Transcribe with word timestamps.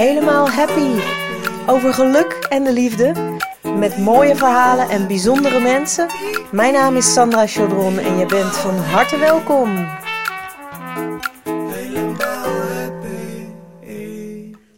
Helemaal 0.00 0.50
Happy. 0.50 1.00
Over 1.66 1.94
geluk 1.94 2.32
en 2.48 2.64
de 2.64 2.72
liefde. 2.72 3.38
Met 3.76 3.98
mooie 3.98 4.36
verhalen 4.36 4.88
en 4.88 5.06
bijzondere 5.06 5.60
mensen. 5.60 6.08
Mijn 6.52 6.72
naam 6.72 6.96
is 6.96 7.12
Sandra 7.12 7.46
Chaudron 7.46 7.98
en 7.98 8.18
je 8.18 8.26
bent 8.26 8.56
van 8.56 8.74
harte 8.74 9.18
welkom. 9.18 9.88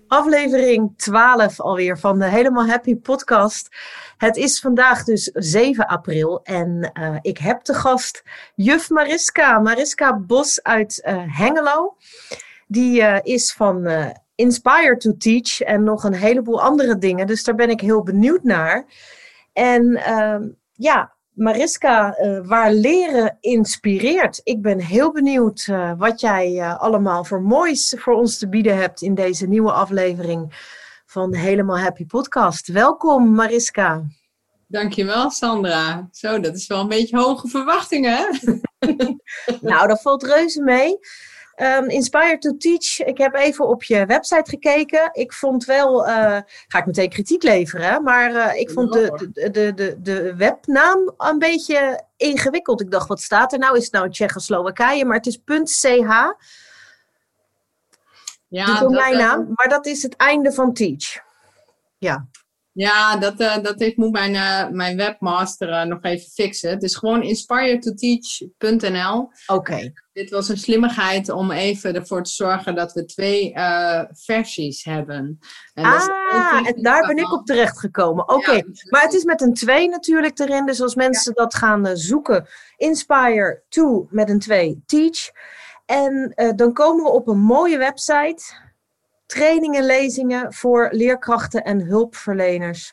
Aflevering 0.08 0.92
12 0.96 1.60
alweer 1.60 1.98
van 1.98 2.18
de 2.18 2.24
Helemaal 2.24 2.66
Happy 2.66 2.96
podcast. 2.96 3.68
Het 4.16 4.36
is 4.36 4.60
vandaag 4.60 5.04
dus 5.04 5.30
7 5.34 5.86
april 5.86 6.40
en 6.42 6.92
uh, 7.00 7.16
ik 7.20 7.38
heb 7.38 7.60
te 7.60 7.74
gast 7.74 8.22
juf 8.54 8.90
Mariska. 8.90 9.58
Mariska 9.58 10.18
Bos 10.18 10.62
uit 10.62 11.02
uh, 11.08 11.22
Hengelo. 11.26 11.96
Die 12.66 13.00
uh, 13.00 13.18
is 13.22 13.52
van 13.52 13.86
Inspire 14.34 14.96
to 14.96 15.16
Teach 15.16 15.60
en 15.60 15.84
nog 15.84 16.04
een 16.04 16.14
heleboel 16.14 16.62
andere 16.62 16.98
dingen. 16.98 17.26
Dus 17.26 17.44
daar 17.44 17.54
ben 17.54 17.70
ik 17.70 17.80
heel 17.80 18.02
benieuwd 18.02 18.42
naar. 18.42 18.84
En 19.52 19.96
ehm, 19.96 20.48
ja, 20.72 21.12
Mariska, 21.32 22.16
waar 22.44 22.72
leren 22.72 23.36
inspireert. 23.40 24.40
Ik 24.44 24.62
ben 24.62 24.80
heel 24.80 25.12
benieuwd 25.12 25.68
wat 25.98 26.20
jij 26.20 26.74
allemaal 26.74 27.24
voor 27.24 27.42
moois 27.42 27.94
voor 27.98 28.14
ons 28.14 28.38
te 28.38 28.48
bieden 28.48 28.76
hebt 28.76 29.02
in 29.02 29.14
deze 29.14 29.46
nieuwe 29.46 29.72
aflevering 29.72 30.54
van 31.12 31.30
de 31.30 31.38
Helemaal 31.38 31.78
Happy 31.78 32.06
Podcast. 32.06 32.68
Welkom 32.68 33.34
Mariska. 33.34 34.04
Dankjewel 34.66 35.30
Sandra. 35.30 36.08
Zo, 36.12 36.40
dat 36.40 36.54
is 36.54 36.66
wel 36.66 36.80
een 36.80 36.88
beetje 36.88 37.18
hoge 37.18 37.48
verwachtingen 37.48 38.16
hè? 38.16 38.26
nou, 39.70 39.88
dat 39.88 40.02
valt 40.02 40.22
reuze 40.22 40.62
mee. 40.62 40.98
Um, 41.56 41.88
Inspire 41.88 42.38
to 42.38 42.56
Teach. 42.56 43.00
Ik 43.02 43.18
heb 43.18 43.34
even 43.34 43.68
op 43.68 43.82
je 43.82 44.06
website 44.06 44.50
gekeken. 44.50 45.10
Ik 45.12 45.32
vond 45.32 45.64
wel, 45.64 46.08
uh, 46.08 46.38
ga 46.66 46.78
ik 46.78 46.86
meteen 46.86 47.08
kritiek 47.08 47.42
leveren, 47.42 48.02
maar 48.02 48.30
uh, 48.30 48.60
ik 48.60 48.70
vond 48.70 48.92
de, 48.92 49.30
de, 49.32 49.50
de, 49.50 49.74
de, 49.74 50.00
de 50.02 50.36
webnaam 50.36 51.14
een 51.16 51.38
beetje 51.38 52.04
ingewikkeld. 52.16 52.80
Ik 52.80 52.90
dacht, 52.90 53.08
wat 53.08 53.20
staat 53.20 53.52
er 53.52 53.58
nou? 53.58 53.76
Is 53.76 53.84
het 53.84 53.92
nou 53.92 54.10
Tsjechoslowakije? 54.10 55.04
Maar 55.04 55.16
het 55.16 55.26
is 55.26 55.40
.ch. 55.44 56.34
Ja, 58.48 58.64
de 58.64 58.78
domeinnaam, 58.80 59.38
dat, 59.38 59.56
maar 59.56 59.68
dat 59.68 59.86
is 59.86 60.02
het 60.02 60.16
einde 60.16 60.52
van 60.52 60.72
Teach. 60.72 61.22
Ja. 61.98 62.26
Ja, 62.74 63.16
dat, 63.16 63.40
uh, 63.40 63.58
dat 63.62 63.80
ik 63.80 63.96
moet 63.96 64.12
mijn, 64.12 64.34
uh, 64.34 64.68
mijn 64.68 64.96
webmaster 64.96 65.68
uh, 65.68 65.82
nog 65.82 66.02
even 66.02 66.30
fixen. 66.30 66.70
Het 66.70 66.82
is 66.82 66.96
gewoon 66.96 67.22
inspiretoteach.nl. 67.22 69.18
Oké. 69.18 69.32
Okay. 69.46 69.92
Dit 70.12 70.30
was 70.30 70.48
een 70.48 70.58
slimmigheid 70.58 71.28
om 71.30 71.50
even 71.50 71.94
ervoor 71.94 72.22
te 72.22 72.30
zorgen 72.30 72.74
dat 72.74 72.92
we 72.92 73.04
twee 73.04 73.52
versies 74.12 74.84
hebben. 74.84 75.38
En 75.74 75.84
ah, 75.84 76.66
en 76.66 76.82
daar 76.82 77.06
ben 77.06 77.16
ik 77.16 77.32
op 77.32 77.46
terecht 77.46 77.78
gekomen. 77.78 78.24
Oké, 78.24 78.34
okay. 78.34 78.56
ja, 78.56 78.64
maar 78.88 79.02
het 79.02 79.12
is 79.12 79.24
met 79.24 79.40
een 79.40 79.54
2 79.54 79.88
natuurlijk 79.88 80.38
erin. 80.38 80.66
Dus 80.66 80.80
als 80.80 80.94
mensen 80.94 81.32
ja. 81.36 81.42
dat 81.42 81.54
gaan 81.54 81.96
zoeken, 81.96 82.46
inspire 82.76 83.62
to 83.68 84.06
met 84.10 84.28
een 84.28 84.38
2 84.38 84.82
teach. 84.86 85.30
En 85.86 86.32
dan 86.56 86.72
komen 86.72 87.04
we 87.04 87.10
op 87.10 87.28
een 87.28 87.40
mooie 87.40 87.78
website 87.78 88.42
trainingen, 89.32 89.84
lezingen 89.84 90.52
voor 90.52 90.88
leerkrachten 90.90 91.64
en 91.64 91.80
hulpverleners. 91.80 92.92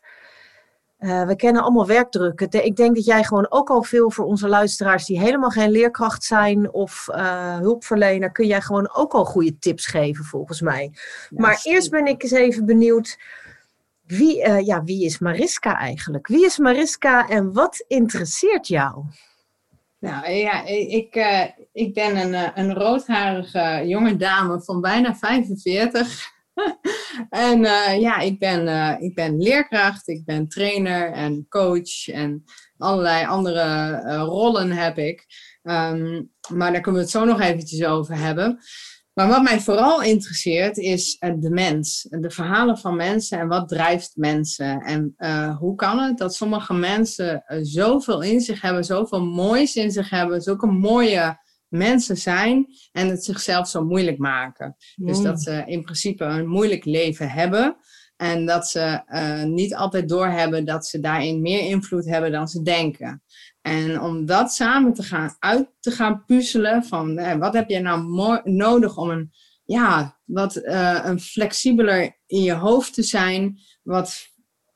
Uh, 0.99 1.25
we 1.25 1.35
kennen 1.35 1.61
allemaal 1.61 1.87
werkdrukken. 1.87 2.65
Ik 2.65 2.75
denk 2.75 2.95
dat 2.95 3.05
jij 3.05 3.23
gewoon 3.23 3.51
ook 3.51 3.69
al 3.69 3.83
veel 3.83 4.11
voor 4.11 4.25
onze 4.25 4.47
luisteraars 4.47 5.05
die 5.05 5.19
helemaal 5.19 5.49
geen 5.49 5.71
leerkracht 5.71 6.23
zijn 6.23 6.73
of 6.73 7.07
uh, 7.11 7.57
hulpverlener, 7.57 8.31
kun 8.31 8.47
jij 8.47 8.61
gewoon 8.61 8.89
ook 8.93 9.13
al 9.13 9.25
goede 9.25 9.57
tips 9.59 9.85
geven 9.85 10.25
volgens 10.25 10.61
mij. 10.61 10.91
Ja, 11.29 11.41
maar 11.41 11.59
eerst 11.63 11.89
ben 11.89 12.05
ik 12.05 12.23
eens 12.23 12.31
even 12.31 12.65
benieuwd, 12.65 13.19
wie, 14.05 14.47
uh, 14.47 14.65
ja, 14.65 14.83
wie 14.83 15.05
is 15.05 15.19
Mariska 15.19 15.77
eigenlijk? 15.77 16.27
Wie 16.27 16.45
is 16.45 16.57
Mariska 16.57 17.27
en 17.27 17.53
wat 17.53 17.85
interesseert 17.87 18.67
jou? 18.67 19.05
Nou 19.99 20.29
ja, 20.29 20.65
ik, 20.65 21.15
uh, 21.15 21.43
ik 21.73 21.93
ben 21.93 22.17
een, 22.17 22.33
eh, 22.33 22.49
een 22.53 22.73
roodharige 22.73 23.83
jonge 23.85 24.15
dame 24.15 24.61
van 24.61 24.81
bijna 24.81 25.15
45. 25.15 26.37
en 27.29 27.61
ja, 27.99 28.19
ik 28.19 28.39
ben, 28.39 28.67
ik 29.01 29.15
ben 29.15 29.37
leerkracht, 29.37 30.07
ik 30.07 30.25
ben 30.25 30.47
trainer 30.47 31.11
en 31.11 31.45
coach 31.49 32.07
en 32.07 32.43
allerlei 32.77 33.25
andere 33.25 33.99
rollen 34.23 34.71
heb 34.71 34.97
ik. 34.97 35.25
Um, 35.63 36.31
maar 36.53 36.71
daar 36.71 36.81
kunnen 36.81 37.01
we 37.01 37.07
het 37.07 37.15
zo 37.15 37.25
nog 37.25 37.41
eventjes 37.41 37.85
over 37.85 38.17
hebben. 38.17 38.59
Maar 39.19 39.27
wat 39.27 39.43
mij 39.43 39.59
vooral 39.59 40.01
interesseert 40.01 40.77
is 40.77 41.17
uh, 41.19 41.33
de 41.37 41.49
mens, 41.49 42.07
de 42.09 42.29
verhalen 42.29 42.77
van 42.77 42.95
mensen 42.95 43.39
en 43.39 43.47
wat 43.47 43.69
drijft 43.69 44.11
mensen. 44.15 44.81
En 44.81 45.13
uh, 45.17 45.57
hoe 45.57 45.75
kan 45.75 45.99
het 45.99 46.17
dat 46.17 46.35
sommige 46.35 46.73
mensen 46.73 47.43
uh, 47.47 47.57
zoveel 47.61 48.21
in 48.21 48.41
zich 48.41 48.61
hebben, 48.61 48.83
zoveel 48.83 49.25
moois 49.25 49.75
in 49.75 49.91
zich 49.91 50.09
hebben, 50.09 50.41
zulke 50.41 50.65
mooie 50.67 51.39
mensen 51.67 52.17
zijn 52.17 52.67
en 52.91 53.07
het 53.07 53.23
zichzelf 53.23 53.67
zo 53.67 53.85
moeilijk 53.85 54.17
maken. 54.17 54.75
Mm. 54.95 55.07
Dus 55.07 55.21
dat 55.21 55.41
ze 55.41 55.63
in 55.65 55.81
principe 55.81 56.23
een 56.23 56.47
moeilijk 56.47 56.85
leven 56.85 57.29
hebben. 57.29 57.77
En 58.15 58.45
dat 58.45 58.67
ze 58.67 59.01
niet 59.47 59.75
altijd 59.75 60.09
doorhebben 60.09 60.65
dat 60.65 60.85
ze 60.85 60.99
daarin 60.99 61.41
meer 61.41 61.61
invloed 61.61 62.05
hebben 62.05 62.31
dan 62.31 62.47
ze 62.47 62.61
denken. 62.61 63.23
En 63.69 64.01
om 64.01 64.25
dat 64.25 64.53
samen 64.53 64.93
te 64.93 65.03
gaan, 65.03 65.35
uit 65.39 65.69
te 65.79 65.91
gaan 65.91 66.25
puzzelen 66.25 66.83
van 66.83 67.17
eh, 67.17 67.37
wat 67.37 67.53
heb 67.53 67.69
je 67.69 67.79
nou 67.79 68.41
nodig 68.43 68.97
om 68.97 69.09
een, 69.09 69.31
ja, 69.65 70.19
wat 70.25 70.55
uh, 70.55 70.99
een 71.03 71.19
flexibeler 71.19 72.17
in 72.25 72.41
je 72.41 72.53
hoofd 72.53 72.93
te 72.93 73.03
zijn, 73.03 73.59
wat 73.83 74.27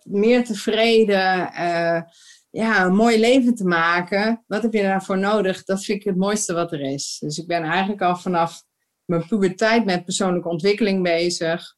meer 0.04 0.46
tevreden, 0.46 1.42
uh, 1.42 2.02
ja, 2.50 2.86
een 2.86 2.96
mooi 2.96 3.20
leven 3.20 3.56
te 3.56 3.66
maken. 3.66 4.44
Wat 4.48 4.62
heb 4.62 4.74
je 4.74 4.82
daarvoor 4.82 5.18
nodig? 5.18 5.64
Dat 5.64 5.84
vind 5.84 6.00
ik 6.00 6.06
het 6.06 6.18
mooiste 6.18 6.54
wat 6.54 6.72
er 6.72 6.82
is. 6.82 7.18
Dus 7.20 7.38
ik 7.38 7.48
ben 7.48 7.64
eigenlijk 7.64 8.02
al 8.02 8.16
vanaf 8.16 8.64
mijn 9.06 9.28
puberteit 9.28 9.86
met 9.86 10.06
persoonlijke 10.06 10.50
ontwikkeling 10.50 11.04
bezig. 11.04 11.76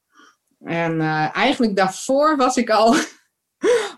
En 0.60 0.94
uh, 0.94 1.36
eigenlijk 1.36 1.76
daarvoor 1.76 2.38
was 2.38 2.58
ik 2.58 2.70
al 2.70 2.96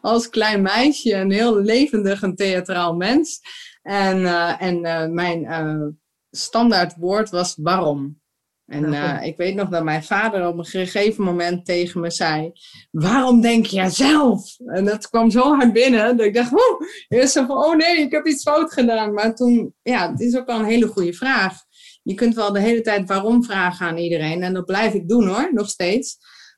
als 0.02 0.30
klein 0.30 0.62
meisje 0.62 1.14
een 1.14 1.32
heel 1.32 1.56
levendig 1.56 2.24
en 2.24 2.36
theatraal 2.36 2.96
mens. 2.96 3.40
En, 3.82 4.22
uh, 4.22 4.62
en 4.62 4.86
uh, 4.86 5.06
mijn 5.06 5.44
uh, 5.44 5.88
standaard 6.32 6.96
woord 6.98 7.30
was 7.30 7.58
waarom. 7.62 8.20
En 8.68 8.94
ik 9.24 9.38
weet 9.38 9.56
nog 9.56 9.70
dat 9.70 9.84
mijn 9.84 10.04
vader 10.04 10.48
op 10.48 10.58
een 10.58 10.66
gegeven 10.66 11.24
moment 11.24 11.66
tegen 11.66 12.02
me 12.02 12.12
zei: 12.12 12.52
Waarom 12.92 13.42
denk 13.42 13.66
jij 13.66 13.90
zelf? 13.90 14.56
En 14.66 14.86
dat 14.86 15.10
kwam 15.10 15.32
zo 15.32 15.56
hard 15.56 15.74
binnen 15.74 16.18
dat 16.18 16.26
ik 16.26 16.34
dacht: 16.34 16.52
Oh, 16.52 16.82
eerst 17.08 17.34
van, 17.34 17.52
oh 17.52 17.76
nee, 17.76 17.98
ik 17.98 18.12
heb 18.12 18.26
iets 18.26 18.44
fout 18.44 18.74
gedaan. 18.74 19.14
Maar 19.14 19.36
toen, 19.36 19.74
ja, 19.82 20.12
het 20.12 20.20
is 20.20 20.38
ook 20.38 20.46
wel 20.46 20.60
een 20.60 20.66
hele 20.66 20.88
goede 20.88 21.14
vraag. 21.14 21.54
Je 22.04 22.14
kunt 22.14 22.36
wel 22.36 22.52
de 22.52 22.60
hele 22.60 22.82
tijd 22.82 23.08
waarom 23.08 23.44
vragen 23.44 23.88
aan 23.88 23.98
iedereen. 23.98 24.44
En 24.44 24.54
dat 24.54 24.66
blijf 24.66 24.94
ik 24.94 25.08
doen 25.08 25.28
hoor, 25.28 25.50
nog 25.54 25.70
steeds. 25.70 26.18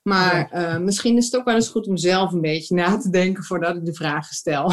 Maar 0.09 0.49
uh, 0.53 0.77
misschien 0.77 1.17
is 1.17 1.25
het 1.25 1.35
ook 1.35 1.45
wel 1.45 1.55
eens 1.55 1.69
goed 1.69 1.87
om 1.87 1.97
zelf 1.97 2.31
een 2.31 2.41
beetje 2.41 2.75
na 2.75 2.97
te 2.97 3.09
denken 3.09 3.43
voordat 3.43 3.75
ik 3.75 3.85
de 3.85 3.93
vragen 3.93 4.35
stel. 4.35 4.71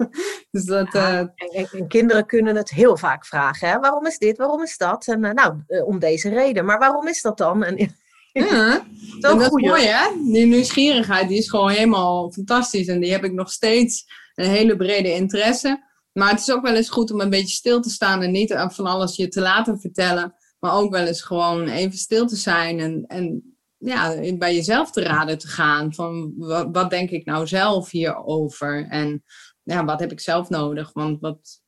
dus 0.50 0.64
dat, 0.64 0.94
uh... 0.94 1.18
en, 1.18 1.30
en, 1.72 1.88
kinderen 1.88 2.26
kunnen 2.26 2.56
het 2.56 2.70
heel 2.70 2.96
vaak 2.96 3.26
vragen. 3.26 3.68
Hè? 3.68 3.78
Waarom 3.78 4.06
is 4.06 4.18
dit? 4.18 4.36
Waarom 4.36 4.62
is 4.62 4.76
dat? 4.76 5.06
En 5.06 5.24
uh, 5.24 5.30
nou, 5.32 5.62
om 5.84 5.98
deze 5.98 6.28
reden. 6.28 6.64
Maar 6.64 6.78
waarom 6.78 7.08
is 7.08 7.22
dat 7.22 7.38
dan? 7.38 7.64
En, 7.64 7.76
ja, 8.32 8.86
dat 9.20 9.40
is 9.40 9.50
mooi 9.50 9.86
hè? 9.86 10.08
Die 10.32 10.46
nieuwsgierigheid 10.46 11.28
die 11.28 11.38
is 11.38 11.50
gewoon 11.50 11.70
helemaal 11.70 12.32
fantastisch. 12.32 12.86
En 12.86 13.00
die 13.00 13.12
heb 13.12 13.24
ik 13.24 13.32
nog 13.32 13.50
steeds 13.50 14.04
een 14.34 14.50
hele 14.50 14.76
brede 14.76 15.14
interesse. 15.14 15.86
Maar 16.12 16.30
het 16.30 16.40
is 16.40 16.50
ook 16.50 16.62
wel 16.62 16.74
eens 16.74 16.90
goed 16.90 17.10
om 17.10 17.20
een 17.20 17.30
beetje 17.30 17.54
stil 17.54 17.80
te 17.80 17.90
staan 17.90 18.22
en 18.22 18.30
niet 18.30 18.54
van 18.68 18.86
alles 18.86 19.16
je 19.16 19.28
te 19.28 19.40
laten 19.40 19.80
vertellen. 19.80 20.34
Maar 20.58 20.72
ook 20.72 20.92
wel 20.92 21.06
eens 21.06 21.22
gewoon 21.22 21.68
even 21.68 21.98
stil 21.98 22.26
te 22.26 22.36
zijn 22.36 22.80
en, 22.80 23.04
en 23.06 23.57
ja, 23.78 24.34
bij 24.38 24.54
jezelf 24.54 24.90
te 24.90 25.02
raden 25.02 25.38
te 25.38 25.48
gaan. 25.48 25.94
Van 25.94 26.34
wat, 26.36 26.68
wat, 26.72 26.90
denk 26.90 27.10
ik 27.10 27.24
nou 27.24 27.46
zelf 27.46 27.90
hierover? 27.90 28.86
En 28.88 29.24
ja, 29.62 29.84
wat 29.84 30.00
heb 30.00 30.12
ik 30.12 30.20
zelf 30.20 30.48
nodig? 30.48 30.92
Want 30.92 31.20
wat, 31.20 31.60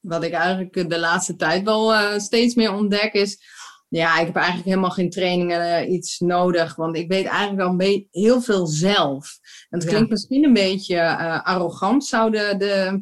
wat 0.00 0.22
ik 0.22 0.32
eigenlijk 0.32 0.90
de 0.90 0.98
laatste 0.98 1.36
tijd 1.36 1.64
wel 1.64 1.92
uh, 1.92 2.18
steeds 2.18 2.54
meer 2.54 2.72
ontdek 2.72 3.12
is. 3.12 3.58
Ja, 3.88 4.18
ik 4.18 4.26
heb 4.26 4.36
eigenlijk 4.36 4.66
helemaal 4.66 4.90
geen 4.90 5.10
trainingen 5.10 5.84
uh, 5.84 5.92
iets 5.92 6.18
nodig. 6.18 6.74
Want 6.74 6.96
ik 6.96 7.08
weet 7.08 7.26
eigenlijk 7.26 7.68
al 7.68 8.04
heel 8.10 8.40
veel 8.40 8.66
zelf. 8.66 9.38
En 9.68 9.78
het 9.78 9.88
klinkt 9.88 10.10
misschien 10.10 10.44
een 10.44 10.52
beetje 10.52 10.94
uh, 10.94 11.42
arrogant, 11.42 12.04
zou 12.04 12.30
de, 12.30 12.54
de, 12.58 13.00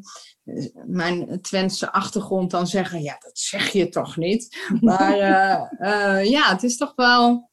mijn 0.86 1.40
Twentse 1.40 1.92
achtergrond 1.92 2.50
dan 2.50 2.66
zeggen. 2.66 3.02
Ja, 3.02 3.16
dat 3.18 3.38
zeg 3.38 3.72
je 3.72 3.88
toch 3.88 4.16
niet. 4.16 4.68
Maar 4.80 5.16
ja, 6.24 6.50
het 6.52 6.62
is 6.62 6.76
toch 6.76 6.92
wel 6.96 7.47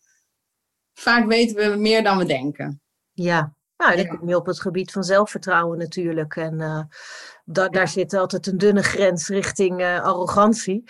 vaak 0.99 1.25
weten 1.25 1.71
we 1.71 1.77
meer 1.77 2.03
dan 2.03 2.17
we 2.17 2.25
denken. 2.25 2.81
Ja, 3.11 3.53
nou, 3.77 3.95
dat 3.95 4.07
komt 4.07 4.21
meer 4.21 4.35
op 4.35 4.45
het 4.45 4.61
gebied 4.61 4.91
van 4.91 5.03
zelfvertrouwen 5.03 5.77
natuurlijk. 5.77 6.35
En 6.35 6.59
uh, 6.59 6.81
da 7.45 7.69
daar 7.69 7.87
zit 7.87 8.13
altijd 8.13 8.47
een 8.47 8.57
dunne 8.57 8.83
grens 8.83 9.27
richting 9.27 9.81
uh, 9.81 10.03
arrogantie. 10.03 10.83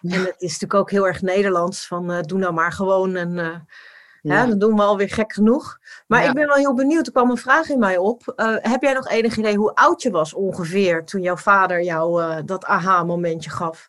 Ja. 0.00 0.14
En 0.14 0.20
het 0.20 0.34
is 0.38 0.52
natuurlijk 0.52 0.74
ook 0.74 0.90
heel 0.90 1.06
erg 1.06 1.22
Nederlands 1.22 1.86
van 1.86 2.10
uh, 2.10 2.20
doe 2.20 2.38
nou 2.38 2.52
maar 2.52 2.72
gewoon 2.72 3.16
en 3.16 3.66
Ja. 4.22 4.46
dan 4.46 4.58
doen 4.58 4.76
we 4.76 4.82
alweer 4.82 5.08
gek 5.08 5.32
genoeg. 5.32 5.78
Maar 6.06 6.24
ik 6.24 6.34
ben 6.34 6.46
wel 6.46 6.56
heel 6.56 6.74
benieuwd. 6.74 7.06
Er 7.06 7.12
kwam 7.12 7.30
een 7.30 7.36
vraag 7.36 7.68
in 7.68 7.78
mij 7.78 7.96
op. 7.96 8.32
Eh, 8.36 8.56
heb 8.60 8.82
jij 8.82 8.92
nog 8.92 9.08
enig 9.08 9.36
idee 9.36 9.56
hoe 9.56 9.74
oud 9.74 10.02
je 10.02 10.10
was 10.10 10.34
ongeveer 10.34 11.04
toen 11.04 11.22
jouw 11.22 11.36
vader 11.36 11.82
jou 11.82 12.22
uh, 12.22 12.36
dat 12.44 12.64
aha-momentje 12.64 13.50
gaf? 13.50 13.88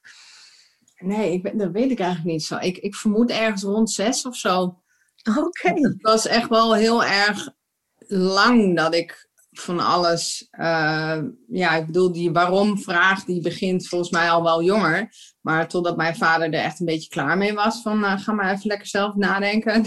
Nee, 0.97 1.33
ik 1.33 1.43
ben, 1.43 1.57
dat 1.57 1.71
weet 1.71 1.91
ik 1.91 1.99
eigenlijk 1.99 2.31
niet 2.31 2.43
zo. 2.43 2.57
Ik, 2.57 2.77
ik 2.77 2.95
vermoed 2.95 3.29
ergens 3.31 3.63
rond 3.63 3.91
zes 3.91 4.25
of 4.25 4.35
zo. 4.35 4.77
Oké. 5.37 5.69
Het 5.73 6.01
was 6.01 6.27
echt 6.27 6.49
wel 6.49 6.75
heel 6.75 7.03
erg 7.03 7.49
lang 8.07 8.75
dat 8.75 8.95
ik 8.95 9.29
van 9.51 9.79
alles. 9.79 10.47
Uh, 10.51 11.21
ja, 11.47 11.75
ik 11.75 11.85
bedoel, 11.85 12.11
die 12.11 12.31
waarom-vraag 12.31 13.23
die 13.23 13.41
begint 13.41 13.87
volgens 13.87 14.11
mij 14.11 14.29
al 14.29 14.43
wel 14.43 14.63
jonger. 14.63 15.13
Maar 15.41 15.67
totdat 15.67 15.97
mijn 15.97 16.15
vader 16.15 16.53
er 16.53 16.63
echt 16.63 16.79
een 16.79 16.85
beetje 16.85 17.09
klaar 17.09 17.37
mee 17.37 17.53
was 17.53 17.81
van 17.81 18.03
uh, 18.03 18.19
ga 18.19 18.31
maar 18.31 18.51
even 18.51 18.67
lekker 18.67 18.87
zelf 18.87 19.15
nadenken. 19.15 19.85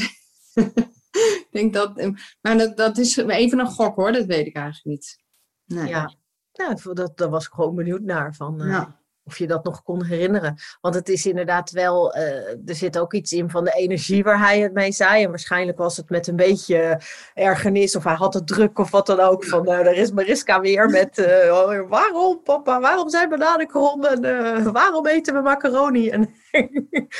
ik 1.44 1.49
denk 1.50 1.73
dat. 1.73 2.12
Maar 2.40 2.58
dat, 2.58 2.76
dat 2.76 2.99
is 2.99 3.17
even 3.17 3.58
een 3.58 3.67
gok 3.67 3.96
hoor, 3.96 4.12
dat 4.12 4.26
weet 4.26 4.46
ik 4.46 4.56
eigenlijk 4.56 4.85
niet. 4.85 5.19
Nee. 5.64 5.88
Ja, 5.88 6.14
ja 6.52 6.75
dat, 6.93 7.19
daar 7.19 7.31
was 7.31 7.46
ik 7.46 7.52
gewoon 7.52 7.75
benieuwd 7.75 8.02
naar. 8.02 8.35
Van, 8.35 8.62
uh, 8.62 8.69
ja 8.70 9.01
of 9.25 9.39
je 9.39 9.47
dat 9.47 9.65
nog 9.65 9.83
kon 9.83 10.05
herinneren. 10.05 10.57
Want 10.81 10.95
het 10.95 11.09
is 11.09 11.27
inderdaad 11.27 11.71
wel, 11.71 12.17
uh, 12.17 12.23
er 12.67 12.75
zit 12.75 12.99
ook 12.99 13.13
iets 13.13 13.33
in 13.33 13.51
van 13.51 13.65
de 13.65 13.73
energie 13.73 14.23
waar 14.23 14.39
hij 14.39 14.61
het 14.61 14.73
mee 14.73 14.93
zei. 14.93 15.25
En 15.25 15.31
waarschijnlijk 15.31 15.79
was 15.79 15.97
het 15.97 16.11
met 16.11 16.27
een 16.27 16.37
beetje 16.37 17.01
ergernis 17.35 17.97
of 17.97 18.05
hij 18.05 18.15
had 18.15 18.35
het 18.35 18.47
druk 18.47 18.79
of 18.79 18.91
wat 18.91 19.07
dan 19.07 19.21
ook. 19.21 19.45
Van 19.45 19.69
uh, 19.69 19.79
er 19.79 19.97
is 19.97 20.13
Mariska 20.13 20.61
weer 20.61 20.91
met 20.91 21.19
uh, 21.19 21.89
waarom 21.89 22.43
papa, 22.43 22.81
waarom 22.81 23.11
zijn 23.11 23.29
bananen 23.29 23.67
krom 23.67 24.05
en 24.05 24.73
waarom 24.73 25.07
eten 25.07 25.35
we 25.35 25.41
macaroni? 25.41 26.11
En 26.11 26.35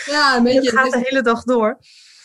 ja, 0.05 0.37
een 0.37 0.43
beetje, 0.53 0.61
het 0.61 0.79
gaat 0.79 0.93
de 0.93 1.01
hele 1.03 1.23
dag 1.23 1.43
door. 1.43 1.79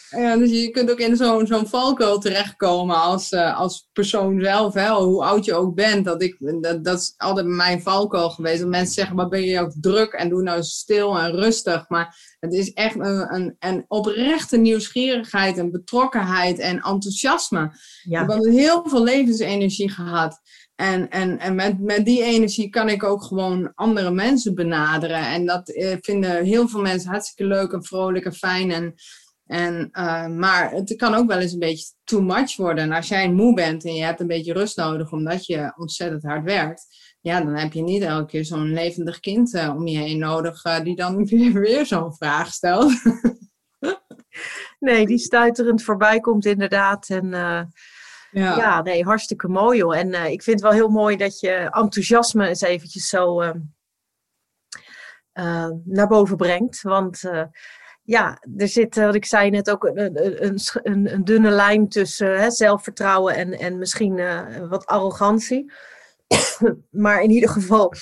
Ja, 0.09 0.38
dus 0.38 0.50
je 0.50 0.69
kunt 0.69 0.92
ook 0.92 1.00
in 1.00 1.15
zo'n 1.15 1.48
zo'n 1.48 1.68
valkuil 1.68 2.19
terechtkomen 2.19 2.95
als, 2.95 3.31
uh, 3.31 3.57
als 3.57 3.89
persoon 3.94 4.42
zelf, 4.42 4.74
hè, 4.74 4.89
hoe 4.89 5.24
oud 5.24 5.45
je 5.45 5.54
ook 5.54 5.75
bent. 5.75 6.06
Dat, 6.06 6.21
ik, 6.21 6.36
dat, 6.62 6.83
dat 6.83 7.00
is 7.00 7.13
altijd 7.18 7.45
mijn 7.45 7.81
valkuil 7.81 8.30
geweest. 8.30 8.59
Dat 8.59 8.69
mensen 8.69 8.94
zeggen, 8.94 9.15
maar 9.15 9.27
ben 9.27 9.44
je 9.44 9.59
ook 9.59 9.71
druk 9.81 10.13
en 10.13 10.30
doe 10.30 10.42
nou 10.42 10.63
stil 10.63 11.19
en 11.19 11.31
rustig. 11.31 11.89
Maar 11.89 12.36
het 12.39 12.54
is 12.54 12.74
echt 12.74 12.95
een, 12.95 13.33
een, 13.33 13.56
een 13.59 13.86
oprechte 13.88 14.57
nieuwsgierigheid 14.57 15.57
en 15.57 15.71
betrokkenheid 15.71 16.59
en 16.59 16.75
enthousiasme. 16.75 17.71
Ja. 18.04 18.21
Ik 18.21 18.31
heb 18.31 18.44
heel 18.44 18.83
veel 18.89 19.04
levensenergie 19.04 19.89
gehad. 19.89 20.39
En, 20.75 21.09
en, 21.09 21.39
en 21.39 21.56
met, 21.56 21.80
met 21.80 22.06
die 22.06 22.24
energie 22.24 22.69
kan 22.69 22.89
ik 22.89 23.04
ook 23.04 23.24
gewoon 23.24 23.71
andere 23.75 24.12
mensen 24.12 24.56
benaderen. 24.56 25.27
En 25.27 25.45
dat 25.45 25.69
eh, 25.69 25.95
vinden 26.01 26.44
heel 26.44 26.68
veel 26.68 26.81
mensen 26.81 27.09
hartstikke 27.09 27.54
leuk 27.54 27.71
en 27.71 27.83
vrolijk 27.83 28.25
en 28.25 28.33
fijn. 28.33 28.71
En 28.71 28.95
en, 29.48 29.90
uh, 29.92 30.28
maar 30.28 30.72
het 30.72 30.96
kan 30.96 31.14
ook 31.14 31.28
wel 31.28 31.40
eens 31.40 31.54
een 31.54 31.60
beetje 31.60 31.94
too 32.04 32.22
much 32.22 32.56
worden. 32.56 32.84
En 32.84 32.92
als 32.92 33.08
jij 33.08 33.32
moe 33.32 33.54
bent 33.54 33.86
en 33.86 33.94
je 33.94 34.04
hebt 34.04 34.20
een 34.20 34.28
beetje 34.28 34.54
rust 34.54 34.78
nodig 34.78 35.12
omdat 35.12 35.46
je 35.46 35.74
ontzettend 35.76 36.24
hard 36.24 36.44
werkt, 36.44 36.86
ja, 37.22 37.42
dan 37.42 37.56
heb 37.56 37.74
je 37.74 37.82
niet 37.82 38.02
elke 38.02 38.26
keer 38.26 38.46
zo'n 38.46 38.74
levendig 38.74 39.20
kind 39.20 39.54
uh, 39.54 39.74
om 39.76 39.88
je 39.88 39.98
heen 39.98 40.20
nodig 40.20 40.66
uh, 40.66 40.80
die 40.80 40.96
dan 40.96 41.26
weer, 41.26 41.54
weer 41.54 41.86
zo'n 41.86 42.16
vraag 42.16 42.52
stelt. 42.52 42.94
nee, 44.80 45.06
die 45.06 45.18
stuiterend 45.18 45.84
voorbij 45.84 46.20
komt 46.20 46.46
inderdaad. 46.46 47.10
En 47.10 47.30
ja. 48.32 48.58
ja. 48.58 48.82
nee, 48.82 49.04
hartstikke 49.04 49.48
mooi 49.48 49.78
joh. 49.78 49.98
En 49.98 50.14
ik 50.14 50.44
vind 50.44 50.60
het 50.60 50.70
wel 50.70 50.80
heel 50.80 50.90
mooi 50.90 51.18
dat 51.18 51.40
je 51.40 51.52
enthousiasme 51.72 52.48
eens 52.48 52.62
eventjes 52.62 53.08
zo 53.08 53.54
naar 55.84 56.08
boven 56.08 56.38
brengt. 56.38 56.82
Want 56.82 57.24
ja, 58.07 58.42
er 58.57 58.68
zit, 58.68 58.95
wat 58.95 59.15
ik 59.15 59.25
zei 59.25 59.50
net 59.50 59.69
ook, 59.69 59.83
een, 59.83 60.45
een, 60.83 61.13
een 61.13 61.24
dunne 61.24 61.50
lijn 61.50 61.88
tussen 61.89 62.39
hè, 62.39 62.51
zelfvertrouwen 62.51 63.36
en, 63.36 63.54
en 63.59 63.77
misschien 63.77 64.18
uh, 64.18 64.69
wat 64.69 64.86
arrogantie. 64.86 65.71
maar 66.92 67.21
in 67.21 67.30
ieder 67.30 67.50
geval, 67.50 67.94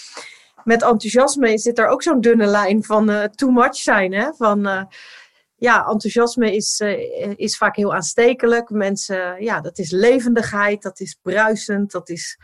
met 0.64 0.82
enthousiasme 0.82 1.58
zit 1.58 1.80
er 1.80 1.88
ook 1.88 2.04
zo'n 2.04 2.22
dunne 2.22 2.46
lijn 2.46 2.84
van 2.84 3.10
uh, 3.10 3.24
too 3.24 3.50
much 3.50 3.76
zijn. 3.76 4.14
Hè? 4.14 4.34
Van, 4.34 4.88
ja, 5.56 5.86
enthousiasme 5.86 6.56
is, 6.56 6.80
is 7.36 7.58
vaak 7.58 7.76
heel 7.76 7.94
aanstekelijk. 7.94 8.70
Mensen, 8.70 9.44
ja, 9.44 9.62
dat 9.62 9.78
is 9.78 9.92
levendigheid, 9.92 10.82
dat 10.82 11.00
is 11.00 11.18
bruisend, 11.22 11.92
dat 11.92 12.10
is 12.10 12.40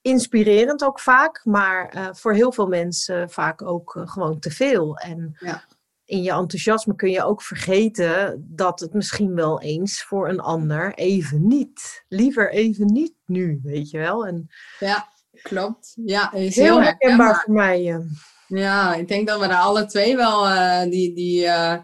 inspirerend 0.00 0.84
ook 0.84 1.00
vaak. 1.00 1.40
Maar 1.44 2.10
voor 2.12 2.32
heel 2.32 2.52
veel 2.52 2.66
mensen 2.66 3.30
vaak 3.30 3.62
ook 3.62 4.00
gewoon 4.04 4.38
te 4.38 4.50
veel. 4.50 4.96
En 4.96 5.36
ja 5.38 5.64
in 6.08 6.22
je 6.22 6.32
enthousiasme 6.32 6.94
kun 6.94 7.10
je 7.10 7.24
ook 7.24 7.42
vergeten 7.42 8.44
dat 8.48 8.80
het 8.80 8.92
misschien 8.92 9.34
wel 9.34 9.60
eens 9.60 10.02
voor 10.02 10.28
een 10.28 10.40
ander 10.40 10.94
even 10.94 11.46
niet. 11.46 12.04
Liever 12.08 12.52
even 12.52 12.86
niet 12.86 13.14
nu, 13.26 13.60
weet 13.62 13.90
je 13.90 13.98
wel. 13.98 14.26
En 14.26 14.48
ja, 14.78 15.08
klopt. 15.42 15.92
Ja, 16.04 16.32
is 16.32 16.56
heel, 16.56 16.64
heel 16.64 16.82
herkenbaar 16.82 17.42
voor 17.44 17.54
mij. 17.54 18.00
Ja, 18.46 18.94
ik 18.94 19.08
denk 19.08 19.28
dat 19.28 19.40
we 19.40 19.48
daar 19.48 19.60
alle 19.60 19.86
twee 19.86 20.16
wel 20.16 20.48
uh, 20.48 20.82
die, 20.82 21.14
die, 21.14 21.44
uh, 21.44 21.78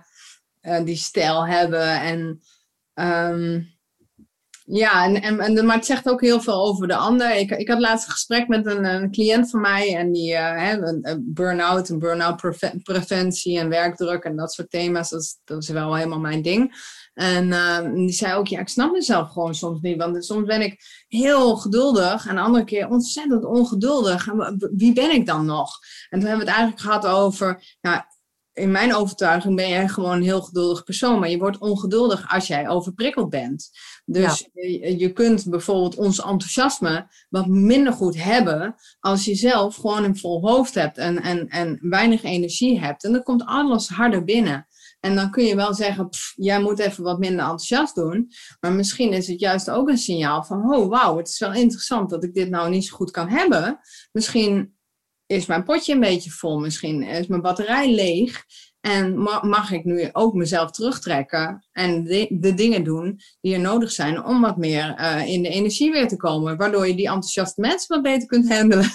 die 0.85 0.97
stijl 0.97 1.47
hebben. 1.47 2.01
En 2.01 2.41
um, 2.95 3.74
ja, 4.67 5.05
en, 5.05 5.23
en, 5.23 5.41
en, 5.41 5.67
maar 5.67 5.77
het 5.77 5.87
zegt 5.87 6.09
ook 6.09 6.21
heel 6.21 6.41
veel 6.41 6.67
over 6.67 6.89
de 6.89 6.97
ander. 6.97 7.37
Ik, 7.37 7.51
ik 7.51 7.69
had 7.69 7.81
laatst 7.81 8.07
een 8.07 8.13
gesprek 8.13 8.49
met 8.49 8.67
een, 8.67 8.85
een 8.85 9.11
cliënt 9.11 9.51
van 9.51 9.61
mij 9.61 9.97
en 9.97 10.13
die 10.13 10.33
uh, 10.33 10.73
een, 10.81 11.25
burn-out 11.27 11.89
en 11.89 11.99
burn-out 11.99 12.43
preventie 12.83 13.59
en 13.59 13.69
werkdruk 13.69 14.25
en 14.25 14.37
dat 14.37 14.53
soort 14.53 14.71
thema's, 14.71 15.11
dat 15.11 15.21
is, 15.21 15.39
dat 15.45 15.63
is 15.63 15.69
wel 15.69 15.95
helemaal 15.95 16.19
mijn 16.19 16.43
ding. 16.43 16.75
En 17.15 17.47
uh, 17.47 17.95
die 17.95 18.13
zei 18.13 18.35
ook, 18.35 18.47
ja, 18.47 18.61
ik 18.61 18.69
snap 18.69 18.93
mezelf 18.93 19.31
gewoon 19.31 19.55
soms 19.55 19.81
niet. 19.81 19.97
Want 19.97 20.25
soms 20.25 20.47
ben 20.47 20.61
ik 20.61 21.05
heel 21.09 21.57
geduldig 21.57 22.27
en 22.27 22.35
de 22.35 22.41
andere 22.41 22.65
keer 22.65 22.89
ontzettend 22.89 23.45
ongeduldig. 23.45 24.29
Wie 24.77 24.93
ben 24.93 25.11
ik 25.11 25.27
dan 25.27 25.45
nog? 25.45 25.79
En 26.09 26.19
toen 26.19 26.29
hebben 26.29 26.47
we 26.47 26.53
het 26.53 26.61
eigenlijk 26.61 26.81
gehad 26.81 27.07
over, 27.07 27.77
nou, 27.81 28.03
in 28.55 28.71
mijn 28.71 28.95
overtuiging 28.95 29.57
ben 29.57 29.69
jij 29.69 29.89
gewoon 29.89 30.17
een 30.17 30.23
heel 30.23 30.43
geduldig 30.43 30.85
persoon. 30.85 31.19
Maar 31.19 31.31
je 31.31 31.39
wordt 31.39 31.59
ongeduldig 31.59 32.33
als 32.33 32.47
jij 32.47 32.69
overprikkeld 32.69 33.31
bent. 33.31 33.71
Dus 34.05 34.49
je, 34.53 34.99
je, 34.99 35.13
kunt 35.13 35.51
bijvoorbeeld 35.51 35.97
ons 35.97 36.19
enthousiasme 36.19 37.07
wat 37.29 37.47
minder 37.47 37.93
goed 37.93 38.23
hebben 38.23 38.75
als 39.01 39.25
je 39.25 39.35
zelf 39.35 39.75
gewoon 39.75 40.05
een 40.05 40.19
vol 40.19 40.41
hoofd 40.41 40.75
hebt 40.75 40.99
en, 40.99 41.23
en, 41.23 41.49
en 41.49 41.79
weinig 41.81 42.23
energie 42.23 42.81
hebt. 42.81 43.05
En 43.05 43.13
dan 43.13 43.23
komt 43.23 43.45
alles 43.45 43.89
harder 43.89 44.25
binnen. 44.25 44.67
En 45.01 45.15
dan 45.15 45.31
kun 45.31 45.45
je 45.45 45.57
wel 45.57 45.75
zeggen, 45.75 46.09
jij 46.35 46.61
moet 46.61 46.79
even 46.79 47.05
wat 47.05 47.19
minder 47.19 47.41
enthousiast 47.41 47.95
doen. 47.95 48.31
Maar 48.61 48.73
misschien 48.73 49.13
is 49.13 49.27
het 49.27 49.41
juist 49.41 49.71
ook 49.71 49.89
een 49.89 49.99
signaal 49.99 50.45
van, 50.45 50.75
oh 50.75 50.89
wauw, 50.89 51.17
het 51.17 51.29
is 51.29 51.39
wel 51.39 51.53
interessant 51.53 52.11
dat 52.11 52.25
ik 52.25 52.35
dit 52.35 52.51
nou 52.51 52.71
niet 52.71 52.87
zo 52.87 52.97
goed 52.97 53.11
kan 53.11 53.29
hebben. 53.29 53.79
Misschien 54.13 54.74
is 55.35 55.47
mijn 55.47 55.65
potje 55.65 55.93
een 55.93 56.01
beetje 56.01 56.31
vol, 56.31 56.59
misschien 56.59 57.03
is 57.03 57.27
mijn 57.27 57.43
batterij 57.43 57.95
leeg. 57.95 58.45
En 58.81 59.19
mag 59.43 59.71
ik 59.71 59.85
nu 59.85 60.09
ook 60.13 60.35
mezelf 60.35 60.71
terugtrekken 60.71 61.67
en 61.73 62.05
de, 62.05 62.27
de 62.31 62.55
dingen 62.55 62.85
doen 62.85 63.21
die 63.41 63.55
er 63.55 63.61
nodig 63.61 63.93
zijn 63.93 64.25
om 64.25 64.41
wat 64.41 64.57
meer 64.57 65.01
uh, 65.01 65.27
in 65.27 65.43
de 65.43 65.49
energie 65.49 65.93
weer 65.93 66.09
te 66.09 66.17
komen. 66.17 66.57
Waardoor 66.57 66.87
je 66.87 66.95
die 66.95 67.07
enthousiaste 67.07 67.61
mensen 67.61 67.95
wat 67.95 68.03
beter 68.03 68.29
kunt 68.29 68.53
handelen. 68.53 68.91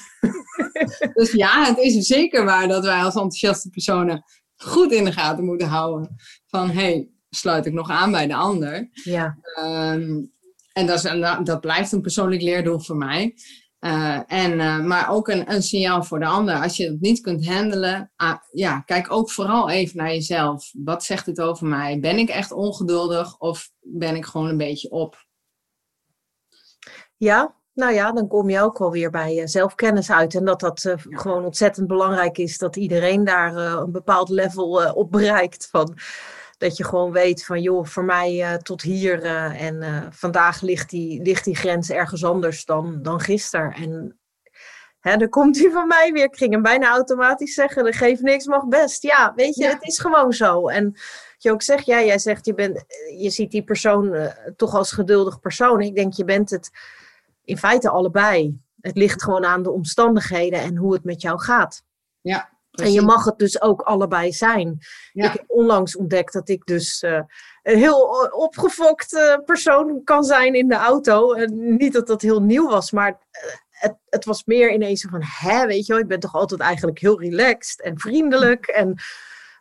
dus 1.13 1.31
ja, 1.31 1.65
het 1.65 1.77
is 1.77 2.08
zeker 2.08 2.46
waar 2.46 2.67
dat 2.67 2.84
wij 2.84 3.03
als 3.03 3.13
enthousiaste 3.13 3.69
personen 3.69 4.24
goed 4.55 4.91
in 4.91 5.03
de 5.03 5.12
gaten 5.12 5.46
moeten 5.46 5.67
houden. 5.67 6.15
Van 6.48 6.69
hey, 6.69 7.10
sluit 7.29 7.65
ik 7.65 7.74
nog 7.74 7.89
aan 7.89 8.12
bij 8.12 8.27
de 8.27 8.36
ander? 8.36 8.89
Ja. 8.91 9.38
Um, 9.60 10.31
en 10.74 10.86
dat, 10.86 11.03
is, 11.03 11.12
dat 11.43 11.62
blijft 11.62 11.91
een 11.91 12.01
persoonlijk 12.01 12.41
leerdoel 12.41 12.79
voor 12.79 12.98
mij. 12.98 13.34
Uh, 13.79 14.19
en, 14.27 14.51
uh, 14.59 14.79
maar 14.79 15.09
ook 15.09 15.27
een, 15.27 15.51
een 15.51 15.63
signaal 15.63 16.03
voor 16.03 16.19
de 16.19 16.25
ander. 16.25 16.55
Als 16.55 16.77
je 16.77 16.88
het 16.88 17.01
niet 17.01 17.21
kunt 17.21 17.48
handelen, 17.48 18.12
uh, 18.17 18.36
ja, 18.51 18.79
kijk 18.79 19.12
ook 19.12 19.31
vooral 19.31 19.69
even 19.69 19.98
naar 19.98 20.13
jezelf. 20.13 20.71
Wat 20.74 21.03
zegt 21.03 21.25
het 21.25 21.41
over 21.41 21.67
mij? 21.67 22.00
Ben 22.00 22.17
ik 22.17 22.29
echt 22.29 22.51
ongeduldig 22.51 23.38
of 23.38 23.71
ben 23.79 24.15
ik 24.15 24.25
gewoon 24.25 24.48
een 24.48 24.57
beetje 24.57 24.89
op? 24.89 25.27
Ja, 27.17 27.55
nou 27.74 27.93
ja, 27.93 28.12
dan 28.12 28.27
kom 28.27 28.50
je 28.50 28.62
ook 28.62 28.77
wel 28.77 28.91
weer 28.91 29.09
bij 29.09 29.48
zelfkennis 29.48 30.12
uit. 30.12 30.36
En 30.36 30.45
dat 30.45 30.59
dat 30.59 30.95
gewoon 31.09 31.45
ontzettend 31.45 31.88
belangrijk 31.88 32.38
is 32.38 32.57
dat 32.57 32.75
iedereen 32.75 33.24
daar 33.24 33.55
een 33.55 33.91
bepaald 33.91 34.29
level 34.29 34.93
op 34.93 35.12
bereikt. 35.12 35.67
Van, 35.71 35.98
dat 36.60 36.78
je 36.78 36.84
gewoon 36.84 37.12
weet 37.12 37.46
van, 37.46 37.62
joh, 37.62 37.86
voor 37.86 38.04
mij 38.04 38.39
uh, 38.39 38.54
tot 38.54 38.82
hier 38.82 39.24
uh, 39.24 39.62
en 39.62 39.75
uh, 39.75 40.06
vandaag 40.10 40.62
ligt 40.62 40.89
die, 40.89 41.22
ligt 41.24 41.44
die 41.44 41.56
grens 41.56 41.89
ergens 41.89 42.24
anders 42.24 42.66
dan, 42.66 43.01
dan 43.01 43.20
gisteren. 43.20 43.74
En 43.74 44.20
hè, 45.00 45.18
dan 45.18 45.30
komt 45.30 45.60
hij 45.60 45.72
van 45.72 45.88
mij 45.88 46.12
weer. 46.12 46.24
Ik 46.24 46.38
ging 46.38 46.51
hem 46.51 46.62
bijna 46.62 46.89
automatisch 46.89 47.54
zeggen, 47.54 47.86
er 47.86 47.94
geeft 47.94 48.22
niks, 48.22 48.46
mag 48.46 48.68
best. 48.68 49.04
Ja, 49.04 49.34
weet 49.36 49.56
je, 49.56 49.63
ja. 49.63 49.70
het 49.70 49.84
is 49.84 50.00
gewoon 50.00 50.34
zo. 50.34 50.68
En 50.68 50.94
je 51.38 51.51
ook 51.51 51.62
zegt, 51.62 51.86
ja, 51.86 52.01
jij 52.01 52.20
zegt, 52.20 52.46
je, 52.46 52.54
bent, 52.54 52.84
je 53.18 53.30
ziet 53.30 53.51
die 53.51 53.63
persoon 53.63 54.32
toch 54.56 54.75
als 54.75 54.92
geduldig 54.92 55.39
persoon. 55.39 55.82
Ik 55.82 55.96
denk, 55.96 56.13
je 56.13 56.25
bent 56.25 56.50
het 56.50 56.70
in 57.44 57.58
feite 57.58 57.89
allebei. 57.89 58.60
Het 58.82 58.98
ligt 58.98 59.24
gewoon 59.24 59.46
aan 59.46 59.63
de 59.63 59.72
omstandigheden 59.72 60.60
en 60.60 60.75
hoe 60.75 60.94
het 60.94 61.04
met 61.04 61.22
jou 61.22 61.39
gaat. 61.39 61.84
Ja, 62.22 62.50
en 62.79 62.91
je 62.91 63.01
mag 63.01 63.25
het 63.25 63.38
dus 63.38 63.62
ook 63.62 63.81
allebei 63.81 64.31
zijn. 64.31 64.77
Ik 65.13 65.24
heb 65.24 65.43
onlangs 65.48 65.95
ontdekt 65.95 66.33
dat 66.33 66.50
ik 66.50 66.65
dus 66.65 67.03
uh, 67.03 67.21
een 67.63 67.77
heel 67.77 68.29
opgefokt 68.31 69.39
persoon 69.45 70.03
kan 70.03 70.24
zijn 70.24 70.53
in 70.53 70.67
de 70.67 70.75
auto. 70.75 71.33
niet 71.53 71.93
dat 71.93 72.07
dat 72.07 72.21
heel 72.21 72.41
nieuw 72.41 72.69
was, 72.69 72.91
maar 72.91 73.19
het, 73.79 73.95
het 74.09 74.25
was 74.25 74.45
meer 74.45 74.74
ineens 74.74 75.05
van, 75.09 75.21
hè, 75.24 75.65
weet 75.65 75.86
je 75.86 75.93
wel, 75.93 76.01
ik 76.01 76.07
ben 76.07 76.19
toch 76.19 76.33
altijd 76.33 76.62
eigenlijk 76.62 77.00
heel 77.00 77.19
relaxed 77.19 77.81
en 77.81 78.00
vriendelijk. 78.00 78.65
En, 78.65 78.95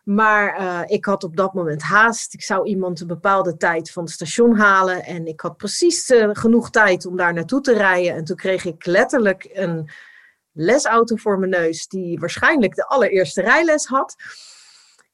maar 0.05 0.61
uh, 0.61 0.81
ik 0.87 1.05
had 1.05 1.25
op 1.25 1.37
dat 1.37 1.55
moment 1.55 1.83
haast. 1.83 2.35
Ik 2.35 2.43
zou 2.43 2.67
iemand 2.67 3.01
een 3.01 3.07
bepaalde 3.07 3.57
tijd 3.57 3.91
van 3.91 4.03
het 4.03 4.13
station 4.13 4.57
halen. 4.57 5.05
En 5.05 5.27
ik 5.27 5.41
had 5.41 5.57
precies 5.57 6.11
uh, 6.11 6.29
genoeg 6.33 6.71
tijd 6.71 7.07
om 7.07 7.17
daar 7.17 7.35
naartoe 7.35 7.61
te 7.61 7.75
rijden. 7.75 8.15
En 8.15 8.25
toen 8.25 8.37
kreeg 8.37 8.65
ik 8.65 8.87
letterlijk 8.87 9.49
een 9.53 9.91
lesauto 10.59 11.17
voor 11.17 11.39
mijn 11.39 11.51
neus, 11.51 11.87
die 11.87 12.19
waarschijnlijk 12.19 12.75
de 12.75 12.87
allereerste 12.87 13.43
rijles 13.43 13.87
had. 13.87 14.17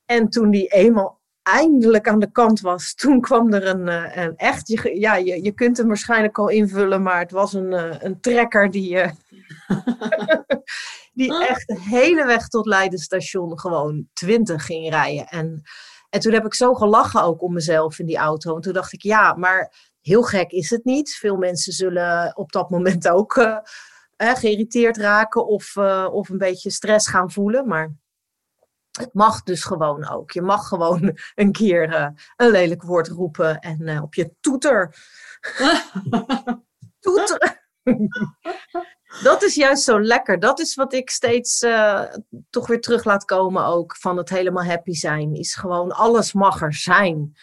En 0.05 0.29
toen 0.29 0.51
die 0.51 0.67
eenmaal 0.67 1.23
eindelijk 1.43 2.09
aan 2.09 2.19
de 2.19 2.31
kant 2.33 2.61
was, 2.61 2.95
toen 3.03 3.21
kwam 3.21 3.53
er 3.53 3.67
een, 3.67 3.89
eh, 3.89 4.25
een 4.25 4.37
echt, 4.37 4.69
je, 4.69 5.01
ja, 5.01 5.15
je, 5.15 5.43
je 5.43 5.53
kunt 5.53 5.77
hem 5.77 5.87
waarschijnlijk 5.87 6.39
al 6.39 6.49
invullen, 6.49 7.03
maar 7.03 7.19
het 7.19 7.31
was 7.31 7.53
een, 7.53 7.73
eh, 7.73 7.97
een 7.99 8.21
trekker 8.21 8.71
die, 8.71 8.95
uh, 8.95 9.11
die 11.13 11.47
echt 11.49 11.67
de 11.67 11.81
hele 11.81 12.27
weg 12.27 12.49
tot 12.49 12.67
Leiden 12.67 12.99
station 12.99 13.59
gewoon 13.59 14.09
20 14.13 14.67
ging 14.67 14.91
rijden. 14.91 15.29
En, 15.29 15.63
en 16.11 16.21
toen 16.21 16.33
heb 16.33 16.45
ik 16.45 16.55
zo 16.55 16.75
gelachen 16.75 17.23
ook 17.23 17.43
om 17.43 17.53
mezelf 17.53 17.99
in 17.99 18.07
die 18.07 18.17
auto. 18.17 18.55
En 18.55 18.61
toen 18.61 18.73
dacht 18.73 18.93
ik, 18.93 19.03
ja, 19.03 19.35
maar 19.35 19.73
heel 20.01 20.23
gek 20.23 20.51
is 20.51 20.71
het 20.71 20.85
niet. 20.85 21.15
Veel 21.15 21.37
mensen 21.37 21.73
zullen 21.73 22.37
op 22.37 22.53
dat 22.53 22.71
moment 22.71 23.09
ook 23.09 23.37
uh, 23.37 23.59
geïrriteerd 24.35 24.97
raken 24.97 25.47
of, 25.47 25.77
of 26.13 26.29
een 26.29 26.39
beetje 26.39 26.71
stress 26.71 27.09
gaan 27.09 27.31
voelen. 27.31 27.69
Maar 27.69 27.93
het 28.99 29.15
mag 29.15 29.43
dus 29.43 29.65
gewoon 29.65 30.09
ook. 30.09 30.31
Je 30.31 30.43
mag 30.43 30.69
gewoon 30.69 31.19
een 31.35 31.53
keer 31.53 31.89
uh, 31.89 32.09
een 32.37 32.51
lelijk 32.51 32.83
woord 32.83 33.09
roepen 33.09 33.59
en 33.59 33.81
uh, 33.81 34.03
op 34.03 34.15
je 34.15 34.35
toeter. 34.41 34.97
toeter. 37.01 37.69
dat 39.23 39.43
is 39.43 39.55
juist 39.55 39.83
zo 39.83 40.01
lekker. 40.01 40.41
Dat 40.41 40.61
is 40.61 40.75
wat 40.75 40.93
ik 40.93 41.11
steeds 41.11 41.63
uh, 41.63 42.03
toch 42.51 42.67
weer 42.67 42.81
terug 42.81 43.05
laat 43.05 43.25
komen 43.25 43.65
ook 43.65 43.97
van 43.97 44.17
het 44.17 44.29
helemaal 44.29 44.65
happy 44.65 44.93
zijn. 44.93 45.35
Is 45.35 45.55
gewoon 45.55 45.93
alles 45.93 46.33
mag 46.33 46.63
er 46.63 46.75
zijn. 46.75 47.37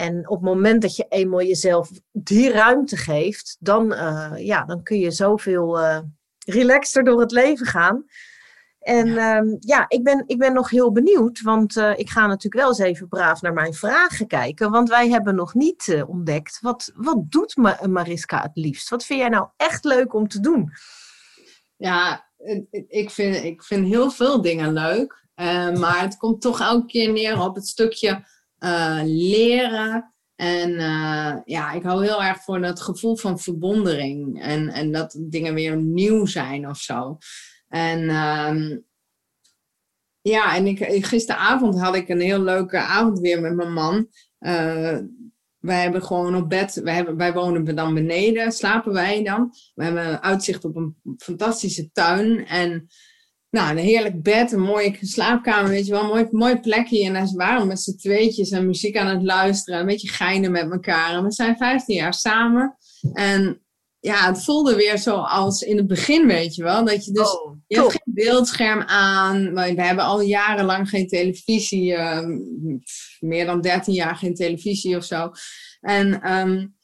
En 0.00 0.28
op 0.28 0.36
het 0.36 0.44
moment 0.54 0.82
dat 0.82 0.96
je 0.96 1.06
eenmaal 1.08 1.42
jezelf 1.42 1.90
die 2.12 2.50
ruimte 2.50 2.96
geeft, 2.96 3.56
dan, 3.60 3.94
ja, 4.36 4.64
dan 4.64 4.82
kun 4.82 4.98
je 4.98 5.10
zoveel 5.10 5.78
relaxter 6.46 7.04
door 7.04 7.20
het 7.20 7.30
leven 7.30 7.66
gaan. 7.66 8.04
En 8.80 9.06
ja, 9.06 9.36
um, 9.36 9.56
ja 9.58 9.84
ik, 9.88 10.04
ben, 10.04 10.24
ik 10.26 10.38
ben 10.38 10.52
nog 10.52 10.70
heel 10.70 10.92
benieuwd, 10.92 11.42
want 11.42 11.76
uh, 11.76 11.92
ik 11.98 12.10
ga 12.10 12.26
natuurlijk 12.26 12.54
wel 12.54 12.68
eens 12.68 12.78
even 12.78 13.08
braaf 13.08 13.40
naar 13.40 13.52
mijn 13.52 13.74
vragen 13.74 14.26
kijken. 14.26 14.70
Want 14.70 14.88
wij 14.88 15.08
hebben 15.08 15.34
nog 15.34 15.54
niet 15.54 15.86
uh, 15.86 16.08
ontdekt, 16.08 16.58
wat, 16.60 16.92
wat 16.94 17.30
doet 17.30 17.56
Ma 17.56 17.78
Mariska 17.88 18.42
het 18.42 18.50
liefst? 18.54 18.88
Wat 18.88 19.04
vind 19.04 19.20
jij 19.20 19.28
nou 19.28 19.48
echt 19.56 19.84
leuk 19.84 20.14
om 20.14 20.28
te 20.28 20.40
doen? 20.40 20.72
Ja, 21.76 22.28
ik 22.88 23.10
vind, 23.10 23.44
ik 23.44 23.62
vind 23.62 23.86
heel 23.86 24.10
veel 24.10 24.40
dingen 24.40 24.72
leuk. 24.72 25.18
Uh, 25.36 25.72
maar 25.72 26.00
het 26.00 26.16
komt 26.16 26.40
toch 26.40 26.60
elke 26.60 26.86
keer 26.86 27.12
neer 27.12 27.40
op 27.40 27.54
het 27.54 27.66
stukje 27.66 28.24
leren. 29.04 30.14
En 30.36 30.70
ja, 31.44 31.72
ik 31.72 31.82
hou 31.82 32.04
heel 32.04 32.22
erg 32.22 32.42
voor 32.42 32.60
dat 32.60 32.80
gevoel 32.80 33.16
van 33.16 33.38
verbondering. 33.38 34.42
En, 34.42 34.68
en 34.68 34.92
dat 34.92 35.16
dingen 35.20 35.54
weer 35.54 35.76
nieuw 35.76 36.26
zijn 36.26 36.68
of 36.68 36.78
zo. 36.78 37.18
En 37.68 38.10
um, 38.10 38.84
ja, 40.22 40.56
en 40.56 40.66
ik, 40.66 41.04
gisteravond 41.06 41.80
had 41.80 41.94
ik 41.94 42.08
een 42.08 42.20
heel 42.20 42.40
leuke 42.40 42.78
avond 42.78 43.18
weer 43.18 43.40
met 43.40 43.54
mijn 43.54 43.72
man. 43.72 44.08
Uh, 44.40 44.98
wij 45.58 45.82
hebben 45.82 46.02
gewoon 46.02 46.34
op 46.34 46.48
bed, 46.48 46.74
wij, 46.74 46.94
hebben, 46.94 47.16
wij 47.16 47.32
wonen 47.32 47.76
dan 47.76 47.94
beneden, 47.94 48.52
slapen 48.52 48.92
wij 48.92 49.22
dan. 49.22 49.52
We 49.74 49.84
hebben 49.84 50.22
uitzicht 50.22 50.64
op 50.64 50.76
een 50.76 50.96
fantastische 51.16 51.90
tuin. 51.92 52.46
En 52.46 52.86
nou, 53.50 53.70
een 53.70 53.84
heerlijk 53.84 54.22
bed, 54.22 54.52
een 54.52 54.60
mooie 54.60 54.96
slaapkamer, 55.00 55.70
weet 55.70 55.86
je 55.86 55.92
wel, 55.92 56.02
een 56.02 56.08
mooi, 56.08 56.28
mooi 56.30 56.60
plekje. 56.60 57.04
En 57.04 57.12
daar 57.12 57.28
waren 57.34 57.60
we 57.60 57.66
met 57.66 57.80
z'n 57.80 57.96
tweetjes 57.96 58.50
en 58.50 58.66
muziek 58.66 58.96
aan 58.96 59.06
het 59.06 59.22
luisteren, 59.22 59.80
een 59.80 59.86
beetje 59.86 60.08
geinen 60.08 60.50
met 60.50 60.70
elkaar. 60.70 61.14
En 61.14 61.24
we 61.24 61.32
zijn 61.32 61.56
15 61.56 61.94
jaar 61.94 62.14
samen. 62.14 62.76
En 63.12 63.62
ja, 64.00 64.26
het 64.26 64.44
voelde 64.44 64.74
weer 64.74 64.98
zoals 64.98 65.62
in 65.62 65.76
het 65.76 65.86
begin, 65.86 66.26
weet 66.26 66.54
je 66.54 66.62
wel. 66.62 66.84
Dat 66.84 67.04
je 67.04 67.12
dus, 67.12 67.32
oh, 67.32 67.56
je 67.66 67.76
hebt 67.76 67.90
geen 67.90 68.14
beeldscherm 68.14 68.82
aan. 68.82 69.54
We 69.54 69.82
hebben 69.82 70.04
al 70.04 70.20
jarenlang 70.20 70.88
geen 70.88 71.06
televisie. 71.06 71.92
Uh, 71.92 72.26
meer 73.20 73.46
dan 73.46 73.60
13 73.60 73.94
jaar 73.94 74.16
geen 74.16 74.34
televisie 74.34 74.96
of 74.96 75.04
zo. 75.04 75.30
En 75.80 76.32
um, 76.32 76.76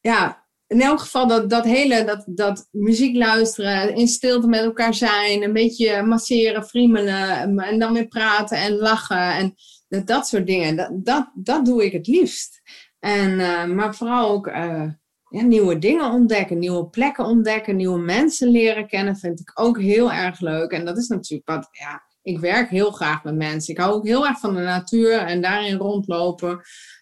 ja, 0.00 0.47
in 0.68 0.80
elk 0.80 1.00
geval 1.00 1.26
dat, 1.26 1.50
dat 1.50 1.64
hele, 1.64 2.04
dat, 2.04 2.22
dat 2.26 2.68
muziek 2.70 3.16
luisteren, 3.16 3.94
in 3.94 4.08
stilte 4.08 4.46
met 4.46 4.60
elkaar 4.60 4.94
zijn, 4.94 5.42
een 5.42 5.52
beetje 5.52 6.02
masseren, 6.02 6.64
friemelen 6.64 7.58
en 7.58 7.78
dan 7.78 7.92
weer 7.92 8.08
praten 8.08 8.58
en 8.58 8.76
lachen 8.76 9.32
en 9.32 9.54
dat, 9.88 10.06
dat 10.06 10.26
soort 10.26 10.46
dingen. 10.46 10.76
Dat, 10.76 10.90
dat, 10.92 11.30
dat 11.34 11.64
doe 11.64 11.84
ik 11.84 11.92
het 11.92 12.06
liefst. 12.06 12.60
En, 12.98 13.30
uh, 13.30 13.64
maar 13.64 13.94
vooral 13.94 14.30
ook 14.30 14.46
uh, 14.46 14.90
ja, 15.28 15.42
nieuwe 15.42 15.78
dingen 15.78 16.10
ontdekken, 16.10 16.58
nieuwe 16.58 16.88
plekken 16.88 17.24
ontdekken, 17.24 17.76
nieuwe 17.76 17.98
mensen 17.98 18.48
leren 18.48 18.86
kennen, 18.86 19.16
vind 19.16 19.40
ik 19.40 19.50
ook 19.54 19.80
heel 19.80 20.12
erg 20.12 20.40
leuk. 20.40 20.70
En 20.70 20.84
dat 20.84 20.98
is 20.98 21.08
natuurlijk 21.08 21.48
wat, 21.48 21.68
ja, 21.70 22.02
ik 22.22 22.38
werk 22.38 22.70
heel 22.70 22.90
graag 22.90 23.24
met 23.24 23.36
mensen. 23.36 23.74
Ik 23.74 23.80
hou 23.80 23.92
ook 23.92 24.06
heel 24.06 24.26
erg 24.26 24.40
van 24.40 24.54
de 24.54 24.60
natuur 24.60 25.18
en 25.18 25.40
daarin 25.40 25.76
rondlopen. 25.76 26.60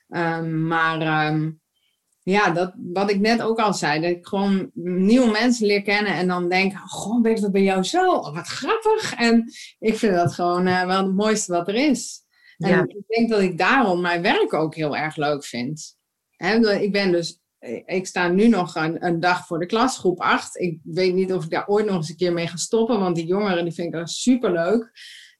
Um, 0.08 0.66
maar 0.66 1.26
um, 1.26 1.60
ja, 2.30 2.50
dat, 2.50 2.72
wat 2.76 3.10
ik 3.10 3.20
net 3.20 3.42
ook 3.42 3.58
al 3.58 3.74
zei, 3.74 4.00
dat 4.00 4.10
ik 4.10 4.26
gewoon 4.26 4.70
nieuwe 4.74 5.30
mensen 5.30 5.66
leer 5.66 5.82
kennen 5.82 6.12
en 6.12 6.28
dan 6.28 6.48
denk, 6.48 6.72
oh, 6.72 6.86
goh, 6.86 7.22
weet 7.22 7.40
wat 7.40 7.52
bij 7.52 7.62
jou 7.62 7.82
zo? 7.82 8.14
Oh, 8.14 8.34
wat 8.34 8.46
grappig. 8.46 9.14
En 9.14 9.52
ik 9.78 9.96
vind 9.96 10.14
dat 10.14 10.32
gewoon 10.32 10.66
uh, 10.66 10.86
wel 10.86 11.04
het 11.04 11.14
mooiste 11.14 11.52
wat 11.52 11.68
er 11.68 11.74
is. 11.74 12.20
En 12.56 12.68
ja. 12.68 12.82
ik 12.86 13.02
denk 13.06 13.30
dat 13.30 13.40
ik 13.40 13.58
daarom 13.58 14.00
mijn 14.00 14.22
werk 14.22 14.52
ook 14.52 14.74
heel 14.74 14.96
erg 14.96 15.16
leuk 15.16 15.44
vind. 15.44 15.96
He, 16.30 16.78
ik 16.80 16.92
ben 16.92 17.12
dus 17.12 17.40
ik 17.84 18.06
sta 18.06 18.28
nu 18.28 18.48
nog 18.48 18.74
een, 18.74 19.04
een, 19.04 19.20
dag 19.20 19.46
voor 19.46 19.58
de 19.58 19.66
klas, 19.66 19.98
groep 19.98 20.20
8. 20.20 20.56
Ik 20.56 20.78
weet 20.82 21.14
niet 21.14 21.32
of 21.32 21.44
ik 21.44 21.50
daar 21.50 21.66
ooit 21.66 21.86
nog 21.86 21.96
eens 21.96 22.08
een 22.08 22.16
keer 22.16 22.32
mee 22.32 22.46
ga 22.46 22.56
stoppen, 22.56 23.00
want 23.00 23.16
die 23.16 23.26
jongeren 23.26 23.64
die 23.64 23.74
vind 23.74 23.94
ik 23.94 24.08
super 24.08 24.52
leuk. 24.52 24.90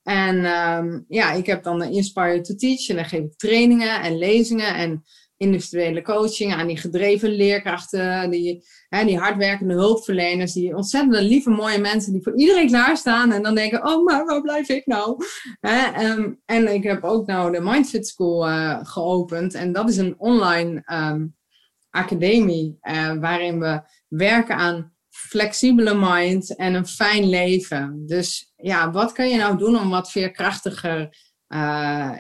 En 0.03 0.45
um, 0.45 1.05
ja, 1.09 1.33
ik 1.33 1.47
heb 1.47 1.63
dan 1.63 1.79
de 1.79 1.91
Inspire 1.91 2.41
to 2.41 2.55
Teach 2.55 2.89
en 2.89 2.97
dan 2.97 3.05
geef 3.05 3.21
ik 3.21 3.37
trainingen 3.37 4.01
en 4.01 4.19
lezingen 4.19 4.75
en 4.75 5.05
individuele 5.37 6.03
coaching 6.03 6.55
aan 6.55 6.67
die 6.67 6.77
gedreven 6.77 7.31
leerkrachten, 7.31 8.31
die, 8.31 8.65
hè, 8.89 9.05
die 9.05 9.19
hardwerkende 9.19 9.75
hulpverleners, 9.75 10.53
die 10.53 10.77
ontzettend 10.77 11.23
lieve, 11.23 11.51
mooie 11.51 11.79
mensen 11.79 12.13
die 12.13 12.23
voor 12.23 12.39
iedereen 12.39 12.67
klaarstaan 12.67 13.33
en 13.33 13.43
dan 13.43 13.55
denken, 13.55 13.87
oh, 13.87 14.05
maar 14.05 14.25
waar 14.25 14.41
blijf 14.41 14.69
ik 14.69 14.87
nou? 14.87 15.25
Hè, 15.61 16.11
um, 16.11 16.41
en 16.45 16.75
ik 16.75 16.83
heb 16.83 17.05
ook 17.05 17.27
nou 17.27 17.53
de 17.53 17.61
Mindfit 17.61 18.07
School 18.07 18.49
uh, 18.49 18.79
geopend 18.83 19.55
en 19.55 19.73
dat 19.73 19.89
is 19.89 19.97
een 19.97 20.15
online 20.19 20.83
um, 20.93 21.37
academie, 21.91 22.79
uh, 22.83 23.13
waarin 23.13 23.61
we 23.61 23.81
werken 24.09 24.57
aan 24.57 24.95
flexibele 25.09 25.95
mind 25.95 26.57
en 26.57 26.75
een 26.75 26.87
fijn 26.87 27.29
leven. 27.29 28.03
Dus 28.07 28.53
ja, 28.57 28.91
wat 28.91 29.13
kan 29.13 29.29
je 29.29 29.37
nou 29.37 29.59
doen 29.59 29.81
om 29.81 29.91
wat 29.91 30.11
veerkrachtiger 30.11 31.17
uh, 31.49 32.13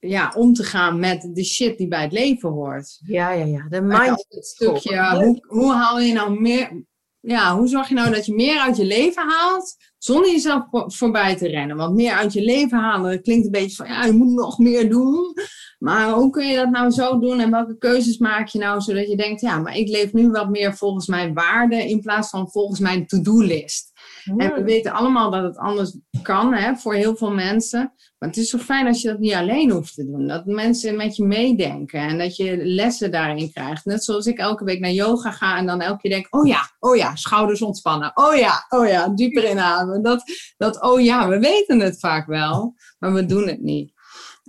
ja, 0.00 0.32
om 0.36 0.52
te 0.52 0.62
gaan 0.62 0.98
met 0.98 1.30
de 1.32 1.44
shit 1.44 1.78
die 1.78 1.88
bij 1.88 2.02
het 2.02 2.12
leven 2.12 2.48
hoort? 2.48 3.00
Ja, 3.06 3.30
ja, 3.30 3.44
ja. 3.44 3.68
De 3.68 3.82
mind. 3.82 4.26
stukje, 4.28 5.14
hoe, 5.14 5.44
hoe 5.46 5.72
haal 5.72 6.00
je 6.00 6.12
nou 6.12 6.40
meer, 6.40 6.84
ja, 7.20 7.56
hoe 7.56 7.68
zorg 7.68 7.88
je 7.88 7.94
nou 7.94 8.14
dat 8.14 8.26
je 8.26 8.34
meer 8.34 8.60
uit 8.60 8.76
je 8.76 8.84
leven 8.84 9.28
haalt 9.28 9.76
zonder 9.98 10.30
jezelf 10.30 10.64
voorbij 10.70 11.36
te 11.36 11.48
rennen? 11.48 11.76
Want 11.76 11.94
meer 11.94 12.12
uit 12.12 12.32
je 12.32 12.42
leven 12.42 12.78
halen 12.78 13.22
klinkt 13.22 13.44
een 13.44 13.50
beetje 13.50 13.76
van 13.76 13.86
ja, 13.86 14.04
je 14.04 14.12
moet 14.12 14.32
nog 14.32 14.58
meer 14.58 14.90
doen. 14.90 15.34
Maar 15.80 16.10
hoe 16.10 16.30
kun 16.30 16.46
je 16.46 16.56
dat 16.56 16.70
nou 16.70 16.90
zo 16.90 17.18
doen 17.18 17.40
en 17.40 17.50
welke 17.50 17.78
keuzes 17.78 18.18
maak 18.18 18.48
je 18.48 18.58
nou 18.58 18.80
zodat 18.80 19.08
je 19.08 19.16
denkt, 19.16 19.40
ja, 19.40 19.58
maar 19.58 19.76
ik 19.76 19.88
leef 19.88 20.12
nu 20.12 20.30
wat 20.30 20.48
meer 20.48 20.76
volgens 20.76 21.06
mijn 21.06 21.34
waarden 21.34 21.86
in 21.86 22.00
plaats 22.00 22.30
van 22.30 22.50
volgens 22.50 22.80
mijn 22.80 23.06
to-do-list. 23.06 23.92
En 24.36 24.54
we 24.54 24.62
weten 24.62 24.92
allemaal 24.92 25.30
dat 25.30 25.42
het 25.42 25.56
anders 25.56 25.98
kan 26.22 26.54
hè, 26.54 26.76
voor 26.76 26.94
heel 26.94 27.16
veel 27.16 27.30
mensen. 27.30 27.92
Maar 28.18 28.28
het 28.28 28.38
is 28.38 28.50
zo 28.50 28.58
fijn 28.58 28.86
als 28.86 29.02
je 29.02 29.08
dat 29.08 29.18
niet 29.18 29.34
alleen 29.34 29.70
hoeft 29.70 29.94
te 29.94 30.04
doen. 30.04 30.26
Dat 30.26 30.46
mensen 30.46 30.96
met 30.96 31.16
je 31.16 31.24
meedenken 31.24 32.00
en 32.00 32.18
dat 32.18 32.36
je 32.36 32.56
lessen 32.64 33.10
daarin 33.10 33.52
krijgt. 33.52 33.84
Net 33.84 34.04
zoals 34.04 34.26
ik 34.26 34.38
elke 34.38 34.64
week 34.64 34.80
naar 34.80 34.90
yoga 34.90 35.30
ga 35.30 35.56
en 35.56 35.66
dan 35.66 35.80
elke 35.80 36.00
keer 36.00 36.10
denk: 36.10 36.26
oh 36.30 36.46
ja, 36.46 36.70
oh 36.78 36.96
ja, 36.96 37.16
schouders 37.16 37.62
ontspannen. 37.62 38.10
Oh 38.14 38.34
ja, 38.34 38.66
oh 38.68 38.88
ja, 38.88 39.08
dieper 39.08 39.50
inademen. 39.50 40.02
Dat, 40.02 40.22
dat 40.56 40.82
oh 40.82 41.00
ja, 41.00 41.28
we 41.28 41.38
weten 41.38 41.80
het 41.80 41.98
vaak 41.98 42.26
wel, 42.26 42.74
maar 42.98 43.12
we 43.12 43.26
doen 43.26 43.46
het 43.46 43.60
niet. 43.60 43.92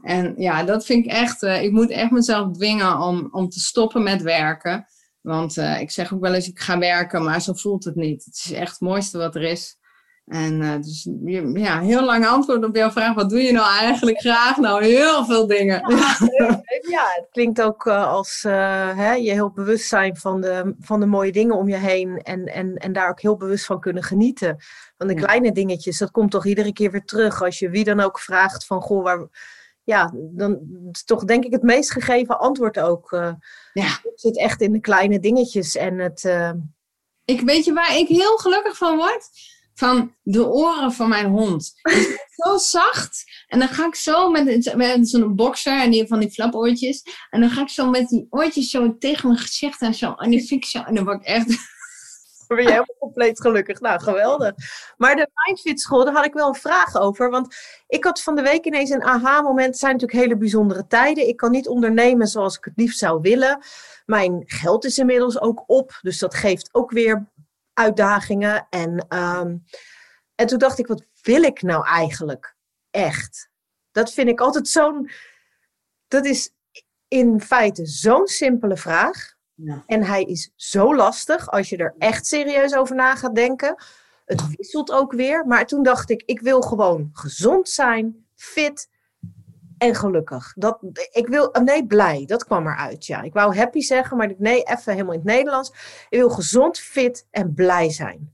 En 0.01 0.33
ja, 0.37 0.63
dat 0.63 0.85
vind 0.85 1.05
ik 1.05 1.11
echt, 1.11 1.43
uh, 1.43 1.63
ik 1.63 1.71
moet 1.71 1.89
echt 1.89 2.11
mezelf 2.11 2.51
dwingen 2.51 2.99
om, 2.99 3.27
om 3.31 3.49
te 3.49 3.59
stoppen 3.59 4.03
met 4.03 4.21
werken. 4.21 4.85
Want 5.21 5.57
uh, 5.57 5.81
ik 5.81 5.91
zeg 5.91 6.13
ook 6.13 6.21
wel 6.21 6.33
eens, 6.33 6.47
ik 6.47 6.59
ga 6.59 6.77
werken, 6.77 7.23
maar 7.23 7.41
zo 7.41 7.53
voelt 7.53 7.83
het 7.83 7.95
niet. 7.95 8.25
Het 8.25 8.35
is 8.35 8.51
echt 8.51 8.71
het 8.71 8.79
mooiste 8.79 9.17
wat 9.17 9.35
er 9.35 9.43
is. 9.43 9.79
En 10.25 10.61
uh, 10.61 10.75
dus 10.75 11.09
ja, 11.53 11.79
heel 11.79 12.05
lang 12.05 12.27
antwoord 12.27 12.65
op 12.65 12.75
jouw 12.75 12.91
vraag. 12.91 13.13
Wat 13.13 13.29
doe 13.29 13.41
je 13.41 13.51
nou 13.51 13.79
eigenlijk 13.79 14.19
graag? 14.19 14.57
Nou, 14.57 14.83
heel 14.83 15.25
veel 15.25 15.47
dingen. 15.47 15.83
Ja, 15.89 16.17
ja 16.89 17.05
het 17.15 17.27
klinkt 17.31 17.61
ook 17.61 17.85
uh, 17.85 18.07
als 18.07 18.43
uh, 18.47 18.97
hè, 18.97 19.13
je 19.13 19.31
heel 19.31 19.51
bewust 19.51 19.87
zijn 19.87 20.17
van 20.17 20.41
de, 20.41 20.75
van 20.79 20.99
de 20.99 21.05
mooie 21.05 21.31
dingen 21.31 21.57
om 21.57 21.69
je 21.69 21.77
heen. 21.77 22.17
En, 22.17 22.45
en, 22.45 22.75
en 22.75 22.93
daar 22.93 23.09
ook 23.09 23.21
heel 23.21 23.37
bewust 23.37 23.65
van 23.65 23.79
kunnen 23.79 24.03
genieten. 24.03 24.57
Van 24.97 25.07
de 25.07 25.13
ja. 25.13 25.19
kleine 25.21 25.51
dingetjes, 25.51 25.97
dat 25.97 26.11
komt 26.11 26.31
toch 26.31 26.45
iedere 26.45 26.73
keer 26.73 26.91
weer 26.91 27.05
terug. 27.05 27.43
Als 27.43 27.59
je 27.59 27.69
wie 27.69 27.83
dan 27.83 27.99
ook 27.99 28.19
vraagt 28.19 28.65
van, 28.65 28.81
goh, 28.81 29.03
waar... 29.03 29.27
Ja, 29.83 30.13
dan 30.15 30.59
is 30.91 31.03
toch 31.03 31.23
denk 31.23 31.43
ik 31.43 31.51
het 31.51 31.61
meest 31.61 31.91
gegeven 31.91 32.39
antwoord 32.39 32.79
ook. 32.79 33.09
ja. 33.73 33.99
Het 34.03 34.19
zit 34.19 34.37
echt 34.37 34.61
in 34.61 34.71
de 34.71 34.79
kleine 34.79 35.19
dingetjes 35.19 35.75
en 35.75 35.99
het... 35.99 36.23
Ik 37.25 37.41
weet 37.41 37.65
je 37.65 37.73
waar 37.73 37.97
ik 37.97 38.07
heel 38.07 38.37
gelukkig 38.37 38.77
van 38.77 38.95
word? 38.95 39.29
van 39.81 40.15
de 40.23 40.47
oren 40.47 40.91
van 40.91 41.09
mijn 41.09 41.29
hond. 41.29 41.73
zo 42.43 42.57
zacht. 42.57 43.23
En 43.47 43.59
dan 43.59 43.67
ga 43.67 43.85
ik 43.85 43.95
zo 43.95 44.29
met, 44.29 44.75
met 44.75 45.09
zo'n 45.09 45.35
boxer 45.35 45.81
en 45.81 45.91
die 45.91 46.07
van 46.07 46.19
die 46.19 46.31
flapoortjes. 46.31 47.03
En 47.29 47.41
dan 47.41 47.49
ga 47.49 47.61
ik 47.61 47.69
zo 47.69 47.89
met 47.89 48.09
die 48.09 48.27
oortjes 48.29 48.69
zo 48.69 48.97
tegen 48.97 49.27
mijn 49.27 49.39
gezicht 49.39 49.81
en 49.81 49.93
zo. 49.93 50.13
En 50.13 50.29
die 50.29 50.45
fik 50.45 50.65
zo. 50.65 50.81
En 50.81 50.95
dan 50.95 51.03
word 51.03 51.21
ik 51.21 51.27
echt... 51.27 51.47
Ben 52.55 52.63
je 52.63 52.69
helemaal 52.69 52.95
compleet 52.99 53.41
gelukkig. 53.41 53.79
Nou, 53.79 53.99
geweldig. 53.99 54.53
Maar 54.97 55.15
de 55.15 55.29
Mindfit 55.45 55.81
School, 55.81 56.05
daar 56.05 56.13
had 56.13 56.25
ik 56.25 56.33
wel 56.33 56.47
een 56.47 56.55
vraag 56.55 56.95
over. 56.95 57.29
Want 57.29 57.55
ik 57.87 58.03
had 58.03 58.21
van 58.21 58.35
de 58.35 58.41
week 58.41 58.65
ineens 58.65 58.89
een 58.89 59.03
aha-moment. 59.03 59.67
Het 59.67 59.77
zijn 59.77 59.91
natuurlijk 59.91 60.21
hele 60.21 60.37
bijzondere 60.37 60.87
tijden. 60.87 61.27
Ik 61.27 61.37
kan 61.37 61.51
niet 61.51 61.67
ondernemen 61.67 62.27
zoals 62.27 62.57
ik 62.57 62.63
het 62.63 62.77
liefst 62.77 62.99
zou 62.99 63.21
willen. 63.21 63.63
Mijn 64.05 64.43
geld 64.45 64.85
is 64.85 64.97
inmiddels 64.97 65.39
ook 65.39 65.63
op. 65.67 65.99
Dus 66.01 66.19
dat 66.19 66.35
geeft 66.35 66.73
ook 66.73 66.91
weer 66.91 67.29
uitdagingen. 67.73 68.67
En, 68.69 69.05
ehm, 69.07 69.57
en 70.35 70.47
toen 70.47 70.59
dacht 70.59 70.79
ik, 70.79 70.87
wat 70.87 71.05
wil 71.21 71.43
ik 71.43 71.61
nou 71.61 71.85
eigenlijk 71.85 72.55
echt? 72.89 73.49
Dat 73.91 74.13
vind 74.13 74.29
ik 74.29 74.39
altijd 74.39 74.67
zo'n. 74.67 75.09
Dat 76.07 76.25
is 76.25 76.53
in 77.07 77.41
feite 77.41 77.85
zo'n 77.85 78.27
simpele 78.27 78.77
vraag. 78.77 79.39
Ja. 79.63 79.83
En 79.85 80.03
hij 80.03 80.23
is 80.23 80.51
zo 80.55 80.95
lastig 80.95 81.51
als 81.51 81.69
je 81.69 81.77
er 81.77 81.95
echt 81.97 82.25
serieus 82.25 82.75
over 82.75 82.95
na 82.95 83.15
gaat 83.15 83.35
denken. 83.35 83.75
Het 84.25 84.55
wisselt 84.55 84.91
ook 84.91 85.11
weer. 85.11 85.45
Maar 85.45 85.65
toen 85.65 85.83
dacht 85.83 86.09
ik, 86.09 86.23
ik 86.25 86.39
wil 86.39 86.61
gewoon 86.61 87.09
gezond 87.13 87.69
zijn, 87.69 88.25
fit 88.35 88.89
en 89.77 89.95
gelukkig. 89.95 90.53
Dat, 90.55 90.79
ik 91.11 91.27
wil, 91.27 91.55
nee, 91.63 91.85
blij. 91.85 92.23
Dat 92.25 92.45
kwam 92.45 92.67
eruit, 92.67 93.05
ja. 93.05 93.21
Ik 93.21 93.33
wou 93.33 93.55
happy 93.55 93.79
zeggen, 93.79 94.17
maar 94.17 94.33
nee, 94.37 94.63
even 94.63 94.93
helemaal 94.93 95.13
in 95.13 95.19
het 95.19 95.27
Nederlands. 95.27 95.69
Ik 96.09 96.19
wil 96.19 96.29
gezond, 96.29 96.79
fit 96.79 97.27
en 97.31 97.53
blij 97.53 97.89
zijn. 97.89 98.33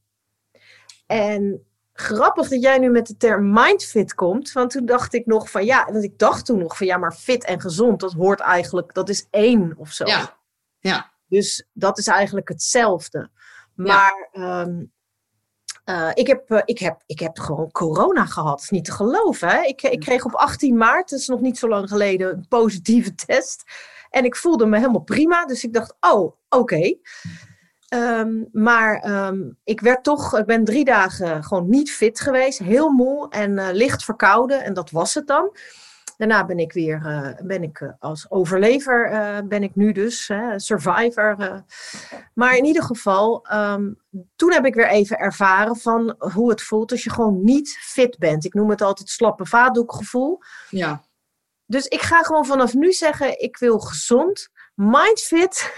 En 1.06 1.66
grappig 1.94 2.48
dat 2.48 2.62
jij 2.62 2.78
nu 2.78 2.90
met 2.90 3.08
de 3.08 3.18
term 3.18 3.54
mindfit 3.54 4.14
komt. 4.14 4.52
Want 4.52 4.72
toen 4.72 4.86
dacht 4.86 5.14
ik 5.14 5.26
nog 5.26 5.52
van 5.52 5.66
ja, 5.66 5.86
want 5.92 6.04
ik 6.04 6.20
dacht 6.20 6.46
toen 6.46 6.60
nog 6.60 6.78
van 6.78 6.88
ja, 6.88 6.98
maar 6.98 7.14
fit 7.14 7.46
en 7.46 7.62
gezond, 7.62 8.00
dat 8.00 8.14
hoort 8.14 8.40
eigenlijk, 8.40 8.94
dat 8.94 9.10
is 9.10 9.28
één 9.30 9.74
of 9.78 9.92
zo. 9.92 10.06
Ja. 10.06 10.38
ja. 10.80 11.12
Dus 11.28 11.68
dat 11.74 11.98
is 11.98 12.08
eigenlijk 12.08 12.50
hetzelfde. 12.50 13.30
Maar 13.76 14.30
ja. 14.32 14.62
um, 14.62 14.92
uh, 15.90 16.10
ik, 16.14 16.28
heb, 16.28 16.52
uh, 16.52 16.62
ik, 16.66 16.80
heb, 16.80 17.02
ik 17.06 17.20
heb 17.20 17.40
gewoon 17.40 17.72
corona 17.72 18.26
gehad. 18.26 18.68
niet 18.70 18.86
te 18.86 18.92
geloven. 18.92 19.48
Hè? 19.48 19.62
Ik, 19.62 19.82
ik 19.82 20.00
kreeg 20.00 20.26
op 20.26 20.34
18 20.34 20.78
maart, 20.78 21.10
dat 21.10 21.20
is 21.20 21.28
nog 21.28 21.42
niet 21.42 21.58
zo 21.58 21.68
lang 21.68 21.90
geleden, 21.90 22.34
een 22.34 22.48
positieve 22.48 23.16
test. 23.26 23.64
En 24.10 24.26
ik 24.26 24.36
voelde 24.36 24.66
me 24.66 24.78
helemaal 24.78 25.02
prima. 25.02 25.46
Dus 25.46 25.64
ik 25.64 25.74
dacht, 25.74 25.96
oh, 26.00 26.22
oké. 26.22 26.36
Okay. 26.50 27.00
Um, 27.90 28.50
maar 28.52 29.26
um, 29.28 29.58
ik 29.64 29.82
werd 29.82 30.04
toch, 30.04 30.38
ik 30.38 30.46
ben 30.46 30.64
drie 30.64 30.86
dagen 30.86 31.44
gewoon 31.44 31.70
niet 31.70 31.92
fit 31.92 32.20
geweest. 32.20 32.60
Heel 32.60 32.90
moe 32.90 33.30
en 33.30 33.52
uh, 33.52 33.68
licht 33.72 34.04
verkouden. 34.04 34.64
En 34.64 34.74
dat 34.74 34.92
was 34.92 35.14
het 35.14 35.28
dan. 35.28 35.56
Daarna 36.18 36.46
ben 36.46 36.60
ik 36.60 36.74
weer 36.74 37.02
uh, 37.06 37.46
ben 37.48 37.64
ik, 37.64 37.80
uh, 37.80 37.90
als 38.00 38.32
overlever, 38.32 39.12
uh, 39.12 39.38
ben 39.48 39.64
ik 39.64 39.76
nu 39.76 39.92
dus, 39.92 40.32
survivor. 40.56 41.64
Maar 42.34 42.58
in 42.58 42.66
ieder 42.66 42.84
geval, 42.84 43.46
um, 43.54 44.02
toen 44.36 44.54
heb 44.54 44.66
ik 44.66 44.74
weer 44.74 44.90
even 44.90 45.18
ervaren 45.18 45.76
van 45.76 46.16
hoe 46.18 46.50
het 46.50 46.62
voelt 46.62 46.92
als 46.92 47.04
je 47.04 47.10
gewoon 47.10 47.44
niet 47.44 47.78
fit 47.82 48.18
bent. 48.18 48.46
Ik 48.46 48.54
noem 48.54 48.70
het 48.70 48.82
altijd 48.82 49.10
slappe 49.10 49.46
vaatdoekgevoel. 49.46 50.40
Ja. 50.70 51.04
Dus 51.66 51.86
ik 51.86 52.02
ga 52.02 52.24
gewoon 52.24 52.46
vanaf 52.46 52.74
nu 52.74 52.92
zeggen, 52.92 53.40
ik 53.40 53.58
wil 53.58 53.80
gezond, 53.80 54.50
mindfit 54.76 55.74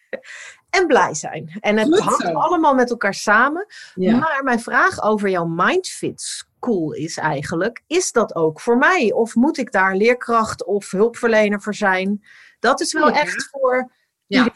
en 0.78 0.86
blij 0.86 1.14
zijn. 1.14 1.58
En 1.60 1.78
het 1.78 1.98
hangt 1.98 2.24
allemaal 2.24 2.74
met 2.74 2.90
elkaar 2.90 3.14
samen. 3.14 3.66
Ja. 3.94 4.16
Maar 4.16 4.42
mijn 4.44 4.60
vraag 4.60 5.02
over 5.02 5.28
jouw 5.28 5.46
mindfit 5.46 6.48
cool 6.60 6.92
is 6.92 7.16
eigenlijk, 7.16 7.82
is 7.86 8.12
dat 8.12 8.34
ook 8.34 8.60
voor 8.60 8.78
mij? 8.78 9.12
Of 9.12 9.34
moet 9.34 9.58
ik 9.58 9.72
daar 9.72 9.96
leerkracht 9.96 10.64
of 10.64 10.90
hulpverlener 10.90 11.62
voor 11.62 11.74
zijn? 11.74 12.24
Dat 12.58 12.80
is 12.80 12.92
wel 12.92 13.08
ja. 13.08 13.20
echt 13.20 13.48
voor. 13.50 13.92
Ja. 14.26 14.52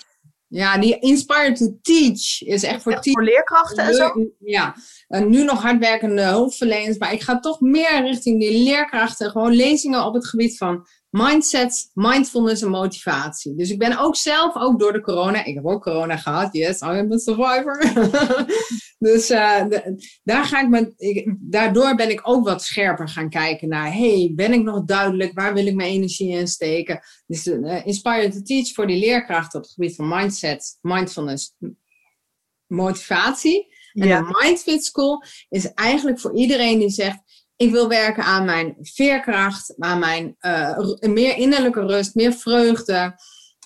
Ja, 0.49 0.79
die 0.79 0.99
Inspire 0.99 1.53
to 1.53 1.79
Teach 1.83 2.43
is 2.43 2.63
echt 2.63 2.83
voor, 2.83 2.93
echt 2.93 3.11
voor 3.11 3.25
leerkrachten 3.25 3.85
en 3.85 3.95
zo. 3.95 4.31
Ja, 4.39 4.75
en 5.09 5.29
nu 5.29 5.45
nog 5.45 5.63
hardwerkende 5.63 6.23
hulpverleners, 6.23 6.99
maar 6.99 7.13
ik 7.13 7.23
ga 7.23 7.41
toch 7.41 7.61
meer 7.61 8.03
richting 8.03 8.41
die 8.41 8.63
leerkrachten. 8.65 9.31
Gewoon 9.31 9.53
lezingen 9.53 10.05
op 10.05 10.15
het 10.15 10.27
gebied 10.27 10.57
van 10.57 10.87
mindset, 11.15 11.91
mindfulness 11.93 12.63
en 12.63 12.71
motivatie. 12.71 13.55
Dus 13.55 13.71
ik 13.71 13.79
ben 13.79 13.99
ook 13.99 14.17
zelf, 14.17 14.57
ook 14.57 14.79
door 14.79 14.93
de 14.93 15.01
corona, 15.01 15.45
ik 15.45 15.55
heb 15.55 15.67
ook 15.67 15.83
corona 15.83 16.17
gehad, 16.17 16.53
yes, 16.53 16.81
I 16.81 16.85
am 16.85 17.13
a 17.13 17.19
survivor. 17.19 17.79
dus 19.09 19.31
uh, 19.31 19.69
de, 19.69 20.05
daar 20.23 20.45
ga 20.45 20.61
ik 20.61 20.93
ik, 20.97 21.35
daardoor 21.41 21.95
ben 21.95 22.11
ik 22.11 22.21
ook 22.23 22.45
wat 22.45 22.63
scherper 22.63 23.09
gaan 23.09 23.29
kijken 23.29 23.69
naar, 23.69 23.93
hey, 23.93 24.33
ben 24.35 24.53
ik 24.53 24.63
nog 24.63 24.85
duidelijk, 24.85 25.33
waar 25.33 25.55
wil 25.55 25.67
ik 25.67 25.75
mijn 25.75 25.91
energie 25.91 26.37
in 26.37 26.49
steken? 26.49 27.01
Dus 27.27 27.47
uh, 27.47 27.87
Inspire 27.87 28.29
to 28.29 28.43
Teach 28.43 28.73
voor 28.73 28.87
die 28.87 28.99
leerkrachten 28.99 29.59
op 29.59 29.65
het 29.65 29.75
gebied 29.75 29.97
van 29.97 30.09
mindset, 30.09 30.79
mindfulness, 30.81 31.55
motivatie. 32.67 33.73
En 33.93 34.09
ja. 34.09 34.21
de 34.21 34.39
Mindfit 34.43 34.85
School 34.85 35.25
is 35.49 35.73
eigenlijk 35.73 36.21
voor 36.21 36.37
iedereen 36.37 36.79
die 36.79 36.91
zegt, 36.91 37.19
ik 37.57 37.71
wil 37.71 37.89
werken 37.89 38.25
aan 38.25 38.45
mijn 38.45 38.77
veerkracht, 38.81 39.75
aan 39.79 39.99
mijn 39.99 40.37
uh, 40.41 40.79
meer 41.01 41.37
innerlijke 41.37 41.87
rust, 41.87 42.15
meer 42.15 42.33
vreugde. 42.33 43.19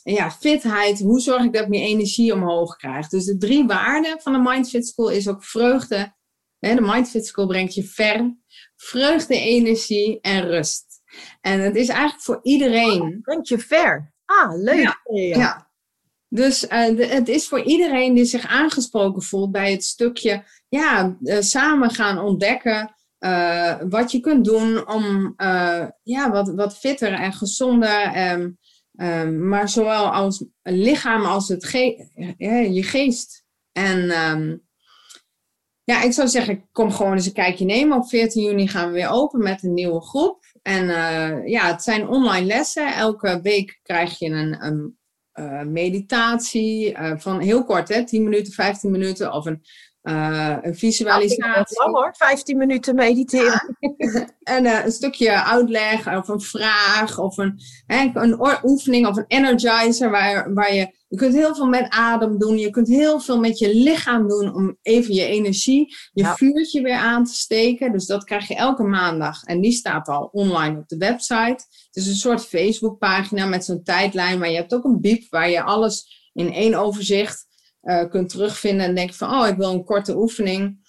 Ja, 0.02 0.30
fitheid. 0.30 1.00
Hoe 1.00 1.20
zorg 1.20 1.44
ik 1.44 1.52
dat 1.52 1.62
ik 1.62 1.68
meer 1.68 1.86
energie 1.86 2.32
omhoog 2.32 2.76
krijg? 2.76 3.08
Dus 3.08 3.24
de 3.24 3.36
drie 3.36 3.66
waarden 3.66 4.20
van 4.20 4.32
de 4.32 4.50
Mindfit 4.50 4.86
School 4.86 5.08
is 5.08 5.28
ook 5.28 5.44
vreugde. 5.44 6.16
De 6.58 6.80
Mindfit 6.80 7.26
School 7.26 7.46
brengt 7.46 7.74
je 7.74 7.84
ver. 7.84 8.36
Vreugde, 8.76 9.40
energie 9.40 10.20
en 10.20 10.46
rust. 10.46 10.84
En 11.40 11.60
het 11.60 11.76
is 11.76 11.88
eigenlijk 11.88 12.22
voor 12.22 12.40
iedereen. 12.42 13.02
Oh, 13.02 13.20
brengt 13.20 13.48
je 13.48 13.58
ver. 13.58 14.12
Ah, 14.24 14.52
leuk. 14.54 15.00
Ja. 15.04 15.36
ja. 15.38 15.70
Dus 16.28 16.64
uh, 16.64 16.96
de, 16.96 17.06
het 17.06 17.28
is 17.28 17.48
voor 17.48 17.62
iedereen 17.62 18.14
die 18.14 18.24
zich 18.24 18.46
aangesproken 18.46 19.22
voelt 19.22 19.52
bij 19.52 19.70
het 19.72 19.84
stukje 19.84 20.44
ja, 20.68 21.16
uh, 21.20 21.40
samen 21.40 21.90
gaan 21.90 22.18
ontdekken 22.18 22.94
uh, 23.20 23.74
wat 23.88 24.12
je 24.12 24.20
kunt 24.20 24.44
doen 24.44 24.88
om 24.88 25.34
uh, 25.36 25.86
ja, 26.02 26.30
wat, 26.30 26.54
wat 26.54 26.78
fitter 26.78 27.12
en 27.12 27.32
gezonder, 27.32 28.32
um, 28.32 29.48
maar 29.48 29.68
zowel 29.68 30.12
als 30.12 30.44
lichaam 30.62 31.24
als 31.24 31.48
het 31.48 31.64
ge 31.64 32.08
je 32.70 32.82
geest. 32.82 33.44
En 33.72 34.28
um, 34.30 34.66
ja, 35.84 36.02
ik 36.02 36.12
zou 36.12 36.28
zeggen, 36.28 36.68
kom 36.72 36.90
gewoon 36.90 37.12
eens 37.12 37.26
een 37.26 37.32
kijkje 37.32 37.64
nemen. 37.64 37.96
Op 37.96 38.08
14 38.08 38.42
juni 38.42 38.68
gaan 38.68 38.86
we 38.86 38.92
weer 38.92 39.10
open 39.10 39.42
met 39.42 39.62
een 39.62 39.74
nieuwe 39.74 40.00
groep. 40.00 40.44
En 40.62 40.84
uh, 40.84 41.48
ja, 41.48 41.66
het 41.66 41.82
zijn 41.82 42.08
online 42.08 42.46
lessen. 42.46 42.94
Elke 42.94 43.40
week 43.42 43.80
krijg 43.82 44.18
je 44.18 44.28
een, 44.28 44.64
een 44.64 44.96
meditatie 45.72 46.96
van 47.16 47.40
heel 47.40 47.64
kort, 47.64 47.88
hè, 47.88 48.04
10 48.04 48.24
minuten, 48.24 48.52
15 48.52 48.90
minuten 48.90 49.32
of 49.32 49.46
een 49.46 49.62
uh, 50.08 50.56
een 50.60 50.74
visualisatie. 50.74 51.78
Lang 51.78 51.94
hoor, 51.94 52.14
15 52.16 52.56
minuten 52.56 52.94
mediteren. 52.94 53.76
en 54.42 54.64
uh, 54.64 54.84
een 54.84 54.92
stukje 54.92 55.44
uitleg 55.44 56.16
of 56.16 56.28
een 56.28 56.40
vraag 56.40 57.18
of 57.18 57.36
een, 57.36 57.60
hè, 57.86 58.10
een 58.12 58.38
oefening 58.62 59.06
of 59.06 59.16
een 59.16 59.24
energizer 59.26 60.10
waar, 60.10 60.54
waar 60.54 60.74
je, 60.74 60.96
je 61.08 61.16
kunt 61.16 61.34
heel 61.34 61.54
veel 61.54 61.66
met 61.66 61.86
adem 61.88 62.38
doen. 62.38 62.58
Je 62.58 62.70
kunt 62.70 62.88
heel 62.88 63.20
veel 63.20 63.38
met 63.38 63.58
je 63.58 63.74
lichaam 63.74 64.28
doen 64.28 64.54
om 64.54 64.76
even 64.82 65.14
je 65.14 65.24
energie, 65.24 65.96
je 66.12 66.22
ja. 66.22 66.34
vuurtje 66.34 66.82
weer 66.82 66.98
aan 66.98 67.24
te 67.24 67.34
steken. 67.34 67.92
Dus 67.92 68.06
dat 68.06 68.24
krijg 68.24 68.48
je 68.48 68.54
elke 68.54 68.82
maandag 68.82 69.42
en 69.42 69.60
die 69.60 69.72
staat 69.72 70.08
al 70.08 70.28
online 70.32 70.78
op 70.78 70.88
de 70.88 70.96
website. 70.96 71.64
Het 71.86 71.96
is 71.96 72.06
een 72.06 72.14
soort 72.14 72.46
Facebookpagina 72.46 73.46
met 73.46 73.64
zo'n 73.64 73.82
tijdlijn, 73.82 74.38
maar 74.38 74.50
je 74.50 74.56
hebt 74.56 74.74
ook 74.74 74.84
een 74.84 75.00
biep 75.00 75.30
waar 75.30 75.50
je 75.50 75.62
alles 75.62 76.16
in 76.32 76.52
één 76.52 76.74
overzicht 76.74 77.47
uh, 77.82 78.08
kunt 78.08 78.28
terugvinden 78.28 78.86
en 78.86 78.94
denk 78.94 79.14
van, 79.14 79.30
oh, 79.30 79.48
ik 79.48 79.56
wil 79.56 79.72
een 79.72 79.84
korte 79.84 80.16
oefening. 80.16 80.86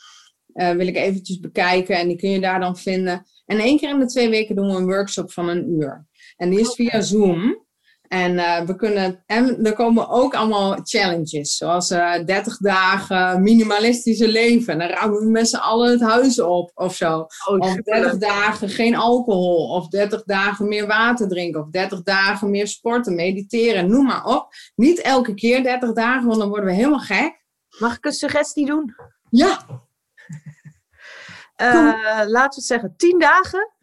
Uh, 0.54 0.72
wil 0.72 0.88
ik 0.88 0.96
eventjes 0.96 1.40
bekijken 1.40 1.98
en 1.98 2.08
die 2.08 2.18
kun 2.18 2.30
je 2.30 2.40
daar 2.40 2.60
dan 2.60 2.78
vinden. 2.78 3.26
En 3.46 3.60
één 3.60 3.78
keer 3.78 3.90
in 3.90 4.00
de 4.00 4.06
twee 4.06 4.30
weken 4.30 4.56
doen 4.56 4.68
we 4.68 4.74
een 4.74 4.86
workshop 4.86 5.32
van 5.32 5.50
een 5.50 5.70
uur. 5.70 6.08
En 6.36 6.50
die 6.50 6.60
is 6.60 6.74
via 6.74 7.02
Zoom. 7.02 7.68
En 8.10 8.34
uh, 8.34 8.62
we 8.62 8.76
kunnen, 8.76 9.24
en 9.26 9.66
er 9.66 9.74
komen 9.74 10.10
ook 10.10 10.34
allemaal 10.34 10.80
challenges, 10.84 11.58
zoals 11.58 11.92
uh, 11.92 12.26
30 12.26 12.58
dagen 12.58 13.44
minimalistische 13.44 14.28
leven. 14.28 14.78
Dan 14.78 14.88
ruimen 14.88 15.20
we 15.20 15.30
met 15.32 15.50
z'n 15.50 15.56
allen 15.56 15.92
het 15.92 16.02
huis 16.02 16.42
op 16.42 16.72
of 16.74 16.96
zo. 16.96 17.28
Oh, 17.48 17.58
of 17.58 17.76
30 17.76 18.18
dagen 18.18 18.70
geen 18.70 18.96
alcohol, 18.96 19.70
of 19.70 19.88
30 19.88 20.24
dagen 20.24 20.68
meer 20.68 20.88
water 20.88 21.28
drinken, 21.28 21.62
of 21.62 21.70
30 21.70 22.04
dagen 22.04 22.50
meer 22.50 22.68
sporten, 22.68 23.16
mediteren, 23.16 23.90
noem 23.90 24.06
maar 24.06 24.26
op. 24.26 24.48
Niet 24.76 25.02
elke 25.02 25.34
keer 25.34 25.64
30 25.64 25.94
dagen, 25.94 26.28
want 26.28 26.40
dan 26.40 26.50
worden 26.50 26.66
we 26.66 26.74
helemaal 26.74 27.00
gek. 27.00 27.46
Mag 27.80 27.98
ik 27.98 28.06
een 28.06 28.12
suggestie 28.12 28.66
doen? 28.66 28.96
Ja. 29.30 29.66
uh, 31.58 32.22
laten 32.38 32.60
we 32.60 32.66
zeggen, 32.66 32.94
10 32.98 33.20
dagen 33.20 33.74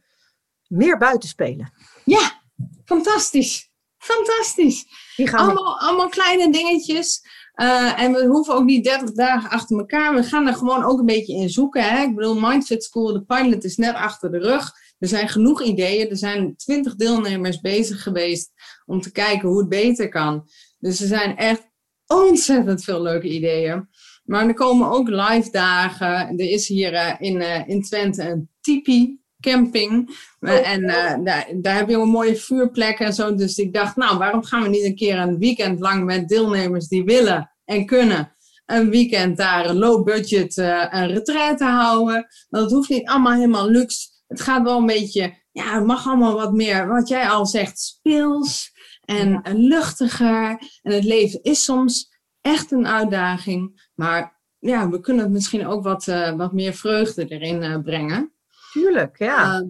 meer 0.66 0.98
buiten 0.98 1.28
spelen. 1.28 1.72
Ja, 2.04 2.40
fantastisch. 2.84 3.65
Fantastisch. 4.06 4.84
Allemaal, 5.32 5.80
allemaal 5.80 6.08
kleine 6.08 6.52
dingetjes. 6.52 7.20
Uh, 7.56 8.00
en 8.00 8.12
we 8.12 8.26
hoeven 8.26 8.54
ook 8.54 8.64
niet 8.64 8.84
30 8.84 9.12
dagen 9.12 9.50
achter 9.50 9.78
elkaar. 9.78 10.14
We 10.14 10.22
gaan 10.22 10.46
er 10.46 10.54
gewoon 10.54 10.84
ook 10.84 10.98
een 10.98 11.06
beetje 11.06 11.34
in 11.34 11.48
zoeken. 11.48 11.82
Hè? 11.82 12.02
Ik 12.02 12.14
bedoel, 12.14 12.40
Mindset 12.40 12.84
School, 12.84 13.12
de 13.12 13.24
pilot 13.24 13.64
is 13.64 13.76
net 13.76 13.94
achter 13.94 14.30
de 14.30 14.38
rug. 14.38 14.72
Er 14.98 15.08
zijn 15.08 15.28
genoeg 15.28 15.62
ideeën. 15.62 16.10
Er 16.10 16.16
zijn 16.16 16.56
20 16.56 16.94
deelnemers 16.94 17.60
bezig 17.60 18.02
geweest 18.02 18.52
om 18.86 19.00
te 19.00 19.12
kijken 19.12 19.48
hoe 19.48 19.58
het 19.58 19.68
beter 19.68 20.08
kan. 20.08 20.48
Dus 20.78 21.00
er 21.00 21.06
zijn 21.06 21.36
echt 21.36 21.68
ontzettend 22.06 22.84
veel 22.84 23.02
leuke 23.02 23.28
ideeën. 23.28 23.88
Maar 24.24 24.46
er 24.46 24.54
komen 24.54 24.90
ook 24.90 25.08
live 25.08 25.50
dagen. 25.50 26.38
Er 26.38 26.50
is 26.50 26.68
hier 26.68 26.92
uh, 26.92 27.14
in, 27.18 27.40
uh, 27.40 27.68
in 27.68 27.82
Twente 27.82 28.22
een 28.22 28.50
tipi 28.60 29.20
camping. 29.40 30.18
Oh, 30.40 30.68
en 30.68 30.82
uh, 30.82 31.14
daar, 31.24 31.48
daar 31.54 31.76
heb 31.76 31.88
je 31.88 31.96
een 31.96 32.08
mooie 32.08 32.36
vuurplekken 32.36 33.06
en 33.06 33.14
zo. 33.14 33.34
Dus 33.34 33.58
ik 33.58 33.72
dacht, 33.72 33.96
nou, 33.96 34.18
waarom 34.18 34.44
gaan 34.44 34.62
we 34.62 34.68
niet 34.68 34.84
een 34.84 34.96
keer 34.96 35.18
een 35.18 35.38
weekend 35.38 35.80
lang 35.80 36.04
met 36.04 36.28
deelnemers 36.28 36.88
die 36.88 37.04
willen 37.04 37.50
en 37.64 37.86
kunnen 37.86 38.36
een 38.66 38.90
weekend 38.90 39.36
daar 39.36 39.66
een 39.66 39.78
low 39.78 40.04
budget 40.04 40.56
uh, 40.56 40.86
een 40.90 41.06
retraite 41.06 41.64
houden. 41.64 42.26
Want 42.48 42.64
het 42.64 42.72
hoeft 42.72 42.88
niet 42.88 43.08
allemaal 43.08 43.32
helemaal 43.32 43.68
luxe. 43.68 44.08
Het 44.26 44.40
gaat 44.40 44.62
wel 44.62 44.78
een 44.78 44.86
beetje, 44.86 45.42
ja, 45.52 45.74
het 45.74 45.86
mag 45.86 46.06
allemaal 46.06 46.34
wat 46.34 46.52
meer, 46.52 46.88
wat 46.88 47.08
jij 47.08 47.28
al 47.28 47.46
zegt, 47.46 47.78
speels 47.78 48.72
en 49.04 49.42
luchtiger. 49.44 50.48
En 50.82 50.92
het 50.92 51.04
leven 51.04 51.42
is 51.42 51.64
soms 51.64 52.18
echt 52.40 52.72
een 52.72 52.86
uitdaging. 52.86 53.90
Maar 53.94 54.40
ja, 54.58 54.90
we 54.90 55.00
kunnen 55.00 55.24
het 55.24 55.32
misschien 55.32 55.66
ook 55.66 55.82
wat, 55.82 56.06
uh, 56.06 56.36
wat 56.36 56.52
meer 56.52 56.72
vreugde 56.72 57.26
erin 57.26 57.82
brengen. 57.82 58.35
Tuurlijk, 58.80 59.18
ja. 59.18 59.54
Ehm, 59.54 59.66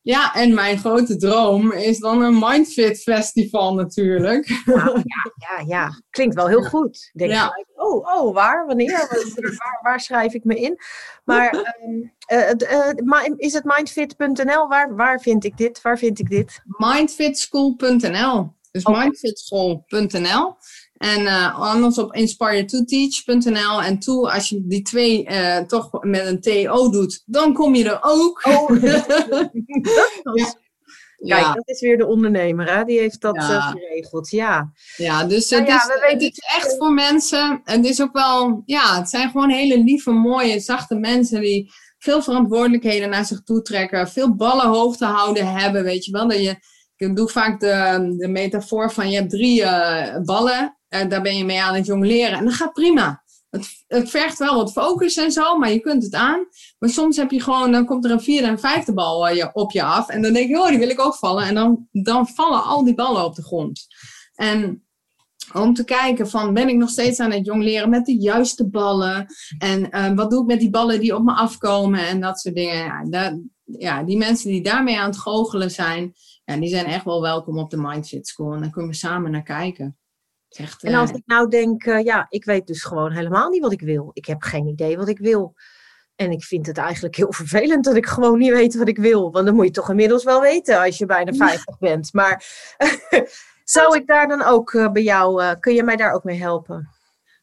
ja, 0.00 0.34
en 0.34 0.54
mijn 0.54 0.78
grote 0.78 1.16
droom 1.16 1.72
is 1.72 1.98
dan 1.98 2.22
een 2.22 2.38
Mindfit 2.38 3.02
Festival 3.02 3.74
natuurlijk. 3.74 4.48
ja, 4.64 5.02
ja, 5.34 5.64
ja. 5.66 6.00
Klinkt 6.10 6.34
wel 6.34 6.48
heel 6.48 6.62
goed. 6.62 7.10
Ik 7.12 7.18
denk 7.18 7.30
ja. 7.30 7.64
oh, 7.74 8.06
oh, 8.16 8.34
waar, 8.34 8.66
wanneer, 8.66 9.06
waar, 9.58 9.80
waar, 9.82 10.00
schrijf 10.00 10.34
ik 10.34 10.44
me 10.44 10.54
in? 10.54 10.78
Maar 11.24 11.74
um, 11.84 12.12
uh, 12.32 13.30
is 13.36 13.52
het 13.52 13.64
mindfit.nl? 13.64 14.68
Waar, 14.68 14.96
waar 14.96 15.20
vind 15.20 15.44
ik 15.44 15.56
dit? 15.56 15.82
Waar 15.82 15.98
vind 15.98 16.18
ik 16.18 16.28
dit? 16.28 16.60
Mindfitschool.nl. 16.64 18.52
Dus 18.70 18.84
mindfitschool.nl. 18.84 20.56
En 21.04 21.20
uh, 21.20 21.60
anders 21.60 21.98
op 21.98 22.16
inspire2teach.nl. 22.16 23.82
En 23.82 23.98
toe, 23.98 24.30
als 24.30 24.48
je 24.48 24.66
die 24.66 24.82
twee 24.82 25.28
uh, 25.30 25.58
toch 25.58 26.02
met 26.02 26.26
een 26.26 26.40
TO 26.40 26.90
doet, 26.90 27.22
dan 27.26 27.52
kom 27.52 27.74
je 27.74 27.84
er 27.84 27.98
ook. 28.02 28.44
Oh, 28.44 28.68
dat 30.22 30.58
Kijk, 31.16 31.54
dat 31.54 31.68
is 31.68 31.80
weer 31.80 31.98
de 31.98 32.06
ondernemer, 32.06 32.76
hè? 32.76 32.84
die 32.84 32.98
heeft 32.98 33.20
dat 33.20 33.34
ja. 33.34 33.50
uh, 33.50 33.70
geregeld. 33.70 34.30
Ja, 34.30 34.72
ja 34.96 35.24
dus 35.24 35.48
nou, 35.48 35.62
het, 35.62 35.74
is, 35.74 35.86
we 35.86 35.98
weten... 36.00 36.26
het 36.26 36.36
is 36.36 36.56
echt 36.56 36.76
voor 36.76 36.92
mensen. 36.92 37.60
En 37.64 37.76
het 37.76 37.86
is 37.86 38.02
ook 38.02 38.12
wel, 38.12 38.62
ja, 38.64 38.98
het 38.98 39.08
zijn 39.08 39.30
gewoon 39.30 39.50
hele 39.50 39.78
lieve, 39.78 40.10
mooie, 40.10 40.60
zachte 40.60 40.94
mensen 40.94 41.40
die 41.40 41.72
veel 41.98 42.22
verantwoordelijkheden 42.22 43.10
naar 43.10 43.24
zich 43.24 43.42
toe 43.42 43.62
trekken, 43.62 44.08
veel 44.08 44.34
ballen 44.34 44.66
hoog 44.66 44.96
te 44.96 45.04
houden 45.04 45.52
hebben. 45.52 45.82
Weet 45.82 46.04
je 46.04 46.12
wel, 46.12 46.28
dat 46.28 46.42
je, 46.42 46.56
ik 46.96 47.16
doe 47.16 47.28
vaak 47.28 47.60
de, 47.60 48.14
de 48.18 48.28
metafoor 48.28 48.92
van 48.92 49.10
je 49.10 49.16
hebt 49.16 49.30
drie 49.30 49.60
uh, 49.60 50.16
ballen 50.24 50.73
uh, 50.94 51.08
daar 51.08 51.22
ben 51.22 51.36
je 51.36 51.44
mee 51.44 51.62
aan 51.62 51.74
het 51.74 51.86
jongleren. 51.86 52.38
En 52.38 52.44
dat 52.44 52.54
gaat 52.54 52.72
prima. 52.72 53.22
Het, 53.50 54.10
vergt 54.10 54.38
wel 54.38 54.54
wat 54.54 54.72
focus 54.72 55.16
en 55.16 55.32
zo, 55.32 55.58
maar 55.58 55.72
je 55.72 55.80
kunt 55.80 56.02
het 56.02 56.14
aan. 56.14 56.46
Maar 56.78 56.90
soms 56.90 57.16
heb 57.16 57.30
je 57.30 57.40
gewoon, 57.40 57.72
dan 57.72 57.86
komt 57.86 58.04
er 58.04 58.10
een 58.10 58.20
vierde 58.20 58.46
en 58.46 58.58
vijfde 58.58 58.94
bal 58.94 59.30
uh, 59.30 59.46
op 59.52 59.70
je 59.70 59.82
af. 59.82 60.08
En 60.08 60.22
dan 60.22 60.32
denk 60.32 60.48
je, 60.48 60.60
oh, 60.60 60.68
die 60.68 60.78
wil 60.78 60.88
ik 60.88 61.00
ook 61.00 61.14
vallen. 61.14 61.44
En 61.44 61.54
dan, 61.54 61.88
dan 61.92 62.28
vallen 62.28 62.64
al 62.64 62.84
die 62.84 62.94
ballen 62.94 63.24
op 63.24 63.34
de 63.34 63.42
grond. 63.42 63.86
En 64.34 64.84
om 65.52 65.74
te 65.74 65.84
kijken 65.84 66.28
van, 66.28 66.54
ben 66.54 66.68
ik 66.68 66.76
nog 66.76 66.88
steeds 66.88 67.20
aan 67.20 67.30
het 67.30 67.46
jongleren 67.46 67.90
met 67.90 68.06
de 68.06 68.16
juiste 68.16 68.68
ballen? 68.68 69.26
En 69.58 69.88
uh, 69.90 70.12
wat 70.14 70.30
doe 70.30 70.40
ik 70.40 70.46
met 70.46 70.60
die 70.60 70.70
ballen 70.70 71.00
die 71.00 71.16
op 71.16 71.24
me 71.24 71.32
afkomen? 71.32 72.06
En 72.06 72.20
dat 72.20 72.40
soort 72.40 72.54
dingen. 72.54 73.08
Ja, 73.10 73.38
ja, 73.64 74.02
die 74.02 74.16
mensen 74.16 74.50
die 74.50 74.62
daarmee 74.62 74.98
aan 74.98 75.10
het 75.10 75.18
goochelen 75.18 75.70
zijn, 75.70 76.14
ja, 76.44 76.56
die 76.56 76.68
zijn 76.68 76.86
echt 76.86 77.04
wel 77.04 77.20
welkom 77.20 77.58
op 77.58 77.70
de 77.70 77.76
Mindfit 77.76 78.28
School. 78.28 78.52
En 78.52 78.60
dan 78.60 78.70
kunnen 78.70 78.90
we 78.90 78.96
samen 78.96 79.30
naar 79.30 79.42
kijken. 79.42 79.98
Echt, 80.56 80.82
en 80.82 80.94
als 80.94 81.10
eh, 81.10 81.16
ik 81.16 81.22
nou 81.26 81.48
denk, 81.48 81.84
uh, 81.84 82.02
ja, 82.02 82.26
ik 82.28 82.44
weet 82.44 82.66
dus 82.66 82.84
gewoon 82.84 83.12
helemaal 83.12 83.48
niet 83.48 83.62
wat 83.62 83.72
ik 83.72 83.80
wil. 83.80 84.10
Ik 84.12 84.26
heb 84.26 84.42
geen 84.42 84.66
idee 84.66 84.96
wat 84.96 85.08
ik 85.08 85.18
wil. 85.18 85.54
En 86.16 86.30
ik 86.30 86.44
vind 86.44 86.66
het 86.66 86.78
eigenlijk 86.78 87.16
heel 87.16 87.32
vervelend 87.42 87.84
dat 87.84 87.96
ik 87.96 88.06
gewoon 88.06 88.38
niet 88.38 88.52
weet 88.52 88.76
wat 88.76 88.88
ik 88.88 88.98
wil. 88.98 89.32
Want 89.32 89.46
dan 89.46 89.54
moet 89.54 89.64
je 89.64 89.70
toch 89.70 89.90
inmiddels 89.90 90.24
wel 90.24 90.40
weten 90.40 90.80
als 90.80 90.98
je 90.98 91.06
bijna 91.06 91.32
50 91.32 91.78
bent. 91.78 92.12
Maar 92.12 92.44
zou 93.64 93.96
ik 93.96 94.06
daar 94.06 94.28
dan 94.28 94.42
ook 94.42 94.72
uh, 94.72 94.90
bij 94.90 95.02
jou, 95.02 95.54
kun 95.58 95.74
je 95.74 95.82
mij 95.82 95.96
daar 95.96 96.12
ook 96.12 96.24
mee 96.24 96.38
helpen? 96.38 96.88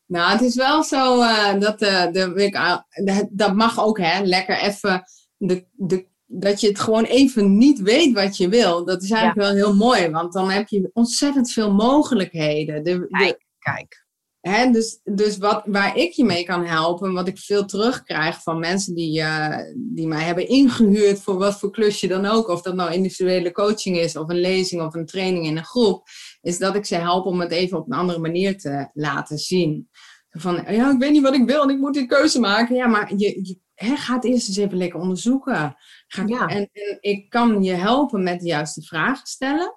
Nou, 0.06 0.32
het 0.32 0.42
is 0.42 0.56
wel 0.56 0.84
zo 0.84 1.18
dat 1.60 1.80
de, 1.80 3.28
dat 3.32 3.56
mag 3.56 3.84
ook, 3.84 4.00
hè, 4.00 4.22
lekker 4.24 4.58
even 4.58 5.04
de, 5.38 5.66
de 5.72 6.11
dat 6.34 6.62
je 6.62 6.68
het 6.68 6.80
gewoon 6.80 7.04
even 7.04 7.58
niet 7.58 7.82
weet 7.82 8.14
wat 8.14 8.38
je 8.38 8.50
wil. 8.50 8.86
Dat 8.86 9.04
is 9.04 9.12
eigenlijk 9.12 9.48
wel 9.48 9.56
heel 9.56 9.76
mooi, 9.76 10.10
want 10.10 10.34
dan 10.34 10.50
heb 10.50 10.68
je 10.68 10.90
ontzettend 10.94 11.52
veel 11.52 11.74
mogelijkheden. 11.74 12.84
De, 12.84 13.08
kijk, 13.08 13.46
kijk. 13.60 14.06
Hè, 14.40 14.72
dus 14.72 15.00
dus 15.04 15.38
wat, 15.38 15.62
waar 15.66 15.98
ik 15.98 16.12
je 16.12 16.26
mee 16.26 16.44
kan 16.44 16.66
helpen, 16.66 17.14
wat 17.14 17.28
ik 17.28 17.38
veel 17.38 17.66
terugkrijg 17.66 18.42
van 18.44 18.60
mensen 18.60 18.96
die, 18.96 19.20
uh, 19.20 19.58
die 19.76 20.08
mij 20.08 20.24
hebben 20.24 20.48
ingehuurd 20.48 21.20
voor 21.20 21.38
wat 21.38 21.60
voor 21.60 21.72
klusje 21.72 22.08
dan 22.08 22.26
ook, 22.26 22.48
of 22.48 22.62
dat 22.62 22.76
nou 22.76 22.94
individuele 22.94 23.52
coaching 23.52 23.98
is, 23.98 24.16
of 24.16 24.30
een 24.30 24.40
lezing 24.40 24.82
of 24.82 24.94
een 24.94 25.06
training 25.06 25.46
in 25.46 25.58
een 25.58 25.66
groep, 25.66 26.08
is 26.42 26.58
dat 26.58 26.76
ik 26.76 26.86
ze 26.86 26.96
help 26.96 27.26
om 27.26 27.40
het 27.40 27.52
even 27.52 27.78
op 27.78 27.86
een 27.86 27.98
andere 27.98 28.20
manier 28.20 28.58
te 28.58 28.90
laten 28.94 29.38
zien. 29.38 29.90
Van, 30.30 30.56
ja, 30.68 30.92
ik 30.92 31.00
weet 31.00 31.12
niet 31.12 31.22
wat 31.22 31.36
ik 31.36 31.46
wil 31.46 31.64
en 31.64 31.70
ik 31.70 31.80
moet 31.80 31.94
die 31.94 32.06
keuze 32.06 32.40
maken. 32.40 32.76
Ja, 32.76 32.88
maar 32.88 33.14
je, 33.16 33.40
je 33.42 33.60
hè, 33.82 33.96
ga 33.96 34.16
het 34.16 34.26
eerst 34.26 34.48
eens 34.48 34.58
even 34.58 34.78
lekker 34.78 35.00
onderzoeken. 35.00 35.76
Ga, 36.14 36.24
ja. 36.26 36.48
en, 36.48 36.70
en, 36.72 36.98
ik 37.00 37.30
kan 37.30 37.64
je 37.64 37.74
helpen 37.74 38.24
met 38.24 38.40
de 38.40 38.46
juiste 38.46 38.82
vragen 38.82 39.28
stellen. 39.28 39.76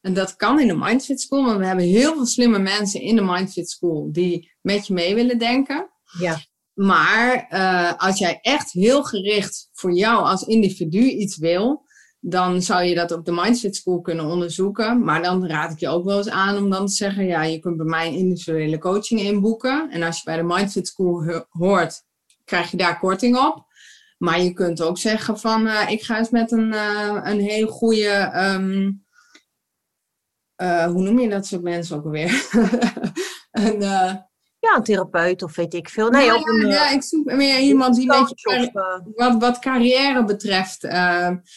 En 0.00 0.14
dat 0.14 0.36
kan 0.36 0.60
in 0.60 0.66
de 0.66 0.76
Mindfit 0.76 1.20
School, 1.20 1.44
want 1.44 1.58
we 1.58 1.66
hebben 1.66 1.84
heel 1.84 2.14
veel 2.14 2.26
slimme 2.26 2.58
mensen 2.58 3.00
in 3.00 3.16
de 3.16 3.22
Mindfit 3.22 3.70
School 3.70 4.12
die 4.12 4.52
met 4.60 4.86
je 4.86 4.94
mee 4.94 5.14
willen 5.14 5.38
denken. 5.38 5.90
Ja. 6.18 6.38
Maar 6.74 7.46
uh, 7.50 7.92
als 7.96 8.18
jij 8.18 8.38
echt 8.40 8.72
heel 8.72 9.02
gericht 9.02 9.68
voor 9.72 9.92
jou 9.92 10.24
als 10.24 10.42
individu 10.42 10.98
iets 10.98 11.36
wil, 11.36 11.86
dan 12.20 12.62
zou 12.62 12.82
je 12.82 12.94
dat 12.94 13.12
op 13.12 13.24
de 13.24 13.32
Mindset 13.32 13.76
School 13.76 14.00
kunnen 14.00 14.24
onderzoeken. 14.24 15.04
Maar 15.04 15.22
dan 15.22 15.46
raad 15.46 15.72
ik 15.72 15.78
je 15.78 15.88
ook 15.88 16.04
wel 16.04 16.16
eens 16.16 16.28
aan 16.28 16.56
om 16.56 16.70
dan 16.70 16.86
te 16.86 16.92
zeggen: 16.92 17.26
ja, 17.26 17.42
je 17.42 17.58
kunt 17.58 17.76
bij 17.76 17.86
mij 17.86 18.14
individuele 18.14 18.78
coaching 18.78 19.20
inboeken. 19.20 19.90
En 19.90 20.02
als 20.02 20.16
je 20.16 20.22
bij 20.24 20.36
de 20.36 20.42
Mindset 20.42 20.88
School 20.88 21.44
hoort, 21.48 22.02
krijg 22.44 22.70
je 22.70 22.76
daar 22.76 22.98
korting 22.98 23.36
op. 23.36 23.67
Maar 24.18 24.40
je 24.40 24.52
kunt 24.52 24.82
ook 24.82 24.98
zeggen 24.98 25.38
van 25.38 25.66
uh, 25.66 25.90
ik 25.90 26.02
ga 26.02 26.18
eens 26.18 26.30
met 26.30 26.52
een, 26.52 26.72
uh, 26.72 27.20
een 27.22 27.40
heel 27.40 27.66
goede, 27.66 28.32
um, 28.34 29.04
uh, 30.62 30.84
hoe 30.84 31.02
noem 31.02 31.18
je 31.18 31.28
dat 31.28 31.46
soort 31.46 31.62
mensen 31.62 31.96
ook 31.96 32.04
alweer? 32.04 32.48
een, 33.50 33.80
ja, 34.60 34.76
een 34.76 34.82
therapeut 34.82 35.42
of 35.42 35.56
weet 35.56 35.74
ik 35.74 35.88
veel. 35.88 36.10
Nee, 36.10 36.24
ja, 36.24 36.34
een, 36.34 36.68
ja, 36.68 36.90
ik 36.90 37.02
zoek 37.02 37.32
meer 37.32 37.58
iemand 37.58 37.94
die 37.94 38.12
een 38.12 38.24
beetje 38.24 38.70
wat, 39.14 39.40
wat 39.40 39.58
carrière 39.58 40.24
betreft, 40.24 40.88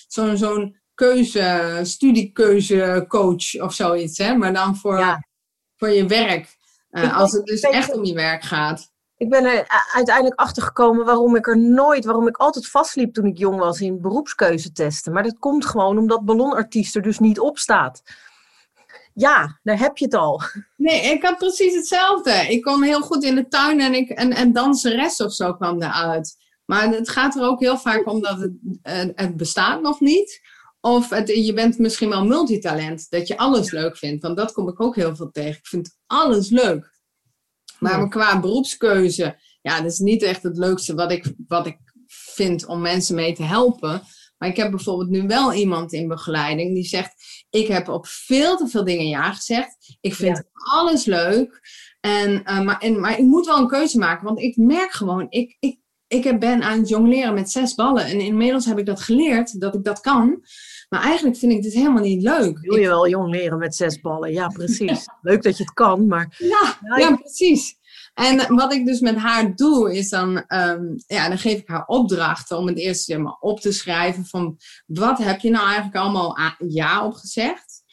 zo'n 0.08 0.38
zo'n 0.38 0.80
keuze, 0.93 1.80
studiekeuzecoach 1.84 3.62
of 3.62 3.74
zoiets, 3.74 4.17
hè? 4.17 4.36
maar 4.36 4.54
dan 4.54 4.76
voor, 4.76 4.97
ja. 5.00 5.28
voor 5.76 5.89
je 5.89 6.06
werk. 6.06 6.58
als 6.91 7.32
het 7.32 7.45
dus 7.45 7.62
echt 7.62 7.93
om 7.93 8.06
je 8.06 8.13
werk 8.13 8.43
gaat 8.43 8.91
ik 9.22 9.30
ben 9.30 9.46
er 9.46 9.66
uiteindelijk 9.94 10.40
achter 10.40 10.64
gekomen 10.64 11.06
waarom 11.06 11.36
ik 11.36 11.48
er 11.48 11.60
nooit, 11.60 12.06
waarom 12.06 12.28
ik 12.28 12.38
altijd 12.38 12.68
vastliep 12.68 13.14
toen 13.14 13.26
ik 13.26 13.38
jong 13.38 13.60
was 13.60 13.82
in 13.82 14.02
beroepskeuzetesten. 14.02 15.14
Maar 15.14 15.24
dat 15.24 15.40
komt 15.40 15.66
gewoon 15.66 15.98
omdat 15.98 16.26
ballonartiest 16.26 16.96
er 16.96 17.02
dus 17.02 17.20
niet 17.20 17.40
op 17.40 17.58
staat. 17.58 18.02
Ja, 19.14 19.60
daar 19.64 19.80
heb 19.80 19.98
je 19.98 20.06
het 20.06 20.14
al. 20.14 20.42
Nee, 20.78 21.02
ik 21.02 21.24
had 21.24 21.38
precies 21.38 21.76
hetzelfde. 21.76 22.32
Ik 22.32 22.62
kon 22.62 22.84
heel 22.84 23.02
goed 23.02 23.24
in 23.24 23.36
de 23.36 23.48
tuin 23.48 23.80
en, 23.80 23.94
ik, 23.94 24.10
en, 24.10 24.34
en 24.34 24.52
danseres 24.52 25.18
of 25.18 25.34
zo 25.34 25.54
kwam 25.54 25.82
eruit. 25.82 26.36
Maar 26.66 26.90
het 26.90 27.10
gaat 27.10 27.36
er 27.36 27.44
ook 27.44 27.60
heel 27.60 27.78
vaak 27.78 28.08
om 28.08 28.22
dat 28.22 28.40
het, 28.40 29.12
het 29.16 29.38
bestaat 29.38 29.82
nog 29.82 30.00
niet. 30.00 30.42
Of 30.80 31.10
het, 31.10 31.28
je 31.28 31.54
bent 31.54 31.78
misschien 31.78 32.10
wel 32.10 32.26
multitalent, 32.26 33.10
dat 33.10 33.28
je 33.28 33.38
alles 33.38 33.72
leuk 33.72 33.98
vindt. 33.98 34.24
Want 34.24 34.38
dat 34.38 34.54
kom 34.54 34.70
ik 34.70 34.82
ook 34.82 34.96
heel 34.96 35.16
veel 35.16 35.32
tegen. 35.32 35.58
Ik 35.58 35.68
vind 35.68 35.98
alles 36.08 36.50
leuk. 36.50 37.01
Maar 37.82 38.08
qua 38.10 38.39
beroepskeuze, 38.39 39.39
ja, 39.62 39.82
dat 39.82 39.91
is 39.91 40.00
niet 40.00 40.24
echt 40.24 40.44
het 40.44 40.58
leukste 40.58 40.96
wat 40.96 41.12
ik, 41.12 41.34
wat 41.48 41.65
ik 41.65 41.78
vind 42.08 42.65
om 42.65 42.82
mensen 42.82 43.15
mee 43.15 43.34
te 43.34 43.44
helpen. 43.44 44.02
Maar 44.38 44.50
ik 44.50 44.56
heb 44.56 44.72
bijvoorbeeld 44.72 45.10
nu 45.10 45.28
wel 45.28 45.54
iemand 45.54 45.94
in 45.94 46.08
begeleiding 46.08 46.74
die 46.74 46.84
zegt: 46.84 47.13
Ik 47.50 47.67
heb 47.67 47.88
op 47.88 48.08
veel 48.08 48.58
te 48.58 48.67
veel 48.67 48.84
dingen 48.84 49.08
ja 49.08 49.34
gezegd. 49.34 49.98
Ik 50.02 50.13
vind 50.13 50.44
alles 50.54 51.06
leuk. 51.06 51.60
En, 52.00 52.32
uh, 52.32 52.62
maar, 52.62 52.80
en, 52.80 53.00
maar 53.00 53.20
ik 53.20 53.26
moet 53.26 53.46
wel 53.46 53.58
een 53.58 53.67
keuze 53.67 53.98
maken, 53.98 54.26
want 54.26 54.39
ik 54.39 54.58
merk 54.58 54.91
gewoon, 54.91 55.26
ik, 55.30 55.58
ik, 55.60 55.80
ik 56.08 56.39
ben 56.39 56.62
aan 56.62 56.80
het 56.80 56.89
jongleren 56.89 57.34
met 57.34 57.52
zes 57.52 57.76
ballen. 57.76 58.06
En 58.06 58.20
inmiddels 58.20 58.65
heb 58.65 58.80
ik 58.80 58.86
dat 58.86 59.02
geleerd, 59.02 59.60
dat 59.60 59.76
ik 59.76 59.84
dat 59.84 60.00
kan. 60.00 60.44
Maar 60.91 61.01
eigenlijk 61.01 61.38
vind 61.38 61.51
ik 61.51 61.62
dit 61.62 61.73
helemaal 61.73 62.04
niet 62.04 62.21
leuk. 62.21 62.60
Wil 62.60 62.75
je 62.75 62.88
wel 62.88 63.08
jongleren 63.08 63.58
met 63.58 63.75
zes 63.75 64.01
ballen? 64.01 64.32
Ja, 64.32 64.47
precies. 64.47 65.06
leuk 65.21 65.43
dat 65.43 65.58
je 65.58 65.63
het 65.63 65.73
kan, 65.73 66.08
maar... 66.08 66.36
Ja, 66.38 66.77
ja, 66.97 67.15
precies. 67.15 67.75
En 68.13 68.56
wat 68.56 68.73
ik 68.73 68.86
dus 68.86 68.99
met 68.99 69.15
haar 69.15 69.56
doe, 69.56 69.95
is 69.95 70.10
dan, 70.10 70.36
um, 70.47 70.95
ja, 71.08 71.27
dan 71.27 71.38
geef 71.38 71.60
ik 71.60 71.67
haar 71.67 71.86
opdrachten 71.86 72.58
om 72.58 72.67
het 72.67 72.77
eerst 72.77 73.04
zeg 73.04 73.17
maar, 73.17 73.38
op 73.39 73.60
te 73.60 73.71
schrijven 73.71 74.25
van 74.25 74.58
wat 74.86 75.17
heb 75.17 75.39
je 75.39 75.49
nou 75.49 75.65
eigenlijk 75.65 75.95
allemaal 75.95 76.38
ja 76.67 77.06
op 77.06 77.13
gezegd? 77.13 77.84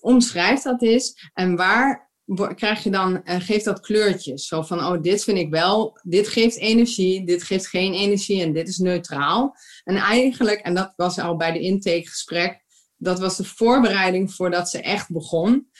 Omschrijf 0.00 0.62
dat 0.62 0.82
eens 0.82 1.30
en 1.32 1.56
waar 1.56 2.12
krijg 2.54 2.82
je 2.82 2.90
dan, 2.90 3.20
uh, 3.24 3.36
geeft 3.38 3.64
dat 3.64 3.80
kleurtjes. 3.80 4.46
Zo 4.46 4.62
van, 4.62 4.78
oh, 4.78 5.02
dit 5.02 5.24
vind 5.24 5.38
ik 5.38 5.50
wel, 5.50 5.98
dit 6.02 6.28
geeft 6.28 6.58
energie, 6.58 7.26
dit 7.26 7.42
geeft 7.42 7.66
geen 7.66 7.92
energie 7.92 8.42
en 8.42 8.52
dit 8.52 8.68
is 8.68 8.78
neutraal. 8.78 9.56
En 9.84 9.96
eigenlijk, 9.96 10.60
en 10.60 10.74
dat 10.74 10.92
was 10.96 11.18
al 11.18 11.36
bij 11.36 11.52
de 11.52 11.60
intakegesprek, 11.60 12.64
dat 12.96 13.18
was 13.18 13.36
de 13.36 13.44
voorbereiding 13.44 14.34
voordat 14.34 14.70
ze 14.70 14.80
echt 14.80 15.12
begon. 15.12 15.70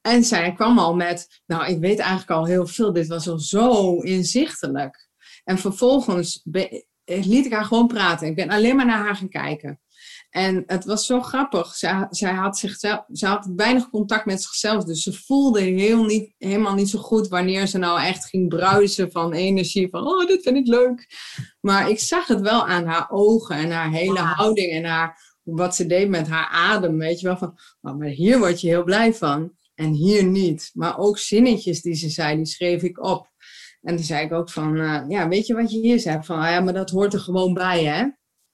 En 0.00 0.24
zij 0.24 0.52
kwam 0.52 0.78
al 0.78 0.94
met, 0.94 1.42
nou, 1.46 1.66
ik 1.66 1.78
weet 1.78 1.98
eigenlijk 1.98 2.30
al 2.30 2.46
heel 2.46 2.66
veel, 2.66 2.92
dit 2.92 3.06
was 3.06 3.28
al 3.28 3.38
zo 3.38 3.96
inzichtelijk. 4.00 5.08
En 5.44 5.58
vervolgens 5.58 6.42
liet 7.04 7.46
ik 7.46 7.52
haar 7.52 7.64
gewoon 7.64 7.86
praten. 7.86 8.26
Ik 8.26 8.34
ben 8.34 8.50
alleen 8.50 8.76
maar 8.76 8.86
naar 8.86 9.04
haar 9.04 9.16
gaan 9.16 9.28
kijken. 9.28 9.80
En 10.30 10.62
het 10.66 10.84
was 10.84 11.06
zo 11.06 11.20
grappig. 11.20 11.74
Zij, 11.74 12.06
zij, 12.10 12.32
had 12.32 12.58
zichzelf, 12.58 13.04
zij 13.08 13.28
had 13.28 13.50
weinig 13.56 13.90
contact 13.90 14.24
met 14.24 14.42
zichzelf. 14.42 14.84
Dus 14.84 15.02
ze 15.02 15.12
voelde 15.12 15.60
heel 15.60 16.04
niet, 16.04 16.34
helemaal 16.38 16.74
niet 16.74 16.88
zo 16.88 16.98
goed 16.98 17.28
wanneer 17.28 17.66
ze 17.66 17.78
nou 17.78 18.00
echt 18.00 18.24
ging 18.24 18.48
bruisen 18.48 19.10
van 19.10 19.32
energie. 19.32 19.88
Van, 19.88 20.06
oh, 20.06 20.26
dit 20.26 20.42
vind 20.42 20.56
ik 20.56 20.66
leuk. 20.66 21.06
Maar 21.60 21.90
ik 21.90 21.98
zag 21.98 22.26
het 22.26 22.40
wel 22.40 22.66
aan 22.66 22.86
haar 22.86 23.10
ogen 23.10 23.56
en 23.56 23.70
haar 23.70 23.90
hele 23.90 24.18
houding 24.18 24.72
en 24.72 24.84
haar, 24.84 25.38
wat 25.42 25.74
ze 25.74 25.86
deed 25.86 26.08
met 26.08 26.28
haar 26.28 26.48
adem. 26.48 26.98
Weet 26.98 27.20
je 27.20 27.26
wel, 27.26 27.36
van, 27.36 27.58
oh, 27.80 27.96
maar 27.96 28.08
hier 28.08 28.38
word 28.38 28.60
je 28.60 28.68
heel 28.68 28.84
blij 28.84 29.14
van. 29.14 29.52
En 29.74 29.92
hier 29.92 30.24
niet. 30.24 30.70
Maar 30.74 30.98
ook 30.98 31.18
zinnetjes 31.18 31.82
die 31.82 31.94
ze 31.94 32.08
zei, 32.08 32.36
die 32.36 32.46
schreef 32.46 32.82
ik 32.82 33.02
op. 33.02 33.28
En 33.82 33.96
toen 33.96 34.04
zei 34.04 34.24
ik 34.24 34.32
ook 34.32 34.50
van, 34.50 34.76
uh, 34.76 35.04
ja, 35.08 35.28
weet 35.28 35.46
je 35.46 35.54
wat 35.54 35.72
je 35.72 35.78
hier 35.78 36.00
zei? 36.00 36.22
Van, 36.22 36.38
ah, 36.38 36.50
ja, 36.50 36.60
maar 36.60 36.74
dat 36.74 36.90
hoort 36.90 37.12
er 37.12 37.20
gewoon 37.20 37.54
bij, 37.54 37.84
hè? 37.84 38.06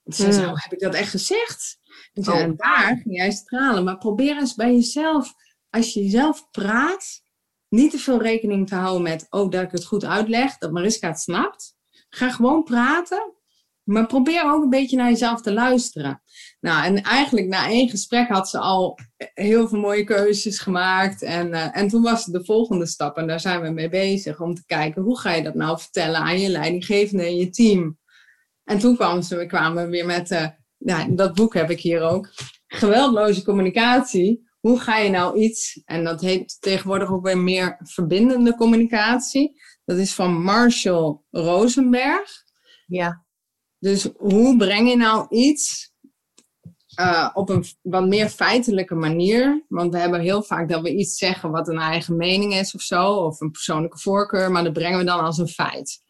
Ze 0.06 0.32
zei, 0.32 0.46
oh, 0.46 0.54
heb 0.54 0.72
ik 0.72 0.80
dat 0.80 0.94
echt 0.94 1.10
gezegd? 1.10 1.78
Zei, 2.12 2.36
oh. 2.36 2.42
en 2.42 2.54
daar 2.56 3.00
ging 3.02 3.16
jij 3.16 3.30
stralen. 3.30 3.84
Maar 3.84 3.98
probeer 3.98 4.36
eens 4.36 4.54
bij 4.54 4.72
jezelf, 4.72 5.34
als 5.70 5.92
je 5.92 6.02
jezelf 6.02 6.50
praat, 6.50 7.22
niet 7.68 7.90
te 7.90 7.98
veel 7.98 8.22
rekening 8.22 8.68
te 8.68 8.74
houden 8.74 9.02
met, 9.02 9.26
oh, 9.30 9.50
dat 9.50 9.62
ik 9.62 9.70
het 9.70 9.84
goed 9.84 10.04
uitleg, 10.04 10.58
dat 10.58 10.72
Mariska 10.72 11.08
het 11.08 11.20
snapt. 11.20 11.74
Ga 12.08 12.30
gewoon 12.30 12.62
praten, 12.62 13.32
maar 13.82 14.06
probeer 14.06 14.52
ook 14.52 14.62
een 14.62 14.70
beetje 14.70 14.96
naar 14.96 15.10
jezelf 15.10 15.42
te 15.42 15.52
luisteren. 15.52 16.22
Nou, 16.60 16.84
en 16.84 17.02
eigenlijk 17.02 17.46
na 17.46 17.68
één 17.68 17.88
gesprek 17.88 18.28
had 18.28 18.48
ze 18.48 18.58
al 18.58 18.98
heel 19.34 19.68
veel 19.68 19.78
mooie 19.78 20.04
keuzes 20.04 20.58
gemaakt. 20.58 21.22
En, 21.22 21.48
uh, 21.48 21.76
en 21.76 21.88
toen 21.88 22.02
was 22.02 22.24
het 22.24 22.34
de 22.34 22.44
volgende 22.44 22.86
stap, 22.86 23.16
en 23.16 23.26
daar 23.26 23.40
zijn 23.40 23.60
we 23.60 23.70
mee 23.70 23.88
bezig, 23.88 24.40
om 24.40 24.54
te 24.54 24.66
kijken 24.66 25.02
hoe 25.02 25.18
ga 25.18 25.32
je 25.32 25.42
dat 25.42 25.54
nou 25.54 25.78
vertellen 25.78 26.20
aan 26.20 26.40
je 26.40 26.48
leidinggevende 26.48 27.24
en 27.24 27.36
je 27.36 27.50
team. 27.50 27.98
En 28.66 28.78
toen 28.78 28.96
kwamen, 28.96 29.22
ze, 29.22 29.36
we 29.36 29.46
kwamen 29.46 29.88
weer 29.88 30.06
met, 30.06 30.30
uh, 30.30 30.46
ja, 30.76 31.06
dat 31.08 31.34
boek 31.34 31.54
heb 31.54 31.70
ik 31.70 31.80
hier 31.80 32.00
ook, 32.00 32.28
geweldloze 32.66 33.44
communicatie. 33.44 34.44
Hoe 34.60 34.80
ga 34.80 34.98
je 34.98 35.10
nou 35.10 35.38
iets, 35.38 35.82
en 35.84 36.04
dat 36.04 36.20
heet 36.20 36.56
tegenwoordig 36.60 37.10
ook 37.10 37.24
weer 37.24 37.38
meer 37.38 37.76
verbindende 37.82 38.54
communicatie. 38.54 39.60
Dat 39.84 39.96
is 39.96 40.14
van 40.14 40.42
Marshall 40.42 41.20
Rosenberg. 41.30 42.30
Ja. 42.86 43.24
Dus 43.78 44.08
hoe 44.16 44.56
breng 44.56 44.88
je 44.88 44.96
nou 44.96 45.26
iets 45.28 45.92
uh, 47.00 47.30
op 47.34 47.48
een 47.48 47.64
wat 47.82 48.06
meer 48.06 48.28
feitelijke 48.28 48.94
manier? 48.94 49.64
Want 49.68 49.92
we 49.92 49.98
hebben 49.98 50.20
heel 50.20 50.42
vaak 50.42 50.68
dat 50.68 50.82
we 50.82 50.94
iets 50.94 51.16
zeggen 51.16 51.50
wat 51.50 51.68
een 51.68 51.78
eigen 51.78 52.16
mening 52.16 52.54
is 52.54 52.74
of 52.74 52.80
zo, 52.80 53.12
of 53.12 53.40
een 53.40 53.50
persoonlijke 53.50 53.98
voorkeur, 53.98 54.50
maar 54.50 54.64
dat 54.64 54.72
brengen 54.72 54.98
we 54.98 55.04
dan 55.04 55.20
als 55.20 55.38
een 55.38 55.48
feit. 55.48 56.04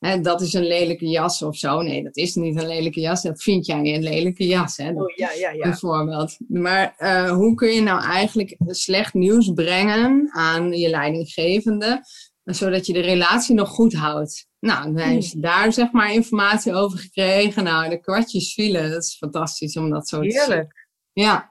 Hè, 0.00 0.20
dat 0.20 0.40
is 0.40 0.52
een 0.52 0.66
lelijke 0.66 1.06
jas 1.06 1.42
of 1.42 1.56
zo. 1.56 1.82
Nee, 1.82 2.02
dat 2.02 2.16
is 2.16 2.34
niet 2.34 2.56
een 2.56 2.66
lelijke 2.66 3.00
jas. 3.00 3.22
Dat 3.22 3.42
vind 3.42 3.66
jij 3.66 3.94
een 3.94 4.02
lelijke 4.02 4.46
jas. 4.46 4.76
Hè? 4.76 4.90
Oh, 4.90 5.14
ja, 5.16 5.32
ja, 5.32 5.50
ja. 5.50 5.62
Bijvoorbeeld. 5.62 6.36
Maar 6.48 6.94
uh, 6.98 7.30
hoe 7.30 7.54
kun 7.54 7.68
je 7.68 7.80
nou 7.80 8.02
eigenlijk 8.02 8.56
slecht 8.66 9.14
nieuws 9.14 9.52
brengen 9.54 10.28
aan 10.32 10.72
je 10.72 10.88
leidinggevende, 10.88 12.02
zodat 12.44 12.86
je 12.86 12.92
de 12.92 13.00
relatie 13.00 13.54
nog 13.54 13.68
goed 13.68 13.94
houdt? 13.94 14.48
Nou, 14.60 14.84
dan 14.84 14.96
hebben 14.96 15.22
ze 15.22 15.40
daar 15.40 15.72
zeg 15.72 15.92
maar 15.92 16.12
informatie 16.12 16.74
over 16.74 16.98
gekregen. 16.98 17.64
Nou, 17.64 17.88
de 17.88 18.00
kwartjes 18.00 18.54
vielen. 18.54 18.90
Dat 18.90 19.02
is 19.02 19.16
fantastisch 19.16 19.76
om 19.76 19.90
dat 19.90 20.08
zo 20.08 20.22
te 20.22 20.30
zien. 20.30 20.40
Heerlijk. 20.40 20.88
Ja. 21.12 21.49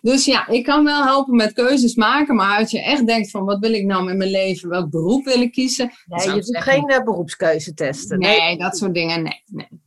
Dus 0.00 0.24
ja, 0.24 0.48
ik 0.48 0.64
kan 0.64 0.84
wel 0.84 1.02
helpen 1.04 1.36
met 1.36 1.52
keuzes 1.52 1.94
maken, 1.94 2.34
maar 2.34 2.58
als 2.58 2.70
je 2.70 2.82
echt 2.82 3.06
denkt 3.06 3.30
van 3.30 3.44
wat 3.44 3.58
wil 3.58 3.72
ik 3.72 3.84
nou 3.84 4.04
met 4.04 4.16
mijn 4.16 4.30
leven, 4.30 4.68
welk 4.68 4.90
beroep 4.90 5.24
wil 5.24 5.40
ik 5.40 5.52
kiezen? 5.52 5.90
Nee, 6.04 6.26
je 6.26 6.32
doet 6.32 6.62
geen 6.62 6.90
uh, 6.90 7.02
beroepskeuze 7.02 7.74
testen. 7.74 8.18
Nee, 8.18 8.40
nee, 8.40 8.58
dat 8.58 8.76
soort 8.76 8.94
dingen, 8.94 9.22
nee. 9.22 9.42
nee. 9.46 9.84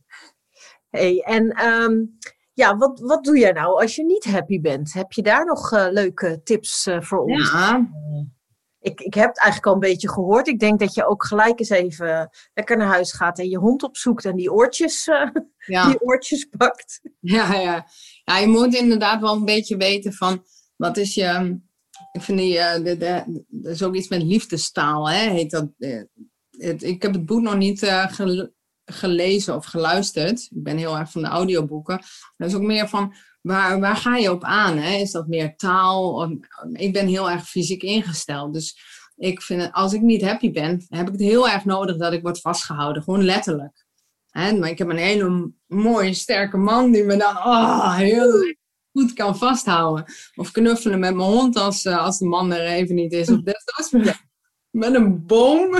Hey, 0.90 1.18
en 1.18 1.66
um, 1.66 2.18
ja, 2.52 2.76
wat, 2.76 3.00
wat 3.00 3.24
doe 3.24 3.38
jij 3.38 3.52
nou 3.52 3.80
als 3.80 3.94
je 3.94 4.04
niet 4.04 4.24
happy 4.24 4.60
bent? 4.60 4.92
Heb 4.92 5.12
je 5.12 5.22
daar 5.22 5.44
nog 5.44 5.72
uh, 5.72 5.86
leuke 5.90 6.40
tips 6.44 6.86
uh, 6.86 7.00
voor 7.00 7.24
ons? 7.24 7.50
Ja, 7.50 7.88
ik, 8.80 9.00
ik 9.00 9.14
heb 9.14 9.28
het 9.28 9.38
eigenlijk 9.38 9.66
al 9.66 9.72
een 9.72 9.90
beetje 9.90 10.08
gehoord. 10.08 10.48
Ik 10.48 10.58
denk 10.58 10.80
dat 10.80 10.94
je 10.94 11.06
ook 11.06 11.24
gelijk 11.24 11.58
eens 11.58 11.68
even 11.68 12.30
lekker 12.54 12.76
naar 12.76 12.86
huis 12.86 13.12
gaat 13.12 13.38
en 13.38 13.48
je 13.48 13.58
hond 13.58 13.82
opzoekt 13.82 14.24
en 14.24 14.36
die 14.36 14.52
oortjes, 14.52 15.04
die 15.66 16.00
oortjes 16.00 16.44
pakt. 16.56 17.00
Ja, 17.20 17.54
ja. 17.54 17.86
Je 18.36 18.46
moet 18.46 18.74
inderdaad 18.74 19.20
wel 19.20 19.34
een 19.34 19.44
beetje 19.44 19.76
weten 19.76 20.12
van 20.12 20.44
wat 20.76 20.96
is 20.96 21.14
je. 21.14 21.58
Ik 22.12 22.22
vind 22.22 22.38
die, 22.38 22.54
uh, 22.54 22.74
de, 22.74 22.96
de, 23.48 23.84
ook 23.84 23.94
iets 23.94 24.08
met 24.08 24.22
liefdestaal, 24.22 25.10
hè, 25.10 25.30
heet 25.30 25.50
dat. 25.50 25.68
Het, 26.50 26.82
ik 26.82 27.02
heb 27.02 27.12
het 27.12 27.26
boek 27.26 27.40
nog 27.40 27.56
niet 27.56 27.80
gelezen 28.84 29.56
of 29.56 29.64
geluisterd. 29.64 30.40
Ik 30.40 30.62
ben 30.62 30.76
heel 30.76 30.98
erg 30.98 31.10
van 31.10 31.22
de 31.22 31.28
audioboeken. 31.28 32.00
Dat 32.36 32.48
is 32.48 32.54
ook 32.54 32.62
meer 32.62 32.88
van 32.88 33.14
waar, 33.40 33.80
waar 33.80 33.96
ga 33.96 34.16
je 34.16 34.30
op 34.30 34.44
aan? 34.44 34.76
Hè? 34.76 34.96
Is 34.96 35.10
dat 35.10 35.26
meer 35.26 35.56
taal? 35.56 36.30
Ik 36.72 36.92
ben 36.92 37.06
heel 37.06 37.30
erg 37.30 37.48
fysiek 37.48 37.82
ingesteld. 37.82 38.52
Dus 38.54 38.78
ik 39.16 39.42
vind, 39.42 39.72
als 39.72 39.92
ik 39.92 40.00
niet 40.00 40.22
happy 40.22 40.50
ben, 40.50 40.86
heb 40.88 41.06
ik 41.06 41.12
het 41.12 41.20
heel 41.20 41.48
erg 41.48 41.64
nodig 41.64 41.96
dat 41.96 42.12
ik 42.12 42.22
word 42.22 42.40
vastgehouden. 42.40 43.02
Gewoon 43.02 43.24
letterlijk. 43.24 43.79
Maar 44.32 44.68
ik 44.68 44.78
heb 44.78 44.88
een 44.88 44.96
hele 44.96 45.52
mooie, 45.66 46.14
sterke 46.14 46.56
man 46.56 46.92
die 46.92 47.04
me 47.04 47.16
dan 47.16 47.36
oh, 47.36 47.96
heel 47.96 48.54
goed 48.92 49.12
kan 49.12 49.38
vasthouden. 49.38 50.04
Of 50.34 50.50
knuffelen 50.50 50.98
met 50.98 51.14
mijn 51.14 51.28
hond 51.28 51.56
als, 51.56 51.84
eh, 51.84 52.04
als 52.04 52.18
de 52.18 52.26
man 52.26 52.52
er 52.52 52.66
even 52.66 52.94
niet 52.94 53.12
is. 53.12 53.28
Of 53.30 53.40
desnoods 53.40 54.16
met 54.70 54.94
een 54.94 55.26
boom. 55.26 55.76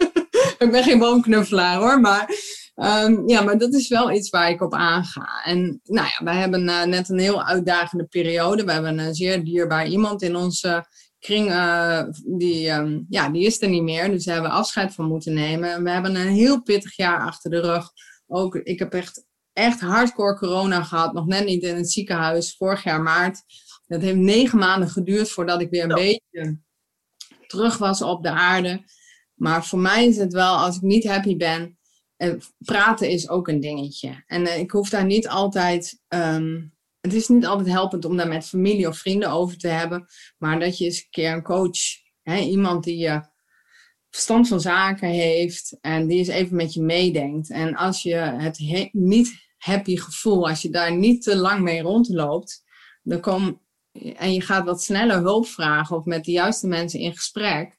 ik 0.58 0.68
ben 0.70 0.82
geen 0.82 0.98
boomknuffelaar 0.98 1.76
hoor, 1.76 2.00
maar 2.00 2.28
Um, 2.76 3.28
ja, 3.28 3.42
maar 3.42 3.58
dat 3.58 3.74
is 3.74 3.88
wel 3.88 4.12
iets 4.12 4.30
waar 4.30 4.50
ik 4.50 4.62
op 4.62 4.74
aanga. 4.74 5.42
En 5.44 5.80
nou 5.84 6.06
ja, 6.06 6.24
wij 6.24 6.36
hebben 6.36 6.68
uh, 6.68 6.84
net 6.84 7.08
een 7.08 7.18
heel 7.18 7.44
uitdagende 7.44 8.04
periode. 8.04 8.64
We 8.64 8.72
hebben 8.72 8.98
een 8.98 9.14
zeer 9.14 9.44
dierbaar 9.44 9.86
iemand 9.86 10.22
in 10.22 10.36
onze 10.36 10.86
kring, 11.24 11.50
uh, 11.50 12.02
die, 12.24 12.70
um, 12.70 13.06
ja, 13.08 13.28
die 13.28 13.46
is 13.46 13.62
er 13.62 13.68
niet 13.68 13.82
meer. 13.82 14.10
Dus 14.10 14.24
daar 14.24 14.34
hebben 14.34 14.52
we 14.52 14.58
afscheid 14.58 14.94
van 14.94 15.08
moeten 15.08 15.34
nemen. 15.34 15.82
We 15.82 15.90
hebben 15.90 16.16
een 16.16 16.32
heel 16.32 16.62
pittig 16.62 16.96
jaar 16.96 17.20
achter 17.20 17.50
de 17.50 17.60
rug. 17.60 17.90
Ook, 18.26 18.54
ik 18.54 18.78
heb 18.78 18.92
echt, 18.92 19.26
echt 19.52 19.80
hardcore 19.80 20.38
corona 20.38 20.82
gehad. 20.82 21.12
Nog 21.12 21.26
net 21.26 21.44
niet 21.44 21.62
in 21.62 21.76
het 21.76 21.90
ziekenhuis, 21.90 22.56
vorig 22.56 22.84
jaar 22.84 23.02
maart. 23.02 23.42
Het 23.86 24.02
heeft 24.02 24.16
negen 24.16 24.58
maanden 24.58 24.88
geduurd 24.88 25.30
voordat 25.30 25.60
ik 25.60 25.70
weer 25.70 25.82
een 25.82 25.94
beetje 25.94 26.58
terug 27.46 27.78
was 27.78 28.02
op 28.02 28.22
de 28.22 28.30
aarde. 28.30 28.84
Maar 29.34 29.64
voor 29.64 29.78
mij 29.78 30.06
is 30.06 30.16
het 30.16 30.32
wel, 30.32 30.56
als 30.56 30.76
ik 30.76 30.82
niet 30.82 31.06
happy 31.06 31.36
ben, 31.36 31.78
praten 32.58 33.08
is 33.08 33.28
ook 33.28 33.48
een 33.48 33.60
dingetje. 33.60 34.22
En 34.26 34.42
uh, 34.42 34.58
ik 34.58 34.70
hoef 34.70 34.88
daar 34.88 35.04
niet 35.04 35.28
altijd. 35.28 36.00
Um, 36.08 36.73
het 37.04 37.14
is 37.14 37.28
niet 37.28 37.46
altijd 37.46 37.68
helpend 37.68 38.04
om 38.04 38.16
daar 38.16 38.28
met 38.28 38.46
familie 38.46 38.88
of 38.88 38.98
vrienden 38.98 39.30
over 39.30 39.58
te 39.58 39.68
hebben. 39.68 40.06
Maar 40.38 40.60
dat 40.60 40.78
je 40.78 40.84
eens 40.84 40.98
een 40.98 41.10
keer 41.10 41.32
een 41.32 41.42
coach, 41.42 41.78
hè, 42.22 42.38
iemand 42.38 42.84
die 42.84 42.96
je 42.96 43.22
verstand 44.10 44.48
van 44.48 44.60
zaken 44.60 45.08
heeft 45.08 45.76
en 45.80 46.06
die 46.06 46.18
eens 46.18 46.28
even 46.28 46.56
met 46.56 46.74
je 46.74 46.82
meedenkt. 46.82 47.50
En 47.50 47.74
als 47.74 48.02
je 48.02 48.14
het 48.16 48.58
niet 48.92 49.42
happy 49.56 49.96
gevoel. 49.96 50.48
Als 50.48 50.62
je 50.62 50.70
daar 50.70 50.96
niet 50.96 51.22
te 51.22 51.36
lang 51.36 51.60
mee 51.60 51.82
rondloopt, 51.82 52.64
dan 53.02 53.20
kom, 53.20 53.60
en 54.16 54.32
je 54.32 54.40
gaat 54.40 54.64
wat 54.64 54.82
sneller 54.82 55.16
hulp 55.16 55.46
vragen 55.46 55.96
of 55.96 56.04
met 56.04 56.24
de 56.24 56.32
juiste 56.32 56.66
mensen 56.66 57.00
in 57.00 57.12
gesprek. 57.12 57.78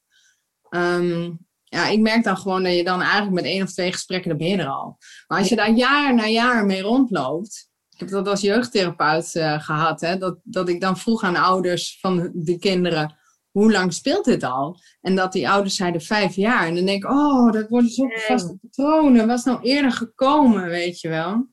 Ehm, 0.69 1.31
ja, 1.63 1.88
ik 1.88 1.99
merk 1.99 2.23
dan 2.23 2.38
gewoon 2.38 2.63
dat 2.63 2.73
je 2.73 2.83
dan 2.83 3.01
eigenlijk 3.01 3.33
met 3.33 3.43
één 3.43 3.63
of 3.63 3.71
twee 3.71 3.91
gesprekken, 3.91 4.29
dan 4.29 4.38
ben 4.38 4.47
je 4.47 4.57
er 4.57 4.67
al. 4.67 4.97
Maar 5.27 5.39
als 5.39 5.49
je 5.49 5.55
daar 5.55 5.71
jaar 5.71 6.15
na 6.15 6.27
jaar 6.27 6.65
mee 6.65 6.81
rondloopt, 6.81 7.73
ik 7.95 8.01
heb 8.01 8.10
dat 8.10 8.27
als 8.27 8.41
jeugdtherapeut 8.41 9.36
uh, 9.36 9.63
gehad, 9.63 10.01
hè, 10.01 10.17
dat, 10.17 10.38
dat 10.43 10.69
ik 10.69 10.81
dan 10.81 10.97
vroeg 10.97 11.23
aan 11.23 11.36
ouders 11.36 11.97
van 12.01 12.31
de 12.34 12.58
kinderen, 12.58 13.15
hoe 13.51 13.71
lang 13.71 13.93
speelt 13.93 14.25
dit 14.25 14.43
al? 14.43 14.79
En 15.01 15.15
dat 15.15 15.31
die 15.34 15.49
ouders 15.49 15.75
zeiden 15.75 16.01
vijf 16.01 16.36
jaar. 16.36 16.67
En 16.67 16.75
dan 16.75 16.86
denk 16.86 17.03
ik, 17.03 17.12
oh, 17.12 17.51
dat 17.51 17.69
worden 17.69 17.89
zo 17.89 18.08
vaste 18.08 18.58
patronen. 18.62 19.27
Was 19.27 19.43
nou 19.43 19.62
eerder 19.62 19.91
gekomen, 19.91 20.69
weet 20.69 20.99
je 20.99 21.10
wel? 21.10 21.47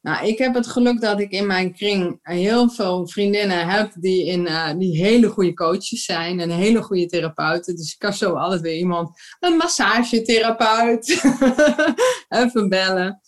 Nou, 0.00 0.26
ik 0.26 0.38
heb 0.38 0.54
het 0.54 0.66
geluk 0.66 1.00
dat 1.00 1.20
ik 1.20 1.30
in 1.30 1.46
mijn 1.46 1.74
kring 1.74 2.18
heel 2.22 2.70
veel 2.70 3.08
vriendinnen 3.08 3.68
heb 3.68 3.92
die, 3.94 4.24
in, 4.24 4.40
uh, 4.46 4.72
die 4.78 4.96
hele 4.96 5.28
goede 5.28 5.54
coaches 5.54 6.04
zijn 6.04 6.40
en 6.40 6.50
hele 6.50 6.82
goede 6.82 7.06
therapeuten. 7.06 7.76
Dus 7.76 7.92
ik 7.92 7.98
kan 7.98 8.12
zo 8.12 8.32
altijd 8.32 8.60
weer 8.60 8.76
iemand, 8.76 9.20
een 9.40 9.56
massagetherapeut, 9.56 11.08
even 12.28 12.68
bellen. 12.68 13.20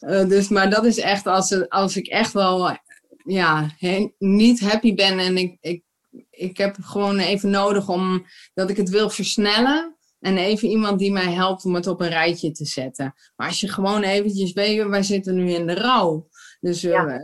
Uh, 0.00 0.28
dus, 0.28 0.48
maar 0.48 0.70
dat 0.70 0.84
is 0.84 0.98
echt 0.98 1.26
als, 1.26 1.68
als 1.68 1.96
ik 1.96 2.06
echt 2.06 2.32
wel 2.32 2.78
ja, 3.24 3.70
niet 4.18 4.60
happy 4.60 4.94
ben 4.94 5.18
en 5.18 5.36
ik, 5.36 5.56
ik, 5.60 5.82
ik 6.30 6.56
heb 6.56 6.76
gewoon 6.80 7.18
even 7.18 7.50
nodig 7.50 7.88
om 7.88 8.26
dat 8.54 8.70
ik 8.70 8.76
het 8.76 8.88
wil 8.88 9.10
versnellen. 9.10 9.96
En 10.20 10.36
even 10.36 10.68
iemand 10.68 10.98
die 10.98 11.12
mij 11.12 11.32
helpt 11.32 11.64
om 11.64 11.74
het 11.74 11.86
op 11.86 12.00
een 12.00 12.08
rijtje 12.08 12.50
te 12.50 12.64
zetten. 12.64 13.14
Maar 13.36 13.46
als 13.46 13.60
je 13.60 13.68
gewoon 13.68 14.02
eventjes 14.02 14.52
weet, 14.52 14.86
wij 14.86 15.02
zitten 15.02 15.34
nu 15.34 15.50
in 15.50 15.66
de 15.66 15.74
rouw. 15.74 16.28
Dus 16.60 16.84
uh, 16.84 17.14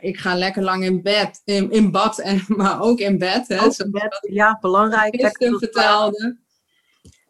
ik 0.00 0.18
ga 0.18 0.34
lekker 0.34 0.62
lang 0.62 0.84
in 0.84 1.02
bed, 1.02 1.40
in, 1.44 1.70
in 1.70 1.90
bad, 1.90 2.18
en, 2.18 2.44
maar 2.56 2.80
ook 2.80 2.98
in 2.98 3.18
bed. 3.18 3.48
Hè, 3.48 3.64
in 3.64 3.90
bed 3.90 4.18
ja, 4.30 4.58
belangrijk. 4.60 5.14
Ik 5.14 5.36
vertelde. 5.58 6.38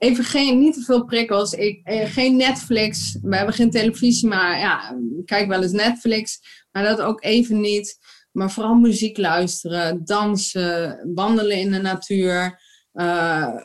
Even 0.00 0.24
geen, 0.24 0.58
niet 0.58 0.74
te 0.74 0.82
veel 0.82 1.04
prikkels. 1.04 1.52
Ik, 1.52 1.80
eh, 1.86 2.10
geen 2.10 2.36
Netflix. 2.36 3.18
We 3.22 3.36
hebben 3.36 3.54
geen 3.54 3.70
televisie, 3.70 4.28
maar 4.28 4.58
ja, 4.58 4.98
ik 5.18 5.26
kijk 5.26 5.48
wel 5.48 5.62
eens 5.62 5.72
Netflix. 5.72 6.40
Maar 6.70 6.82
dat 6.82 7.00
ook 7.00 7.24
even 7.24 7.60
niet. 7.60 7.98
Maar 8.32 8.50
vooral 8.50 8.74
muziek 8.74 9.16
luisteren, 9.16 10.04
dansen, 10.04 11.10
wandelen 11.14 11.56
in 11.56 11.70
de 11.70 11.80
natuur. 11.80 12.60
Uh, 12.92 13.56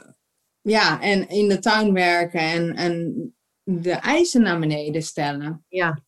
ja, 0.62 1.02
en 1.02 1.30
in 1.30 1.50
de 1.50 1.60
tuin 1.60 1.94
werken 1.94 2.40
en, 2.40 2.76
en 2.76 3.34
de 3.64 3.92
eisen 3.92 4.42
naar 4.42 4.60
beneden 4.60 5.02
stellen. 5.02 5.66
Ja. 5.68 6.04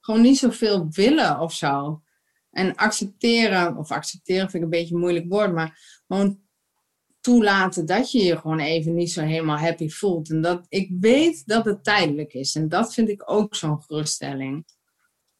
Gewoon 0.00 0.20
niet 0.20 0.38
zoveel 0.38 0.86
willen 0.90 1.40
of 1.40 1.52
zo. 1.52 2.02
En 2.50 2.74
accepteren, 2.74 3.76
of 3.76 3.90
accepteren 3.90 4.50
vind 4.50 4.54
ik 4.54 4.62
een 4.62 4.78
beetje 4.78 4.94
een 4.94 5.00
moeilijk 5.00 5.28
woord, 5.28 5.52
maar 5.52 6.02
gewoon 6.06 6.40
toelaten 7.22 7.86
dat 7.86 8.12
je 8.12 8.24
je 8.24 8.38
gewoon 8.38 8.58
even 8.58 8.94
niet 8.94 9.12
zo 9.12 9.20
helemaal 9.20 9.58
happy 9.58 9.88
voelt. 9.88 10.30
En 10.30 10.40
dat 10.40 10.66
ik 10.68 10.90
weet 11.00 11.46
dat 11.46 11.64
het 11.64 11.84
tijdelijk 11.84 12.32
is. 12.32 12.54
En 12.54 12.68
dat 12.68 12.94
vind 12.94 13.08
ik 13.08 13.30
ook 13.30 13.54
zo'n 13.54 13.82
geruststelling. 13.82 14.64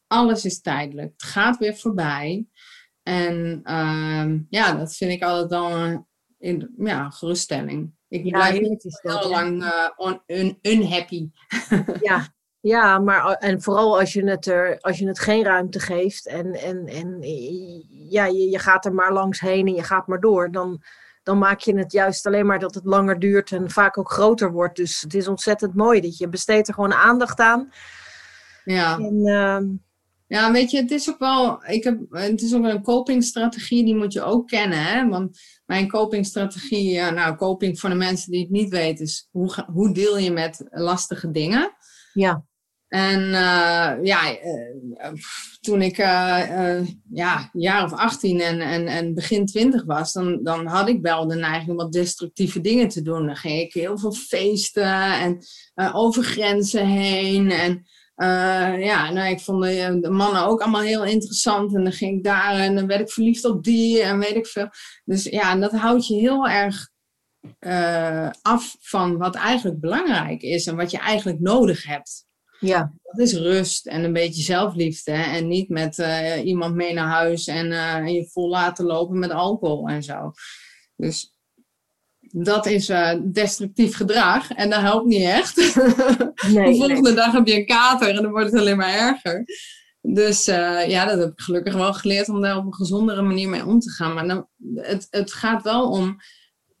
Alles 0.07 0.45
is 0.45 0.61
tijdelijk. 0.61 1.11
Het 1.11 1.23
gaat 1.23 1.57
weer 1.57 1.75
voorbij. 1.75 2.47
En 3.03 3.61
uh, 3.63 4.39
ja, 4.49 4.75
dat 4.75 4.95
vind 4.95 5.11
ik 5.11 5.23
altijd 5.23 5.49
wel 5.49 6.03
een, 6.39 6.73
ja, 6.77 7.09
geruststelling. 7.09 7.91
Ik 8.07 8.31
blijf 8.31 8.59
niet 8.59 8.99
heel 9.01 9.29
lang 9.29 9.63
uh, 9.63 10.13
un, 10.25 10.57
unhappy. 10.61 11.29
ja, 12.01 12.27
ja, 12.59 12.99
maar 12.99 13.31
en 13.31 13.61
vooral 13.61 13.99
als 13.99 14.13
je 14.13 14.29
het, 14.29 14.45
er, 14.45 14.79
als 14.79 14.97
je 14.97 15.07
het 15.07 15.19
geen 15.19 15.43
ruimte 15.43 15.79
geeft 15.79 16.27
en, 16.27 16.53
en, 16.53 16.85
en 16.85 17.17
ja, 18.09 18.25
je, 18.25 18.49
je 18.49 18.59
gaat 18.59 18.85
er 18.85 18.93
maar 18.93 19.13
langs 19.13 19.39
heen 19.39 19.67
en 19.67 19.73
je 19.73 19.83
gaat 19.83 20.07
maar 20.07 20.19
door, 20.19 20.51
dan, 20.51 20.83
dan 21.23 21.37
maak 21.37 21.59
je 21.59 21.77
het 21.77 21.91
juist 21.91 22.25
alleen 22.25 22.45
maar 22.45 22.59
dat 22.59 22.75
het 22.75 22.85
langer 22.85 23.19
duurt 23.19 23.51
en 23.51 23.69
vaak 23.69 23.97
ook 23.97 24.11
groter 24.11 24.51
wordt. 24.51 24.75
Dus 24.75 25.01
het 25.01 25.13
is 25.13 25.27
ontzettend 25.27 25.73
mooi 25.73 26.01
dat 26.01 26.17
je 26.17 26.29
besteedt 26.29 26.67
er 26.67 26.73
gewoon 26.73 26.93
aandacht 26.93 27.39
aan. 27.39 27.71
Ja. 28.63 28.97
En, 28.97 29.15
uh, 29.15 29.59
ja, 30.27 30.51
weet 30.51 30.71
je, 30.71 30.77
het 30.77 30.91
is 30.91 31.09
ook 31.09 31.19
wel, 31.19 31.63
ik 31.65 31.83
heb, 31.83 31.99
het 32.09 32.41
is 32.41 32.53
ook 32.53 32.63
een 32.63 32.83
copingstrategie, 32.83 33.85
die 33.85 33.95
moet 33.95 34.13
je 34.13 34.21
ook 34.21 34.47
kennen. 34.47 34.83
Hè? 34.83 35.07
Want 35.07 35.39
mijn 35.65 35.87
copingstrategie, 35.87 36.91
ja, 36.91 37.09
nou, 37.09 37.35
coping 37.35 37.79
voor 37.79 37.89
de 37.89 37.95
mensen 37.95 38.31
die 38.31 38.41
het 38.41 38.51
niet 38.51 38.69
weten, 38.69 39.05
is 39.05 39.27
hoe, 39.31 39.65
hoe 39.73 39.93
deel 39.93 40.17
je 40.17 40.31
met 40.31 40.65
lastige 40.69 41.31
dingen? 41.31 41.75
Ja. 42.13 42.45
En 42.93 43.21
uh, 43.21 43.93
ja, 44.03 44.31
uh, 44.31 45.13
toen 45.61 45.81
ik 45.81 45.97
uh, 45.97 46.81
ja, 47.11 47.49
een 47.53 47.61
jaar 47.61 47.83
of 47.83 47.93
18 47.93 48.41
en, 48.41 48.61
en, 48.61 48.87
en 48.87 49.13
begin 49.13 49.45
20 49.45 49.85
was, 49.85 50.13
dan, 50.13 50.43
dan 50.43 50.65
had 50.65 50.89
ik 50.89 51.01
wel 51.01 51.27
de 51.27 51.35
neiging 51.35 51.69
om 51.69 51.75
wat 51.75 51.91
destructieve 51.91 52.61
dingen 52.61 52.87
te 52.87 53.01
doen. 53.01 53.25
Dan 53.25 53.35
ging 53.35 53.59
ik 53.59 53.73
heel 53.73 53.97
veel 53.97 54.11
feesten 54.11 55.13
en 55.13 55.39
over 55.93 56.23
grenzen 56.23 56.87
heen. 56.87 57.51
En 57.51 57.85
ja, 58.79 59.11
nou, 59.11 59.29
ik 59.29 59.39
vond 59.39 59.63
de, 59.63 59.97
de, 60.01 60.09
mannen 60.09 60.45
ook 60.45 60.61
allemaal 60.61 60.81
heel 60.81 61.05
interessant. 61.05 61.75
En 61.75 61.83
dan 61.83 61.93
ging 61.93 62.17
ik 62.17 62.23
daar 62.23 62.55
en 62.55 62.75
dan 62.75 62.87
werd 62.87 63.01
ik 63.01 63.11
verliefd 63.11 63.45
op 63.45 63.63
die 63.63 64.01
en 64.01 64.19
weet 64.19 64.35
ik 64.35 64.47
veel. 64.47 64.67
Dus 65.05 65.23
ja, 65.23 65.51
en 65.51 65.59
dat 65.59 65.71
houdt 65.71 66.07
je 66.07 66.15
heel 66.15 66.47
erg 66.47 66.89
af 68.41 68.75
van 68.79 69.17
wat 69.17 69.35
eigenlijk 69.35 69.79
belangrijk 69.79 70.41
is 70.41 70.67
en 70.67 70.75
wat 70.75 70.91
je 70.91 70.97
eigenlijk 70.97 71.39
nodig 71.39 71.85
hebt. 71.85 72.31
Ja. 72.63 72.93
Dat 73.01 73.19
is 73.19 73.33
rust 73.33 73.87
en 73.87 74.03
een 74.03 74.13
beetje 74.13 74.41
zelfliefde. 74.41 75.11
En 75.11 75.47
niet 75.47 75.69
met 75.69 75.97
uh, 75.97 76.45
iemand 76.45 76.75
mee 76.75 76.93
naar 76.93 77.07
huis 77.07 77.47
en 77.47 77.67
je 78.13 78.29
vol 78.31 78.49
laten 78.49 78.85
lopen 78.85 79.19
met 79.19 79.31
alcohol 79.31 79.87
en 79.87 80.03
zo. 80.03 80.31
Dus 80.95 81.33
dat 82.35 82.65
is 82.65 82.89
uh, 82.89 83.13
destructief 83.31 83.95
gedrag 83.95 84.51
en 84.51 84.69
dat 84.69 84.81
helpt 84.81 85.05
niet 85.05 85.23
echt. 85.23 85.55
Nee, 86.47 86.71
de 86.71 86.77
volgende 86.77 87.13
dag 87.13 87.31
heb 87.31 87.47
je 87.47 87.55
een 87.55 87.65
kater 87.65 88.09
en 88.09 88.15
dan 88.15 88.31
wordt 88.31 88.51
het 88.51 88.59
alleen 88.59 88.77
maar 88.77 88.93
erger. 88.93 89.45
Dus 90.01 90.47
uh, 90.47 90.87
ja, 90.87 91.05
dat 91.05 91.19
heb 91.19 91.31
ik 91.31 91.41
gelukkig 91.41 91.73
wel 91.73 91.93
geleerd 91.93 92.29
om 92.29 92.41
daar 92.41 92.57
op 92.57 92.65
een 92.65 92.73
gezondere 92.73 93.21
manier 93.21 93.49
mee 93.49 93.65
om 93.65 93.79
te 93.79 93.89
gaan. 93.89 94.13
Maar 94.13 94.27
dan, 94.27 94.47
het, 94.75 95.07
het 95.09 95.33
gaat 95.33 95.63
wel 95.63 95.89
om, 95.89 96.17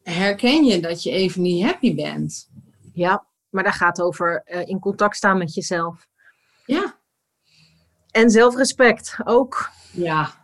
herken 0.01 0.65
je 0.65 0.79
dat 0.79 1.03
je 1.03 1.11
even 1.11 1.41
niet 1.41 1.63
happy 1.63 1.95
bent? 1.95 2.49
Ja, 2.93 3.27
maar 3.53 3.63
daar 3.63 3.73
gaat 3.73 4.01
over 4.01 4.43
uh, 4.45 4.67
in 4.67 4.79
contact 4.79 5.15
staan 5.15 5.37
met 5.37 5.53
jezelf. 5.53 6.07
Ja. 6.65 6.99
En 8.11 8.29
zelfrespect 8.29 9.17
ook. 9.23 9.69
Ja, 9.91 10.43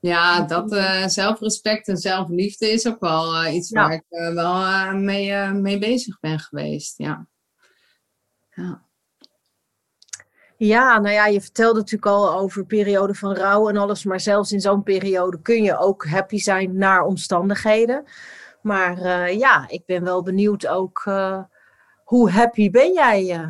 ja, 0.00 0.40
dat 0.40 0.72
uh, 0.72 1.06
zelfrespect 1.06 1.88
en 1.88 1.96
zelfliefde 1.96 2.70
is 2.70 2.86
ook 2.86 3.00
wel 3.00 3.44
uh, 3.44 3.54
iets 3.54 3.70
waar 3.70 3.92
ik 3.92 4.04
wel 4.08 4.94
mee, 4.94 5.34
mee 5.52 5.78
bezig 5.78 6.20
ben 6.20 6.38
geweest. 6.38 6.98
Ja. 6.98 7.26
ja. 8.50 8.86
Ja, 10.56 10.98
nou 10.98 11.14
ja, 11.14 11.26
je 11.26 11.40
vertelde 11.40 11.78
natuurlijk 11.78 12.12
al 12.12 12.38
over 12.38 12.66
periode 12.66 13.14
van 13.14 13.34
rouw 13.34 13.68
en 13.68 13.76
alles, 13.76 14.04
maar 14.04 14.20
zelfs 14.20 14.52
in 14.52 14.60
zo'n 14.60 14.82
periode 14.82 15.40
kun 15.40 15.62
je 15.62 15.78
ook 15.78 16.06
happy 16.06 16.38
zijn 16.38 16.78
naar 16.78 17.02
omstandigheden. 17.02 18.04
Maar 18.62 19.32
ja, 19.32 19.68
ik 19.68 19.86
ben 19.86 20.04
wel 20.04 20.22
benieuwd 20.22 20.66
ook, 20.66 21.04
hoe 22.08 22.30
happy 22.30 22.70
ben 22.70 22.92
jij? 22.92 23.48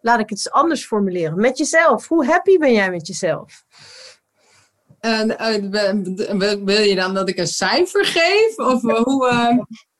laat 0.00 0.20
ik 0.20 0.28
het 0.28 0.38
eens 0.38 0.50
anders 0.50 0.86
formuleren. 0.86 1.40
Met 1.40 1.58
jezelf. 1.58 2.08
Hoe 2.08 2.26
happy 2.26 2.58
ben 2.58 2.72
jij 2.72 2.90
met 2.90 3.06
jezelf? 3.06 3.64
En 5.00 5.30
uh, 5.30 6.54
wil 6.64 6.80
je 6.80 6.94
dan 6.94 7.14
dat 7.14 7.28
ik 7.28 7.38
een 7.38 7.46
cijfer 7.46 8.04
geef? 8.04 8.56
Of 8.56 8.82
uh, 8.82 9.00
hoe. 9.00 9.30
Uh... 9.30 9.58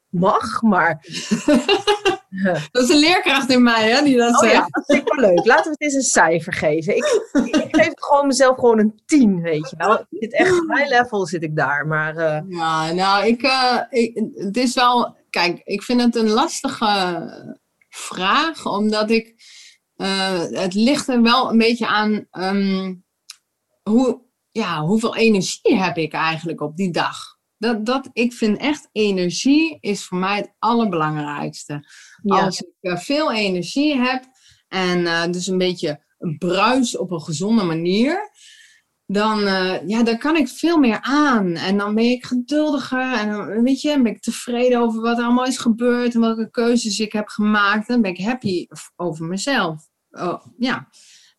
Mag, 0.09 0.63
maar. 0.63 0.95
dat 2.73 2.83
is 2.83 2.89
een 2.89 2.99
leerkracht 2.99 3.51
in 3.51 3.63
mij, 3.63 3.91
hè, 3.91 4.03
die 4.03 4.17
dat 4.17 4.33
oh, 4.35 4.39
zegt. 4.39 4.53
Ja, 4.53 4.67
dat 4.71 4.85
vind 4.87 4.99
ik 4.99 5.15
wel 5.15 5.31
leuk. 5.31 5.47
Laten 5.47 5.65
we 5.65 5.71
het 5.71 5.81
eens 5.81 5.95
een 5.95 6.03
cijfer 6.03 6.53
geven. 6.53 6.97
Ik, 6.97 7.05
ik 7.33 7.77
geef 7.77 7.93
gewoon 7.95 8.27
mezelf 8.27 8.55
gewoon 8.55 8.79
een 8.79 9.01
10, 9.07 9.41
weet 9.41 9.71
je 9.71 9.77
wel. 9.77 9.99
Ik 9.99 10.07
zit 10.11 10.33
echt 10.33 10.51
high 10.51 10.89
level 10.89 11.27
zit 11.27 11.43
ik 11.43 11.57
daar, 11.57 11.87
maar... 11.87 12.45
Ja, 12.49 12.93
nou, 12.93 13.27
ik, 13.27 13.43
ik, 13.91 14.31
het 14.35 14.57
is 14.57 14.75
wel... 14.75 15.21
Kijk, 15.33 15.61
ik 15.65 15.83
vind 15.83 16.01
het 16.01 16.17
een 16.17 16.31
lastige 16.31 17.57
vraag, 17.89 18.67
omdat 18.67 19.11
ik... 19.11 19.35
het 20.53 20.75
ligt 20.75 21.09
er 21.09 21.23
wel 21.23 21.51
een 21.51 21.59
beetje 21.59 21.87
aan 21.87 22.27
um, 22.31 23.05
hoe 23.83 24.23
ja, 24.51 24.81
hoeveel 24.81 25.17
energie 25.17 25.77
heb 25.77 25.97
ik 25.97 26.13
eigenlijk 26.13 26.61
op 26.61 26.77
die 26.77 26.91
dag? 26.91 27.17
Dat, 27.59 27.87
dat, 27.87 28.09
ik 28.13 28.33
vind 28.33 28.59
echt 28.59 28.89
energie 28.93 29.79
is 29.81 30.05
voor 30.05 30.19
mij 30.19 30.37
het 30.37 30.55
allerbelangrijkste. 30.59 31.89
Als 32.23 32.61
ik 32.61 32.75
uh, 32.81 32.97
veel 32.97 33.33
energie 33.33 33.97
heb 33.97 34.25
en 34.69 35.01
uh, 35.01 35.27
dus 35.31 35.47
een 35.47 35.59
beetje 35.59 36.05
bruis 36.39 36.97
op 36.97 37.11
een 37.11 37.21
gezonde 37.21 37.63
manier, 37.63 38.31
dan, 39.07 39.41
uh, 39.41 39.89
ja, 39.89 40.03
dan 40.03 40.19
kan 40.19 40.37
ik 40.37 40.49
veel 40.49 40.79
meer 40.79 41.01
aan. 41.01 41.55
En 41.55 41.79
dan 41.79 41.95
ben 41.95 42.05
ik 42.05 42.25
geduldiger 42.25 43.13
en 43.13 43.31
dan 43.31 43.63
weet 43.63 43.81
je, 43.81 44.03
ben 44.03 44.13
ik 44.13 44.21
tevreden 44.21 44.81
over 44.81 45.01
wat 45.01 45.19
er 45.19 45.25
allemaal 45.25 45.47
is 45.47 45.59
gebeurd 45.59 46.15
en 46.15 46.21
welke 46.21 46.51
keuzes 46.51 46.99
ik 46.99 47.13
heb 47.13 47.29
gemaakt. 47.29 47.89
Dan 47.89 48.03
ben 48.03 48.11
ik 48.11 48.25
happy 48.25 48.67
over 48.97 49.27
mezelf. 49.27 49.89
Oh, 50.11 50.45
ja. 50.59 50.89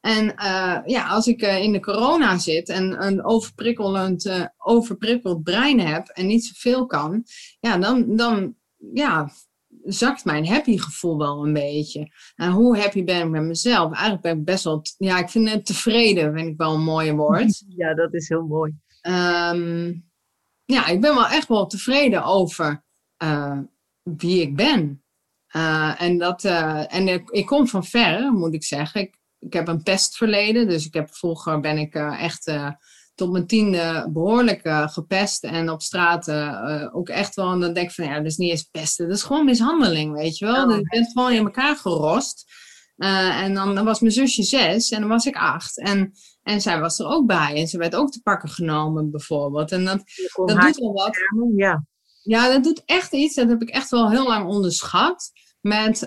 En 0.02 0.36
eh, 0.36 0.80
ja, 0.86 1.08
als 1.08 1.28
ik 1.28 1.42
in 1.42 1.72
de 1.72 1.80
corona 1.80 2.38
zit 2.38 2.70
en 2.70 3.06
een 3.06 3.26
overprikkelend, 3.26 4.50
overprikkeld 4.58 5.44
brein 5.44 5.80
heb 5.80 6.08
en 6.08 6.28
niet 6.28 6.46
zoveel 6.46 6.86
kan, 6.86 7.24
ja, 7.60 7.78
dan, 7.78 8.16
dan 8.16 8.56
ja, 8.94 9.32
zakt 9.84 10.26
mijn 10.26 10.48
happy 10.48 10.78
gevoel 10.78 11.18
wel 11.18 11.46
een 11.46 11.54
beetje. 11.54 12.12
En 12.36 12.52
hoe 12.52 12.78
happy 12.78 13.04
ben 13.04 13.22
ik 13.22 13.30
met 13.30 13.44
mezelf? 13.44 13.92
Eigenlijk 13.92 14.22
ben 14.22 14.38
ik 14.38 14.46
best 14.46 14.64
wel, 14.64 14.82
ja, 14.98 15.18
ik 15.18 15.30
vind 15.30 15.50
het 15.50 15.66
tevreden, 15.66 16.34
vind 16.34 16.48
ik 16.48 16.58
wel 16.58 16.74
een 16.74 16.84
mooie 16.84 17.16
woord. 17.16 17.64
Ja, 17.78 17.94
dat 17.94 18.14
is 18.14 18.30
heel 18.30 18.46
mooi. 18.46 18.74
Ehm, 19.02 19.94
ja, 20.66 20.88
ik 20.88 21.02
ben 21.02 21.16
wel 21.16 21.28
echt 21.28 21.48
wel 21.48 21.68
tevreden 21.68 22.24
over 22.24 22.84
uh, 23.24 23.60
wie 24.04 24.42
ik 24.42 24.56
ben. 24.56 25.04
Uh, 25.56 26.02
en 26.02 26.18
dat, 26.18 26.44
uh, 26.44 26.94
en 26.94 27.08
ik, 27.08 27.30
ik, 27.30 27.46
kom 27.46 27.68
van 27.68 27.86
ver, 27.86 28.32
moet 28.32 28.54
ik 28.54 28.64
zeggen. 28.64 29.02
Ik, 29.02 29.18
ik 29.40 29.54
heb 29.54 29.68
een 29.68 29.84
pestverleden, 29.84 30.68
dus 30.68 30.86
ik 30.86 30.94
heb 30.94 31.16
vroeger 31.16 31.60
ben 31.60 31.78
ik 31.78 31.96
echt 31.96 32.52
tot 33.16 33.32
mijn 33.32 33.48
tiende 33.48 34.10
behoorlijk 34.14 34.62
gepest. 34.92 35.44
En 35.44 35.70
op 35.70 35.82
straat 35.82 36.32
ook 36.94 37.10
echt 37.10 37.36
wel. 37.36 37.52
En 37.52 37.60
dan 37.60 37.74
denk 37.74 37.88
ik 37.88 37.96
van 37.96 38.06
ja, 38.06 38.18
dat 38.18 38.26
is 38.26 38.38
niet 38.38 38.50
eens 38.50 38.64
pesten. 38.64 39.08
Dat 39.08 39.18
is 39.18 39.24
gewoon 39.24 39.46
mishandeling, 39.46 40.14
weet 40.14 40.38
je 40.38 40.46
wel. 40.46 40.66
Oh, 40.66 40.76
je 40.76 40.88
bent 40.90 41.12
gewoon 41.12 41.32
in 41.32 41.44
elkaar 41.44 41.76
gerost. 41.76 42.52
en 42.96 43.54
dan, 43.54 43.76
dan, 43.76 43.86
was 43.86 44.00
mijn 44.00 44.14
zusje 44.14 44.44
zes 44.44 44.90
en 44.90 45.00
dan 45.00 45.10
was 45.10 45.26
ik 45.26 45.36
acht. 45.36 45.80
En, 45.80 46.14
en 46.44 46.62
zij 46.62 46.80
was 46.80 47.00
er 47.00 47.06
ook 47.06 47.26
bij. 47.26 47.56
En 47.56 47.68
ze 47.68 47.78
werd 47.78 47.96
ook 47.96 48.12
te 48.12 48.22
pakken 48.22 48.50
genomen, 48.50 49.12
bijvoorbeeld. 49.12 49.72
En 49.72 49.86
dat, 49.86 50.04
dat 50.46 50.62
doet 50.62 50.78
wel 50.78 50.94
wat. 50.94 51.18
Ja. 51.56 51.86
ja, 52.22 52.50
dat 52.50 52.64
doet 52.64 52.82
echt 52.86 53.14
iets. 53.14 53.36
Dat 53.36 53.50
heb 53.50 53.62
ik 53.62 53.70
echt 53.70 53.90
wel 53.90 54.10
heel 54.10 54.28
lang 54.28 54.48
onderschat. 54.48 55.32
Met 55.62 56.06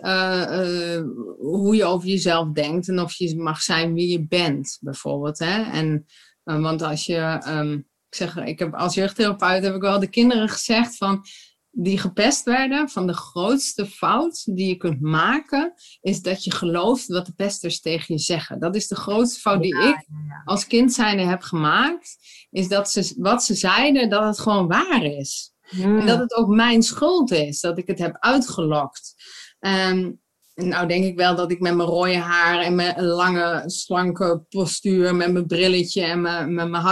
hoe 1.38 1.76
je 1.76 1.84
over 1.84 2.08
jezelf 2.08 2.52
denkt. 2.52 2.88
En 2.88 3.00
of 3.00 3.12
je 3.12 3.36
mag 3.36 3.62
zijn 3.62 3.94
wie 3.94 4.08
je 4.08 4.26
bent, 4.26 4.78
bijvoorbeeld. 4.80 5.38
Hè? 5.38 5.62
En 5.62 6.06
uh, 6.46 6.60
want 6.60 6.82
als 6.82 7.06
je, 7.06 7.42
um, 7.48 7.74
ik 8.08 8.14
zeg, 8.14 8.36
ik 8.36 8.58
heb 8.58 8.74
als 8.74 8.94
jeugdtherapeut 8.94 9.62
heb 9.62 9.74
ik 9.74 9.80
wel 9.80 10.00
de 10.00 10.10
kinderen 10.10 10.48
gezegd 10.48 10.96
van 10.96 11.24
die 11.70 11.98
gepest 11.98 12.44
werden, 12.44 12.88
van 12.88 13.06
de 13.06 13.14
grootste 13.14 13.86
fout 13.86 14.42
die 14.44 14.68
je 14.68 14.76
kunt 14.76 15.00
maken, 15.00 15.74
is 16.00 16.22
dat 16.22 16.44
je 16.44 16.50
gelooft 16.50 17.06
wat 17.06 17.26
de 17.26 17.32
pesters 17.32 17.80
tegen 17.80 18.14
je 18.14 18.20
zeggen. 18.20 18.60
Dat 18.60 18.76
is 18.76 18.88
de 18.88 18.94
grootste 18.94 19.40
fout 19.40 19.62
die 19.62 19.76
ik 19.76 20.06
als 20.44 20.66
kind 20.66 20.92
zijnde 20.92 21.22
heb 21.22 21.42
gemaakt, 21.42 22.16
is 22.50 22.68
dat 22.68 22.90
ze, 22.90 23.14
wat 23.16 23.44
ze 23.44 23.54
zeiden, 23.54 24.08
dat 24.08 24.24
het 24.24 24.38
gewoon 24.38 24.66
waar 24.66 25.04
is. 25.04 25.52
En 25.70 26.06
dat 26.06 26.18
het 26.18 26.34
ook 26.34 26.48
mijn 26.48 26.82
schuld 26.82 27.30
is, 27.30 27.60
dat 27.60 27.78
ik 27.78 27.86
het 27.86 27.98
heb 27.98 28.16
uitgelokt. 28.18 29.14
Um, 29.60 30.20
nou 30.64 30.88
denk 30.88 31.04
ik 31.04 31.16
wel 31.16 31.34
dat 31.34 31.50
ik 31.50 31.60
met 31.60 31.74
mijn 31.74 31.88
rode 31.88 32.16
haar 32.16 32.60
en 32.60 32.74
mijn 32.74 33.02
lange, 33.02 33.62
slanke 33.66 34.44
postuur, 34.48 35.14
met 35.14 35.32
mijn 35.32 35.46
brilletje 35.46 36.02
en 36.02 36.20
mijn, 36.20 36.54
met 36.54 36.68
mijn 36.68 36.82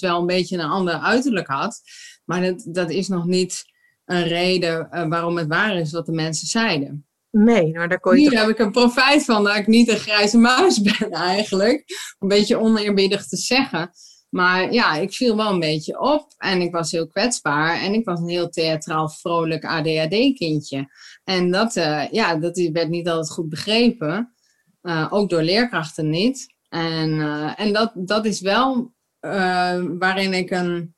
wel 0.00 0.20
een 0.20 0.26
beetje 0.26 0.58
een 0.58 0.70
ander 0.70 0.94
uiterlijk 0.94 1.46
had. 1.46 1.80
Maar 2.24 2.42
dat, 2.42 2.64
dat 2.66 2.90
is 2.90 3.08
nog 3.08 3.24
niet 3.24 3.64
een 4.04 4.22
reden 4.22 4.88
uh, 4.92 5.08
waarom 5.08 5.36
het 5.36 5.48
waar 5.48 5.76
is 5.76 5.92
wat 5.92 6.06
de 6.06 6.12
mensen 6.12 6.46
zeiden. 6.46 7.06
Nee, 7.30 7.72
maar 7.72 7.88
daar 7.88 8.00
kon 8.00 8.20
je 8.20 8.28
Hier 8.28 8.38
heb 8.38 8.48
ik 8.48 8.58
een 8.58 8.72
profijt 8.72 9.24
van 9.24 9.44
dat 9.44 9.56
ik 9.56 9.66
niet 9.66 9.88
een 9.88 9.96
grijze 9.96 10.38
muis 10.38 10.80
ben 10.98 11.10
eigenlijk. 11.10 11.84
Een 12.18 12.28
beetje 12.28 12.58
oneerbiedig 12.58 13.26
te 13.26 13.36
zeggen. 13.36 13.90
Maar 14.34 14.72
ja, 14.72 14.94
ik 14.94 15.12
viel 15.12 15.36
wel 15.36 15.50
een 15.52 15.60
beetje 15.60 16.00
op 16.00 16.34
en 16.38 16.60
ik 16.60 16.72
was 16.72 16.90
heel 16.90 17.06
kwetsbaar 17.06 17.80
en 17.80 17.92
ik 17.94 18.04
was 18.04 18.20
een 18.20 18.28
heel 18.28 18.48
theatraal, 18.48 19.08
vrolijk 19.08 19.64
ADHD-kindje. 19.64 20.88
En 21.24 21.50
dat, 21.50 21.76
uh, 21.76 22.10
ja, 22.10 22.36
dat 22.36 22.68
werd 22.72 22.88
niet 22.88 23.08
altijd 23.08 23.30
goed 23.30 23.48
begrepen, 23.48 24.34
uh, 24.82 25.06
ook 25.10 25.30
door 25.30 25.42
leerkrachten 25.42 26.10
niet. 26.10 26.54
En, 26.68 27.10
uh, 27.10 27.60
en 27.60 27.72
dat, 27.72 27.92
dat 27.94 28.24
is 28.24 28.40
wel 28.40 28.92
waarin 29.98 30.32
ik 30.32 30.50
een, 30.50 30.94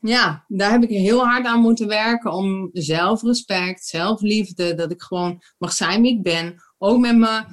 ja, 0.00 0.44
daar 0.48 0.70
heb 0.70 0.82
ik 0.82 0.88
heel 0.88 1.24
hard 1.24 1.46
aan 1.46 1.60
moeten 1.60 1.88
werken 1.88 2.32
om 2.32 2.70
zelfrespect, 2.72 3.84
zelfliefde, 3.84 4.74
dat 4.74 4.90
ik 4.90 5.02
gewoon 5.02 5.42
mag 5.58 5.72
zijn 5.72 6.02
wie 6.02 6.16
ik 6.16 6.22
ben, 6.22 6.62
ook 6.78 6.98
met 6.98 7.16
mijn 7.16 7.46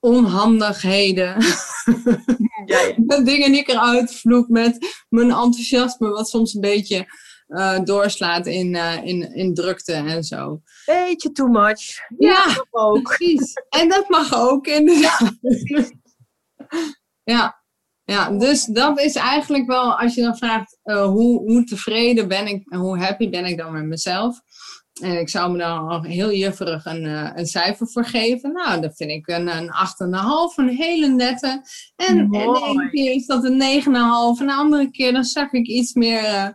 onhandigheden. 0.00 1.36
Ja, 2.68 2.80
ja. 2.86 2.94
met 2.96 3.26
dingen 3.26 3.50
die 3.50 3.60
ik 3.60 3.68
eruit 3.68 4.14
vloek, 4.14 4.48
met 4.48 5.04
mijn 5.08 5.30
enthousiasme, 5.30 6.08
wat 6.08 6.28
soms 6.28 6.54
een 6.54 6.60
beetje 6.60 7.06
uh, 7.48 7.80
doorslaat 7.84 8.46
in, 8.46 8.74
uh, 8.74 9.04
in, 9.04 9.34
in 9.34 9.54
drukte 9.54 9.92
en 9.92 10.24
zo. 10.24 10.60
Beetje 10.86 11.32
too 11.32 11.46
much. 11.46 11.80
Ja, 12.18 12.44
ja 12.46 12.66
ook. 12.70 13.02
precies. 13.02 13.52
En 13.68 13.88
dat 13.88 14.08
mag 14.08 14.34
ook, 14.34 14.66
inderdaad. 14.66 15.32
ja. 17.34 17.62
ja, 18.04 18.30
dus 18.30 18.64
dat 18.64 19.00
is 19.00 19.14
eigenlijk 19.14 19.66
wel, 19.66 19.98
als 19.98 20.14
je 20.14 20.22
dan 20.22 20.36
vraagt 20.36 20.78
uh, 20.84 21.04
hoe, 21.04 21.40
hoe 21.40 21.64
tevreden 21.64 22.28
ben 22.28 22.46
ik 22.46 22.70
en 22.70 22.78
hoe 22.78 22.98
happy 22.98 23.30
ben 23.30 23.44
ik 23.44 23.56
dan 23.58 23.72
met 23.72 23.84
mezelf. 23.84 24.40
En 25.00 25.18
ik 25.18 25.28
zou 25.28 25.52
me 25.52 25.58
dan 25.58 26.04
heel 26.04 26.32
jufferig 26.32 26.84
een, 26.84 27.04
uh, 27.04 27.30
een 27.34 27.46
cijfer 27.46 27.88
voor 27.88 28.04
geven. 28.04 28.52
Nou, 28.52 28.80
dat 28.80 28.96
vind 28.96 29.10
ik 29.10 29.28
een, 29.28 29.48
een 29.48 29.66
8,5, 29.66 30.56
een 30.56 30.68
hele 30.68 31.08
nette. 31.08 31.62
En, 31.96 32.18
en 32.18 32.30
de 32.30 32.38
ene 32.38 32.90
keer 32.90 33.12
is 33.12 33.26
dat 33.26 33.44
een 33.44 33.82
9,5. 33.82 33.90
En 34.40 34.46
de 34.46 34.54
andere 34.54 34.90
keer 34.90 35.12
dan 35.12 35.24
zag 35.24 35.52
ik 35.52 35.66
iets 35.66 35.92
meer 35.92 36.22
uh, 36.22 36.48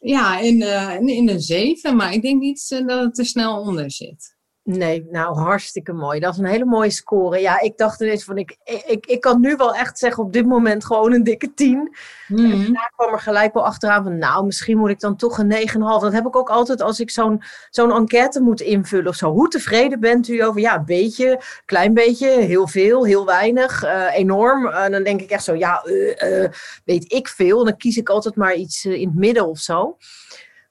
ja, 0.00 0.38
in, 0.38 0.60
uh, 0.60 1.00
in 1.00 1.26
de 1.26 1.40
7. 1.40 1.96
Maar 1.96 2.12
ik 2.12 2.22
denk 2.22 2.40
niet 2.40 2.82
dat 2.86 3.04
het 3.04 3.18
er 3.18 3.26
snel 3.26 3.60
onder 3.60 3.90
zit. 3.90 4.31
Nee, 4.64 5.06
nou 5.10 5.38
hartstikke 5.38 5.92
mooi. 5.92 6.20
Dat 6.20 6.32
is 6.32 6.38
een 6.38 6.44
hele 6.44 6.64
mooie 6.64 6.90
score. 6.90 7.40
Ja, 7.40 7.60
ik 7.60 7.76
dacht 7.76 8.00
ineens 8.00 8.24
van, 8.24 8.38
ik, 8.38 8.56
ik, 8.86 9.06
ik 9.06 9.20
kan 9.20 9.40
nu 9.40 9.56
wel 9.56 9.74
echt 9.74 9.98
zeggen 9.98 10.24
op 10.24 10.32
dit 10.32 10.46
moment 10.46 10.84
gewoon 10.84 11.12
een 11.12 11.22
dikke 11.22 11.54
10. 11.54 11.96
Mm 12.28 12.44
En 12.44 12.50
daarna 12.50 12.90
kwam 12.96 13.12
er 13.12 13.20
gelijk 13.20 13.54
wel 13.54 13.64
achteraan 13.64 14.02
van, 14.02 14.18
nou, 14.18 14.44
misschien 14.44 14.78
moet 14.78 14.90
ik 14.90 15.00
dan 15.00 15.16
toch 15.16 15.38
een 15.38 15.52
9,5. 15.68 15.74
Dat 15.78 16.12
heb 16.12 16.26
ik 16.26 16.36
ook 16.36 16.50
altijd 16.50 16.82
als 16.82 17.00
ik 17.00 17.10
zo'n 17.10 17.42
zo'n 17.70 17.92
enquête 17.92 18.40
moet 18.40 18.60
invullen 18.60 19.08
of 19.08 19.14
zo. 19.14 19.30
Hoe 19.30 19.48
tevreden 19.48 20.00
bent 20.00 20.28
u 20.28 20.42
over, 20.42 20.60
ja, 20.60 20.76
een 20.76 20.84
beetje, 20.84 21.40
klein 21.64 21.94
beetje, 21.94 22.28
heel 22.28 22.68
veel, 22.68 23.04
heel 23.04 23.26
weinig, 23.26 23.84
uh, 23.84 24.16
enorm. 24.16 24.66
En 24.66 24.86
uh, 24.86 24.92
dan 24.92 25.02
denk 25.02 25.20
ik 25.20 25.30
echt 25.30 25.44
zo, 25.44 25.54
ja, 25.54 25.84
uh, 25.84 26.48
weet 26.84 27.12
ik 27.12 27.28
veel. 27.28 27.64
Dan 27.64 27.76
kies 27.76 27.96
ik 27.96 28.08
altijd 28.08 28.36
maar 28.36 28.54
iets 28.54 28.84
in 28.84 29.08
het 29.08 29.18
midden 29.18 29.46
of 29.46 29.58
zo. 29.58 29.96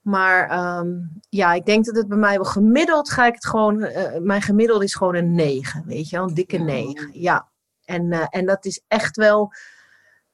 Maar 0.02 0.68
um, 0.78 1.20
ja, 1.28 1.52
ik 1.52 1.64
denk 1.64 1.84
dat 1.84 1.96
het 1.96 2.08
bij 2.08 2.18
mij 2.18 2.34
wel 2.34 2.44
gemiddeld 2.44 3.10
ga 3.10 3.26
ik 3.26 3.34
het 3.34 3.46
gewoon. 3.46 3.82
Uh, 3.82 4.18
mijn 4.18 4.42
gemiddelde 4.42 4.84
is 4.84 4.94
gewoon 4.94 5.14
een 5.14 5.34
9, 5.34 5.84
weet 5.86 6.08
je 6.08 6.16
wel, 6.16 6.28
een 6.28 6.34
dikke 6.34 6.58
9. 6.58 7.10
Ja. 7.12 7.50
En, 7.84 8.12
uh, 8.12 8.26
en 8.30 8.46
dat 8.46 8.64
is 8.64 8.82
echt 8.88 9.16
wel 9.16 9.52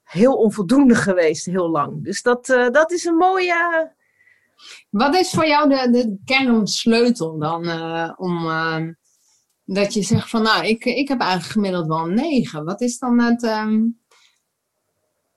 heel 0.02 0.34
onvoldoende 0.34 0.94
geweest, 1.06 1.44
heel 1.44 1.70
lang. 1.70 2.04
Dus 2.04 2.22
dat, 2.22 2.48
uh, 2.48 2.70
dat 2.70 2.92
is 2.92 3.04
een 3.04 3.16
mooie. 3.16 3.92
Wat 4.90 5.14
is 5.14 5.30
voor 5.30 5.46
jou 5.46 5.68
de, 5.68 5.90
de 5.90 6.18
kernsleutel 6.24 7.38
dan 7.38 7.70
om 8.16 8.46
dat 9.64 9.94
je 9.94 10.02
zegt 10.02 10.30
van 10.30 10.42
nou, 10.42 10.66
ik, 10.66 10.84
ik 10.84 11.08
heb 11.08 11.20
eigenlijk 11.20 11.52
gemiddeld 11.52 11.86
wel 11.86 11.98
een 11.98 12.14
9. 12.14 12.64
Wat 12.64 12.80
is 12.80 12.98
dan 12.98 13.20
het. 13.20 13.42
Um 13.42 13.98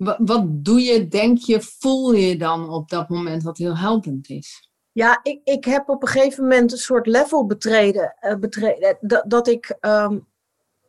wat, 0.03 0.45
doe 0.47 0.81
je, 0.81 1.07
denk 1.07 1.37
je, 1.37 1.61
voel 1.61 2.13
je 2.13 2.37
dan 2.37 2.69
op 2.69 2.89
dat 2.89 3.09
moment 3.09 3.43
wat 3.43 3.57
heel 3.57 3.77
helpend 3.77 4.29
is? 4.29 4.69
Ja, 4.91 5.19
ik, 5.23 5.41
ik 5.43 5.65
heb 5.65 5.89
op 5.89 6.01
een 6.01 6.07
gegeven 6.07 6.43
moment 6.43 6.71
een 6.71 6.77
soort 6.77 7.07
level 7.07 7.45
betreden. 7.45 8.15
Uh, 8.21 8.35
betreden 8.35 8.97
dat, 9.01 9.23
dat 9.27 9.47
ik 9.47 9.77
um, 9.81 10.27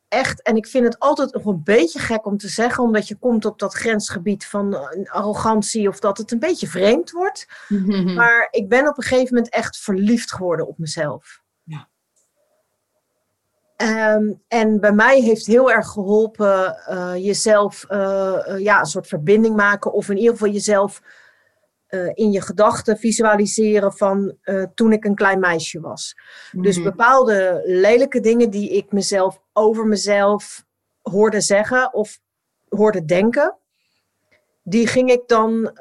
echt, 0.08 0.42
en 0.42 0.56
ik 0.56 0.66
vind 0.66 0.84
het 0.84 0.98
altijd 0.98 1.34
nog 1.34 1.44
een 1.44 1.62
beetje 1.64 1.98
gek 1.98 2.26
om 2.26 2.36
te 2.36 2.48
zeggen, 2.48 2.84
omdat 2.84 3.08
je 3.08 3.16
komt 3.16 3.44
op 3.44 3.58
dat 3.58 3.74
grensgebied 3.74 4.46
van 4.46 4.74
uh, 4.74 5.10
arrogantie 5.10 5.88
of 5.88 6.00
dat 6.00 6.18
het 6.18 6.32
een 6.32 6.38
beetje 6.38 6.66
vreemd 6.66 7.10
wordt. 7.10 7.46
Maar 8.16 8.48
ik 8.50 8.68
ben 8.68 8.88
op 8.88 8.96
een 8.96 9.02
gegeven 9.02 9.34
moment 9.34 9.54
echt 9.54 9.76
verliefd 9.76 10.32
geworden 10.32 10.66
op 10.68 10.78
mezelf. 10.78 11.41
Um, 13.82 14.42
en 14.48 14.80
bij 14.80 14.92
mij 14.92 15.20
heeft 15.20 15.46
heel 15.46 15.70
erg 15.70 15.88
geholpen 15.88 16.82
uh, 16.90 17.12
jezelf 17.16 17.84
uh, 17.88 18.38
uh, 18.48 18.58
ja, 18.58 18.78
een 18.78 18.86
soort 18.86 19.06
verbinding 19.06 19.56
maken. 19.56 19.92
Of 19.92 20.08
in 20.08 20.16
ieder 20.16 20.32
geval 20.32 20.48
jezelf 20.48 21.02
in 22.14 22.30
je 22.30 22.40
gedachten 22.40 22.96
visualiseren 22.96 23.92
van 23.92 24.36
toen 24.74 24.92
ik 24.92 25.04
een 25.04 25.14
klein 25.14 25.40
meisje 25.40 25.80
was. 25.80 26.14
Dus 26.52 26.82
bepaalde 26.82 27.62
lelijke 27.64 28.20
dingen 28.20 28.50
die 28.50 28.70
ik 28.70 28.92
mezelf 28.92 29.40
over 29.52 29.86
mezelf 29.86 30.64
hoorde 31.02 31.40
zeggen 31.40 31.94
of 31.94 32.18
hoorde 32.68 33.04
denken. 33.04 33.56
Die 34.62 34.86
ging 34.86 35.10
ik 35.10 35.22
dan 35.26 35.78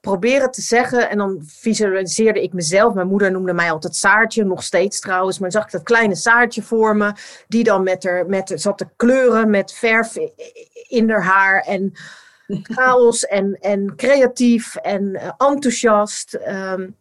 proberen 0.00 0.50
te 0.50 0.62
zeggen. 0.62 1.10
En 1.10 1.18
dan 1.18 1.42
visualiseerde 1.44 2.42
ik 2.42 2.52
mezelf. 2.52 2.94
Mijn 2.94 3.06
moeder 3.06 3.30
noemde 3.30 3.52
mij 3.52 3.70
altijd 3.70 3.96
Saartje, 3.96 4.44
nog 4.44 4.62
steeds 4.62 5.00
trouwens. 5.00 5.38
Maar 5.38 5.52
zag 5.52 5.64
ik 5.64 5.70
dat 5.70 5.82
kleine 5.82 6.14
Saartje 6.14 6.62
voor 6.62 6.96
me. 6.96 7.12
Die 7.48 7.64
dan 7.64 7.82
met 7.82 8.04
haar, 8.04 8.26
met, 8.26 8.52
zat 8.54 8.78
te 8.78 8.88
kleuren 8.96 9.50
met 9.50 9.72
verf 9.72 10.16
in 10.88 11.10
haar 11.10 11.24
haar. 11.24 11.60
En 11.60 11.92
chaos 12.74 13.24
en, 13.24 13.58
en 13.60 13.96
creatief 13.96 14.76
en 14.76 15.04
uh, 15.04 15.30
enthousiast. 15.36 16.34
Um, 16.48 16.96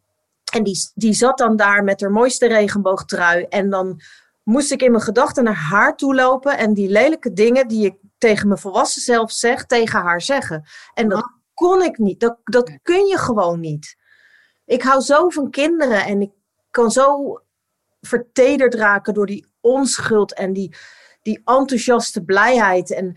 en 0.51 0.63
die, 0.63 0.91
die 0.95 1.13
zat 1.13 1.37
dan 1.37 1.55
daar 1.55 1.83
met 1.83 2.01
haar 2.01 2.11
mooiste 2.11 2.47
regenboogtrui. 2.47 3.45
En 3.49 3.69
dan 3.69 4.01
moest 4.43 4.71
ik 4.71 4.81
in 4.81 4.91
mijn 4.91 5.03
gedachten 5.03 5.43
naar 5.43 5.69
haar 5.69 5.95
toe 5.95 6.15
lopen. 6.15 6.57
En 6.57 6.73
die 6.73 6.89
lelijke 6.89 7.33
dingen 7.33 7.67
die 7.67 7.85
ik 7.85 7.95
tegen 8.17 8.47
mijn 8.47 8.59
volwassen 8.59 9.01
zelf 9.01 9.31
zeg, 9.31 9.65
tegen 9.65 10.01
haar 10.01 10.21
zeggen. 10.21 10.63
En 10.93 11.09
dat 11.09 11.38
kon 11.59 11.83
ik 11.83 11.97
niet. 11.97 12.19
Dat, 12.19 12.37
dat 12.43 12.79
kun 12.81 13.05
je 13.05 13.17
gewoon 13.17 13.59
niet. 13.59 13.97
Ik 14.65 14.81
hou 14.81 15.01
zo 15.01 15.29
van 15.29 15.49
kinderen 15.49 16.05
en 16.05 16.21
ik 16.21 16.31
kan 16.69 16.91
zo 16.91 17.39
vertederd 18.01 18.73
raken 18.73 19.13
door 19.13 19.25
die 19.25 19.45
onschuld 19.59 20.33
en 20.33 20.53
die, 20.53 20.75
die 21.21 21.41
enthousiaste 21.45 22.23
blijheid. 22.23 22.91
En 22.91 23.13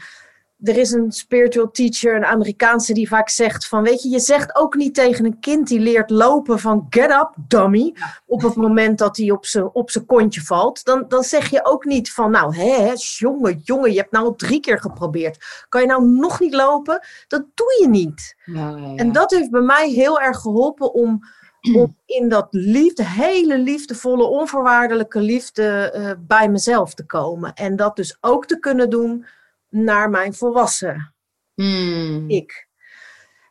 er 0.63 0.77
is 0.77 0.91
een 0.91 1.13
spiritual 1.13 1.71
teacher, 1.71 2.17
een 2.17 2.25
Amerikaanse, 2.25 2.93
die 2.93 3.09
vaak 3.09 3.29
zegt 3.29 3.69
van, 3.69 3.83
weet 3.83 4.03
je, 4.03 4.09
je 4.09 4.21
zegt 4.21 4.55
ook 4.55 4.75
niet 4.75 4.95
tegen 4.95 5.25
een 5.25 5.41
kind 5.41 5.69
die 5.69 5.81
leert 5.81 6.11
lopen 6.11 6.59
van 6.59 6.87
get 6.91 7.11
up, 7.11 7.33
dummy, 7.49 7.95
op 8.27 8.43
het 8.43 8.55
moment 8.55 8.99
dat 8.99 9.17
hij 9.17 9.31
op 9.31 9.47
zijn 9.47 9.71
op 9.73 9.91
zijn 9.91 10.07
kontje 10.07 10.41
valt. 10.41 10.85
Dan, 10.85 11.05
dan 11.09 11.23
zeg 11.23 11.51
je 11.51 11.65
ook 11.65 11.85
niet 11.85 12.13
van, 12.13 12.31
nou, 12.31 12.57
hè, 12.57 12.93
jongen, 12.97 13.61
jongen, 13.63 13.93
je 13.93 13.99
hebt 13.99 14.13
nou 14.13 14.25
al 14.25 14.35
drie 14.35 14.61
keer 14.61 14.81
geprobeerd. 14.81 15.65
Kan 15.69 15.81
je 15.81 15.87
nou 15.87 16.05
nog 16.05 16.41
niet 16.41 16.55
lopen? 16.55 17.07
Dat 17.29 17.45
doe 17.55 17.79
je 17.81 17.89
niet. 17.89 18.37
Ja, 18.45 18.77
ja, 18.77 18.95
en 18.97 19.13
dat 19.13 19.31
heeft 19.31 19.51
bij 19.51 19.61
mij 19.61 19.91
heel 19.91 20.21
erg 20.21 20.39
geholpen 20.39 20.93
om, 20.93 21.21
om 21.77 21.97
in 22.07 22.29
dat 22.29 22.47
liefde, 22.51 23.05
hele 23.05 23.59
liefdevolle, 23.59 24.25
onvoorwaardelijke 24.25 25.21
liefde 25.21 25.95
uh, 25.97 26.11
bij 26.27 26.49
mezelf 26.49 26.95
te 26.95 27.07
komen. 27.07 27.55
En 27.55 27.77
dat 27.77 27.97
dus 27.97 28.17
ook 28.21 28.47
te 28.47 28.59
kunnen 28.59 28.91
doen 28.91 29.27
naar 29.73 30.11
mijn 30.11 30.35
volwassen 30.35 31.15
hmm. 31.55 32.31
ik. 32.31 32.69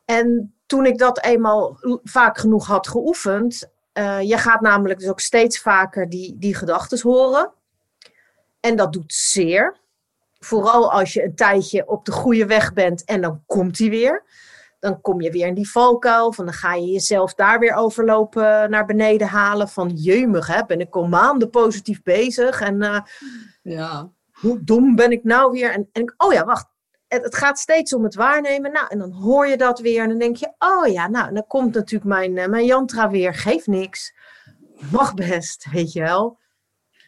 En 0.06 0.56
toen 0.66 0.86
ik 0.86 0.98
dat 0.98 1.24
eenmaal 1.24 1.78
vaak 2.04 2.38
genoeg 2.38 2.68
had 2.68 2.88
geoefend, 2.88 3.70
uh, 3.94 4.22
je 4.22 4.38
gaat 4.38 4.62
namelijk 4.62 5.00
dus 5.00 5.10
ook 5.10 5.20
steeds 5.20 5.60
vaker 5.60 6.10
die, 6.10 6.38
die 6.38 6.56
gedachten 6.56 7.02
horen. 7.02 7.52
En 8.60 8.76
dat 8.76 8.94
doet 8.94 9.14
zeer. 9.14 9.80
Vooral 10.40 10.92
als 10.92 11.14
je 11.14 11.24
een 11.24 11.36
tijdje 11.36 11.88
op 11.88 12.06
de 12.06 12.12
goede 12.12 12.46
weg 12.46 12.74
bent 12.74 13.04
en 13.04 13.22
dan 13.22 13.44
komt 13.46 13.78
hij 13.78 13.90
weer. 13.90 14.24
Dan 14.80 15.02
kom 15.02 15.22
je 15.22 15.32
weer 15.32 15.48
in 15.48 15.54
die 15.54 15.70
valkuil. 15.70 16.34
Van 16.34 16.46
dan 16.46 16.54
ga 16.54 16.74
je 16.74 16.86
jezelf 16.86 17.34
daar 17.34 17.60
weer 17.60 17.74
overlopen 17.74 18.70
naar 18.70 18.86
beneden 18.86 19.28
halen. 19.28 19.70
Van 19.70 19.90
jeumig, 19.90 20.48
hè, 20.48 20.66
ben 20.66 20.80
ik 20.80 20.96
al 20.96 21.08
maanden 21.08 21.50
positief 21.50 22.04
bezig. 22.04 22.62
En 22.62 22.82
uh, 22.82 23.00
ja 23.62 24.12
hoe 24.42 24.64
dom 24.64 24.96
ben 24.96 25.12
ik 25.12 25.24
nou 25.24 25.52
weer? 25.52 25.72
En, 25.72 25.90
en 25.92 26.14
oh 26.18 26.34
ja, 26.34 26.46
wacht. 26.46 26.70
Het, 27.08 27.24
het, 27.24 27.36
gaat 27.36 27.60
steeds 27.60 27.94
om 27.94 28.04
het 28.04 28.16
waarnemen. 28.16 28.72
Nou, 28.72 28.88
en 28.90 28.98
dan 28.98 29.12
hoor 29.12 29.48
je 29.48 29.58
dat 29.58 29.80
weer. 29.80 30.04
En 30.04 30.10
dan 30.10 30.18
denk 30.18 30.36
je, 30.36 30.54
oh 30.58 30.88
ja, 30.88 31.08
nou, 31.08 31.34
dan 31.34 31.48
komt 31.48 31.74
natuurlijk 31.74 32.10
mijn, 32.10 32.38
uh, 32.38 32.46
mijn 32.46 32.66
yantra 32.66 33.10
weer. 33.10 33.34
Geef 33.34 33.68
niks. 33.68 34.14
Mag 34.92 35.14
best, 35.14 35.68
weet 35.72 35.92
je 35.92 36.02
wel. 36.02 36.40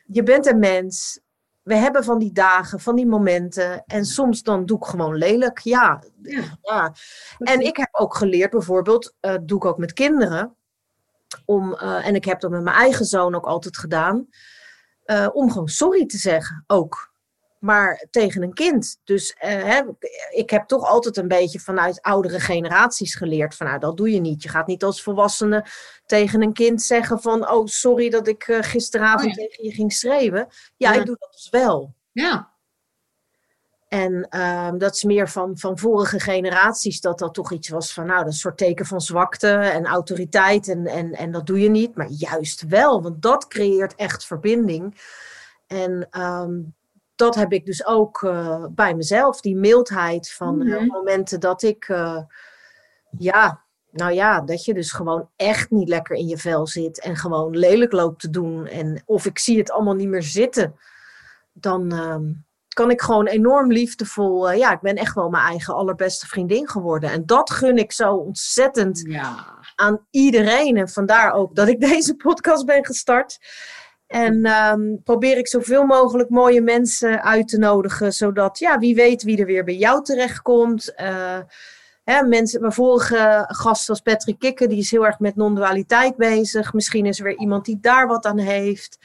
Je 0.06 0.24
bent 0.24 0.46
een 0.46 0.60
mens. 0.60 1.22
We 1.62 1.76
hebben 1.76 2.04
van 2.04 2.20
die 2.20 2.32
dagen, 2.32 2.80
van 2.80 2.96
die 2.96 3.08
momenten. 3.08 3.84
En 3.86 4.06
soms 4.06 4.44
dan 4.44 4.66
doe 4.66 4.78
ik 4.78 4.86
gewoon 4.86 5.16
lelijk. 5.16 5.60
Ja, 5.60 6.04
ja. 6.62 6.94
En 7.38 7.60
ik 7.60 7.78
heb 7.78 7.90
ook 7.92 8.16
geleerd, 8.16 8.52
bijvoorbeeld, 8.52 9.16
uh, 9.22 9.36
doe 9.44 9.58
ik 9.58 9.66
ook 9.66 9.78
met 9.78 9.94
kinderen. 9.94 10.56
Om, 11.46 11.74
uh, 11.74 12.08
en 12.08 12.16
ik 12.16 12.26
heb 12.26 12.40
dat 12.40 12.52
met 12.52 12.64
mijn 12.64 12.76
eigen 12.76 13.06
zoon 13.06 13.36
ook 13.36 13.46
altijd 13.46 13.78
gedaan. 13.78 14.28
om 15.34 15.52
gewoon 15.52 15.68
sorry 15.68 16.06
te 16.06 16.18
zeggen, 16.18 16.64
ook 16.68 17.13
maar 17.64 18.06
tegen 18.12 18.42
een 18.42 18.54
kind. 18.54 19.00
Dus 19.04 19.36
hè, 19.38 19.82
ik 20.30 20.50
heb 20.50 20.68
toch 20.68 20.88
altijd 20.88 21.18
een 21.18 21.28
beetje 21.28 21.60
vanuit 21.60 22.02
oudere 22.02 22.40
generaties 22.40 23.16
geleerd 23.16 23.56
van 23.56 23.68
nou, 23.68 23.80
dat 23.80 23.98
doe 23.98 24.12
je 24.12 24.20
niet. 24.20 24.44
Je 24.44 24.50
gaat 24.50 24.68
niet 24.68 24.84
als 24.84 25.04
volwassene 25.04 25.66
tegen 26.06 26.42
een 26.42 26.54
kind 26.54 26.82
zeggen 26.82 27.22
van 27.22 27.50
oh, 27.50 27.66
sorry 27.66 28.10
dat 28.10 28.28
ik 28.28 28.48
uh, 28.48 28.58
gisteravond 28.62 29.30
oh 29.30 29.34
tegen 29.34 29.64
je 29.64 29.72
ging 29.72 29.94
schreeuwen. 29.94 30.48
Ja, 30.78 30.94
ik 30.94 31.06
doe 31.06 31.16
dat 31.20 31.32
dus 31.32 31.50
wel. 31.50 31.94
Ja. 32.12 32.52
En 33.88 34.28
uh, 34.30 34.72
dat 34.78 34.96
is 34.96 35.04
meer 35.04 35.30
van, 35.30 35.58
van 35.58 35.78
vorige 35.78 36.20
generaties, 36.20 37.02
dat 37.02 37.20
dat 37.20 37.34
toch 37.34 37.52
iets 37.52 37.70
was 37.70 37.94
van, 37.94 38.06
nou, 38.06 38.18
dat 38.18 38.28
is 38.28 38.34
een 38.34 38.40
soort 38.40 38.58
teken 38.58 38.86
van 38.86 39.02
zwakte 39.02 39.50
en 39.50 39.86
autoriteit. 39.86 40.68
En, 40.68 40.86
en, 40.86 41.12
en 41.12 41.32
dat 41.32 41.46
doe 41.46 41.60
je 41.60 41.70
niet, 41.70 41.96
maar 41.96 42.10
juist 42.10 42.68
wel, 42.68 43.02
want 43.02 43.22
dat 43.22 43.48
creëert 43.48 43.96
echt 43.96 44.26
verbinding. 44.26 45.02
En 45.68 46.22
um, 46.22 46.76
dat 47.24 47.36
heb 47.36 47.54
ik 47.54 47.66
dus 47.66 47.86
ook 47.86 48.22
uh, 48.22 48.66
bij 48.70 48.96
mezelf. 48.96 49.42
Die 49.42 49.56
mildheid 49.56 50.32
van 50.32 50.56
mm 50.56 50.72
-hmm. 50.72 50.88
momenten 50.88 51.40
dat 51.40 51.62
ik, 51.62 51.88
uh, 51.88 52.20
ja, 53.18 53.62
nou 53.92 54.14
ja, 54.14 54.42
dat 54.42 54.66
je 54.66 54.74
dus 54.74 54.92
gewoon 54.92 55.30
echt 55.36 55.72
niet 55.72 55.90
lekker 55.90 56.16
in 56.16 56.28
je 56.28 56.38
vel 56.38 56.68
zit 56.68 57.00
en 57.00 57.16
gewoon 57.16 57.58
lelijk 57.58 57.92
loopt 57.92 58.20
te 58.20 58.30
doen. 58.30 58.68
En 58.68 59.02
of 59.06 59.26
ik 59.26 59.40
zie 59.40 59.58
het 59.58 59.72
allemaal 59.72 59.94
niet 59.94 60.08
meer 60.08 60.24
zitten, 60.24 60.76
dan 61.54 61.94
uh, 61.94 62.16
kan 62.68 62.92
ik 62.92 63.02
gewoon 63.02 63.28
enorm 63.28 63.72
liefdevol. 63.72 64.52
ja, 64.52 64.72
ik 64.72 64.82
ben 64.82 64.96
echt 64.96 65.16
wel 65.16 65.30
mijn 65.30 65.48
eigen 65.48 65.76
allerbeste 65.76 66.28
vriendin 66.28 66.70
geworden. 66.70 67.10
En 67.10 67.26
dat 67.26 67.52
gun 67.52 67.78
ik 67.78 67.92
zo 67.92 68.16
ontzettend 68.16 69.04
ja. 69.08 69.46
aan 69.76 70.06
iedereen. 70.10 70.78
En 70.78 70.90
vandaar 70.90 71.34
ook 71.34 71.56
dat 71.56 71.68
ik 71.68 71.80
deze 71.90 72.16
podcast 72.16 72.66
ben 72.66 72.86
gestart. 72.86 73.40
En 74.14 74.46
um, 74.46 75.02
probeer 75.04 75.38
ik 75.38 75.48
zoveel 75.48 75.86
mogelijk 75.86 76.30
mooie 76.30 76.62
mensen 76.62 77.24
uit 77.24 77.48
te 77.48 77.58
nodigen, 77.58 78.14
zodat, 78.14 78.60
ja, 78.60 78.80
wie 78.80 78.96
weet 78.96 79.24
wie 79.24 79.40
er 79.40 79.46
weer 79.46 79.64
bij 79.64 79.76
jou 79.76 80.04
terechtkomt. 80.04 80.94
Uh, 81.02 81.38
hè, 82.04 82.24
mensen, 82.24 82.62
mijn 82.62 82.74
vorige 82.74 83.46
gast 83.48 83.88
was 83.88 84.00
Patrick 84.00 84.40
Kikker, 84.40 84.70
die 84.70 84.78
is 84.78 84.92
heel 84.92 85.06
erg 85.06 85.20
met 85.20 85.36
non-dualiteit 85.36 86.16
bezig. 86.16 86.74
Misschien 86.74 87.06
is 87.06 87.18
er 87.18 87.24
weer 87.24 87.38
iemand 87.38 87.66
die 87.66 87.80
daar 87.82 88.08
wat 88.08 88.26
aan 88.26 88.38
heeft. 88.38 88.98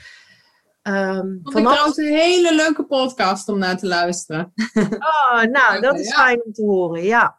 Um, 0.83 1.41
Vond 1.43 1.53
vanaf... 1.53 1.73
ik 1.73 1.73
trouwens 1.73 1.97
een 1.97 2.15
hele 2.15 2.55
leuke 2.55 2.85
podcast 2.85 3.49
om 3.49 3.59
naar 3.59 3.79
te 3.79 3.87
luisteren. 3.87 4.53
Oh, 5.33 5.43
nou, 5.43 5.81
dat 5.81 5.99
is 5.99 6.15
fijn 6.15 6.43
om 6.45 6.53
te 6.53 6.63
horen, 6.63 7.03
ja. 7.03 7.39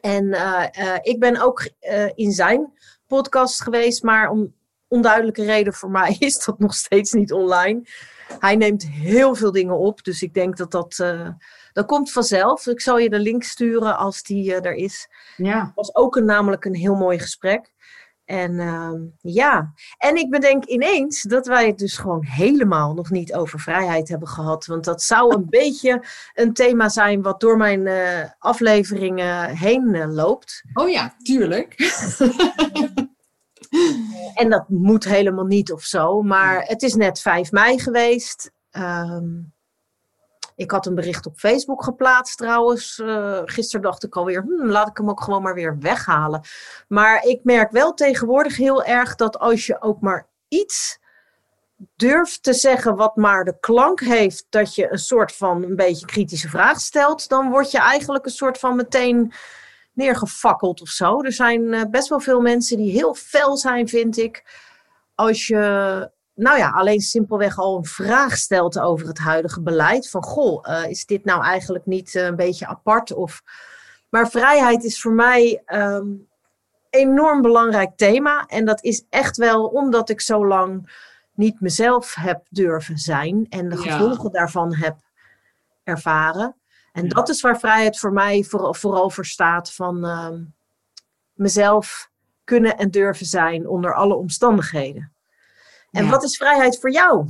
En 0.00 0.24
uh, 0.24 0.64
uh, 0.78 0.96
ik 1.02 1.20
ben 1.20 1.40
ook 1.40 1.68
in 2.14 2.32
zijn 2.32 2.72
podcast 3.06 3.62
geweest, 3.62 4.02
maar 4.02 4.30
om 4.30 4.54
onduidelijke 4.94 5.44
reden 5.44 5.72
voor 5.72 5.90
mij 5.90 6.16
is 6.28 6.44
dat 6.44 6.58
nog 6.58 6.74
steeds 6.74 7.12
niet 7.12 7.32
online. 7.32 7.82
Hij 8.38 8.56
neemt 8.56 8.86
heel 8.86 9.34
veel 9.34 9.52
dingen 9.52 9.78
op, 9.78 10.04
dus 10.04 10.22
ik 10.22 10.34
denk 10.34 10.56
dat 10.56 10.70
dat, 10.70 10.98
uh, 11.02 11.28
dat 11.72 11.86
komt 11.86 12.12
vanzelf. 12.12 12.66
Ik 12.66 12.80
zal 12.80 12.98
je 12.98 13.10
de 13.10 13.18
link 13.18 13.42
sturen 13.42 13.96
als 13.96 14.22
die 14.22 14.50
uh, 14.50 14.64
er 14.64 14.74
is. 14.74 15.08
Ja. 15.36 15.72
was 15.74 15.94
ook 15.94 16.16
een, 16.16 16.24
namelijk 16.24 16.64
een 16.64 16.74
heel 16.74 16.94
mooi 16.94 17.18
gesprek. 17.18 17.72
En 18.24 18.52
uh, 18.52 18.90
ja, 19.20 19.72
en 19.98 20.16
ik 20.16 20.30
bedenk 20.30 20.64
ineens 20.64 21.22
dat 21.22 21.46
wij 21.46 21.66
het 21.66 21.78
dus 21.78 21.96
gewoon 21.96 22.24
helemaal 22.24 22.94
nog 22.94 23.10
niet 23.10 23.34
over 23.34 23.60
vrijheid 23.60 24.08
hebben 24.08 24.28
gehad. 24.28 24.66
Want 24.66 24.84
dat 24.84 25.02
zou 25.02 25.34
een 25.34 25.46
beetje 25.60 26.04
een 26.34 26.52
thema 26.52 26.88
zijn 26.88 27.22
wat 27.22 27.40
door 27.40 27.56
mijn 27.56 27.86
uh, 27.86 28.24
afleveringen 28.38 29.48
heen 29.48 30.12
loopt. 30.12 30.62
Oh 30.74 30.88
ja, 30.88 31.14
tuurlijk. 31.22 31.74
en 34.40 34.50
dat 34.50 34.68
moet 34.68 35.04
helemaal 35.04 35.44
niet 35.44 35.72
of 35.72 35.82
zo. 35.82 36.22
Maar 36.22 36.62
het 36.62 36.82
is 36.82 36.94
net 36.94 37.20
5 37.20 37.52
mei 37.52 37.78
geweest. 37.78 38.50
Um, 38.70 39.52
ik 40.56 40.70
had 40.70 40.86
een 40.86 40.94
bericht 40.94 41.26
op 41.26 41.38
Facebook 41.38 41.84
geplaatst 41.84 42.38
trouwens. 42.38 42.98
Uh, 42.98 43.40
gisteren 43.44 43.82
dacht 43.82 44.04
ik 44.04 44.16
alweer, 44.16 44.42
hmm, 44.42 44.70
laat 44.70 44.88
ik 44.88 44.96
hem 44.96 45.10
ook 45.10 45.22
gewoon 45.22 45.42
maar 45.42 45.54
weer 45.54 45.78
weghalen. 45.78 46.40
Maar 46.88 47.24
ik 47.24 47.40
merk 47.42 47.70
wel 47.70 47.94
tegenwoordig 47.94 48.56
heel 48.56 48.84
erg 48.84 49.14
dat 49.14 49.38
als 49.38 49.66
je 49.66 49.82
ook 49.82 50.00
maar 50.00 50.28
iets 50.48 50.98
durft 51.96 52.42
te 52.42 52.52
zeggen 52.52 52.96
wat 52.96 53.16
maar 53.16 53.44
de 53.44 53.58
klank 53.60 54.00
heeft 54.00 54.46
dat 54.48 54.74
je 54.74 54.92
een 54.92 54.98
soort 54.98 55.32
van 55.32 55.62
een 55.62 55.76
beetje 55.76 56.06
kritische 56.06 56.48
vraag 56.48 56.80
stelt, 56.80 57.28
dan 57.28 57.50
word 57.50 57.70
je 57.70 57.78
eigenlijk 57.78 58.24
een 58.24 58.30
soort 58.30 58.58
van 58.58 58.76
meteen 58.76 59.32
neergefakkeld 59.94 60.80
of 60.80 60.88
zo. 60.88 61.22
Er 61.22 61.32
zijn 61.32 61.72
eh, 61.72 61.82
best 61.90 62.08
wel 62.08 62.20
veel 62.20 62.40
mensen 62.40 62.76
die 62.76 62.92
heel 62.92 63.14
fel 63.14 63.56
zijn, 63.56 63.88
vind 63.88 64.18
ik. 64.18 64.44
Als 65.14 65.46
je, 65.46 65.56
nou 66.34 66.58
ja, 66.58 66.70
alleen 66.70 67.00
simpelweg 67.00 67.58
al 67.58 67.76
een 67.76 67.84
vraag 67.84 68.36
stelt 68.36 68.78
over 68.78 69.06
het 69.06 69.18
huidige 69.18 69.60
beleid. 69.60 70.10
Van, 70.10 70.22
goh, 70.22 70.68
uh, 70.68 70.90
is 70.90 71.06
dit 71.06 71.24
nou 71.24 71.42
eigenlijk 71.42 71.86
niet 71.86 72.14
uh, 72.14 72.24
een 72.24 72.36
beetje 72.36 72.66
apart? 72.66 73.12
Of... 73.12 73.42
Maar 74.08 74.30
vrijheid 74.30 74.84
is 74.84 75.00
voor 75.00 75.12
mij 75.12 75.62
um, 75.66 76.28
enorm 76.90 77.42
belangrijk 77.42 77.96
thema. 77.96 78.46
En 78.46 78.64
dat 78.64 78.82
is 78.84 79.04
echt 79.10 79.36
wel 79.36 79.66
omdat 79.66 80.08
ik 80.08 80.20
zo 80.20 80.46
lang 80.46 80.92
niet 81.34 81.60
mezelf 81.60 82.14
heb 82.14 82.46
durven 82.50 82.98
zijn. 82.98 83.46
En 83.48 83.68
de 83.68 83.76
gevolgen 83.76 84.32
daarvan 84.32 84.74
heb 84.74 84.96
ervaren. 85.82 86.56
En 86.94 87.08
dat 87.08 87.28
is 87.28 87.40
waar 87.40 87.58
vrijheid 87.58 87.98
voor 87.98 88.12
mij 88.12 88.44
vooral, 88.44 88.74
vooral 88.74 89.10
voor 89.10 89.26
staat 89.26 89.72
van 89.72 90.04
uh, 90.04 90.28
mezelf 91.32 92.10
kunnen 92.44 92.76
en 92.76 92.90
durven 92.90 93.26
zijn 93.26 93.68
onder 93.68 93.94
alle 93.94 94.14
omstandigheden. 94.14 95.12
En 95.90 96.08
wat 96.08 96.22
is 96.22 96.36
vrijheid 96.36 96.80
voor 96.80 96.92
jou? 96.92 97.28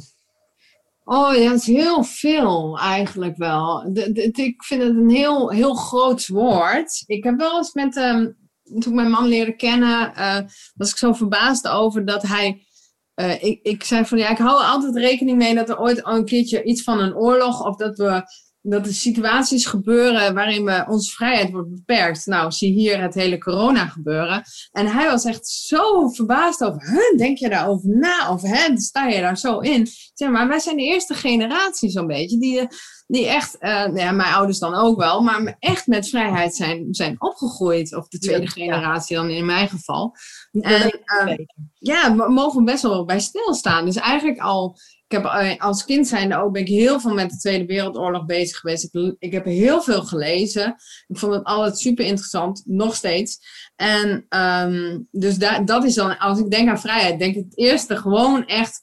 Oh 1.05 1.35
ja, 1.35 1.51
het 1.51 1.61
is 1.61 1.67
heel 1.67 2.03
veel 2.03 2.79
eigenlijk 2.79 3.37
wel. 3.37 3.93
De, 3.93 4.13
de, 4.13 4.31
ik 4.33 4.63
vind 4.63 4.83
het 4.83 4.97
een 4.97 5.11
heel, 5.11 5.51
heel 5.51 5.75
groot 5.75 6.29
woord. 6.29 7.03
Ik 7.07 7.25
heb 7.25 7.39
wel 7.39 7.57
eens 7.57 7.73
met, 7.73 7.97
um, 7.97 8.37
toen 8.63 8.93
ik 8.93 8.93
mijn 8.93 9.11
man 9.11 9.27
leerde 9.27 9.57
kennen, 9.57 10.13
uh, 10.17 10.39
was 10.75 10.91
ik 10.91 10.97
zo 10.97 11.13
verbaasd 11.13 11.69
over 11.69 12.05
dat 12.05 12.23
hij. 12.23 12.67
Uh, 13.15 13.43
ik, 13.43 13.61
ik 13.63 13.85
zei 13.85 14.05
van 14.05 14.19
ja, 14.19 14.29
ik 14.29 14.39
hou 14.39 14.65
altijd 14.65 14.97
rekening 14.97 15.39
mee 15.39 15.55
dat 15.55 15.69
er 15.69 15.79
ooit 15.79 16.07
een 16.07 16.25
keertje 16.25 16.63
iets 16.63 16.83
van 16.83 17.01
een 17.01 17.17
oorlog 17.17 17.67
of 17.67 17.77
dat 17.77 17.97
we 17.97 18.23
dat 18.67 18.87
er 18.87 18.95
situaties 18.95 19.67
gebeuren 19.67 20.35
waarin 20.35 20.65
we, 20.65 20.85
onze 20.89 21.11
vrijheid 21.11 21.51
wordt 21.51 21.71
beperkt. 21.71 22.27
Nou, 22.27 22.53
zie 22.53 22.73
hier 22.73 23.03
het 23.03 23.15
hele 23.15 23.39
corona 23.39 23.87
gebeuren. 23.87 24.43
En 24.73 24.87
hij 24.87 25.11
was 25.11 25.25
echt 25.25 25.47
zo 25.47 26.09
verbaasd 26.09 26.65
over, 26.65 26.83
huh, 26.83 27.19
denk 27.19 27.39
je 27.39 27.49
daarover 27.49 27.89
na? 27.89 28.31
Of 28.31 28.43
hè, 28.43 28.77
sta 28.77 29.07
je 29.07 29.21
daar 29.21 29.39
zo 29.39 29.59
in? 29.59 29.89
Zeg 30.15 30.31
maar, 30.31 30.49
wij 30.49 30.59
zijn 30.59 30.77
de 30.77 30.83
eerste 30.83 31.15
generatie 31.15 31.91
zo'n 31.91 32.07
beetje, 32.07 32.39
die, 32.39 32.69
die 33.07 33.27
echt, 33.27 33.57
uh, 33.61 33.87
ja, 33.95 34.13
mijn 34.13 34.35
ouders 34.35 34.59
dan 34.59 34.75
ook 34.75 34.99
wel, 34.99 35.21
maar 35.23 35.57
echt 35.59 35.87
met 35.87 36.09
vrijheid 36.09 36.55
zijn, 36.55 36.87
zijn 36.95 37.17
opgegroeid. 37.19 37.97
Of 37.97 38.09
de 38.09 38.19
tweede 38.19 38.49
generatie 38.49 39.17
dan 39.17 39.31
in 39.31 39.47
mijn 39.47 39.69
geval. 39.69 40.17
En 40.53 41.01
uh, 41.27 41.37
ja, 41.79 42.17
we 42.17 42.31
mogen 42.33 42.65
best 42.65 42.83
wel 42.83 43.05
bij 43.05 43.21
stilstaan. 43.21 43.85
Dus 43.85 43.97
eigenlijk 43.97 44.39
al 44.39 44.77
ik 45.07 45.17
heb 45.17 45.25
eh, 45.25 45.61
als 45.61 45.85
kind 45.85 46.09
zijnde 46.09 46.37
ook 46.37 46.53
ben 46.53 46.63
ik 46.63 46.69
heel 46.69 47.01
veel 47.01 47.15
met 47.15 47.31
de 47.31 47.37
Tweede 47.37 47.67
Wereldoorlog 47.67 48.25
bezig 48.25 48.59
geweest. 48.59 48.95
Ik, 48.95 49.15
ik 49.19 49.33
heb 49.33 49.45
heel 49.45 49.83
veel 49.83 50.03
gelezen. 50.03 50.77
Ik 51.07 51.19
vond 51.19 51.35
het 51.35 51.45
altijd 51.45 51.79
super 51.79 52.05
interessant, 52.05 52.63
nog 52.67 52.95
steeds. 52.95 53.39
En 53.77 54.27
um, 54.29 55.09
dus 55.11 55.37
da 55.37 55.61
dat 55.61 55.85
is 55.85 55.95
dan, 55.95 56.19
als 56.19 56.39
ik 56.39 56.51
denk 56.51 56.69
aan 56.69 56.81
vrijheid, 56.81 57.19
denk 57.19 57.35
ik 57.35 57.45
het 57.45 57.59
eerste 57.59 57.97
gewoon 57.97 58.47
echt 58.47 58.83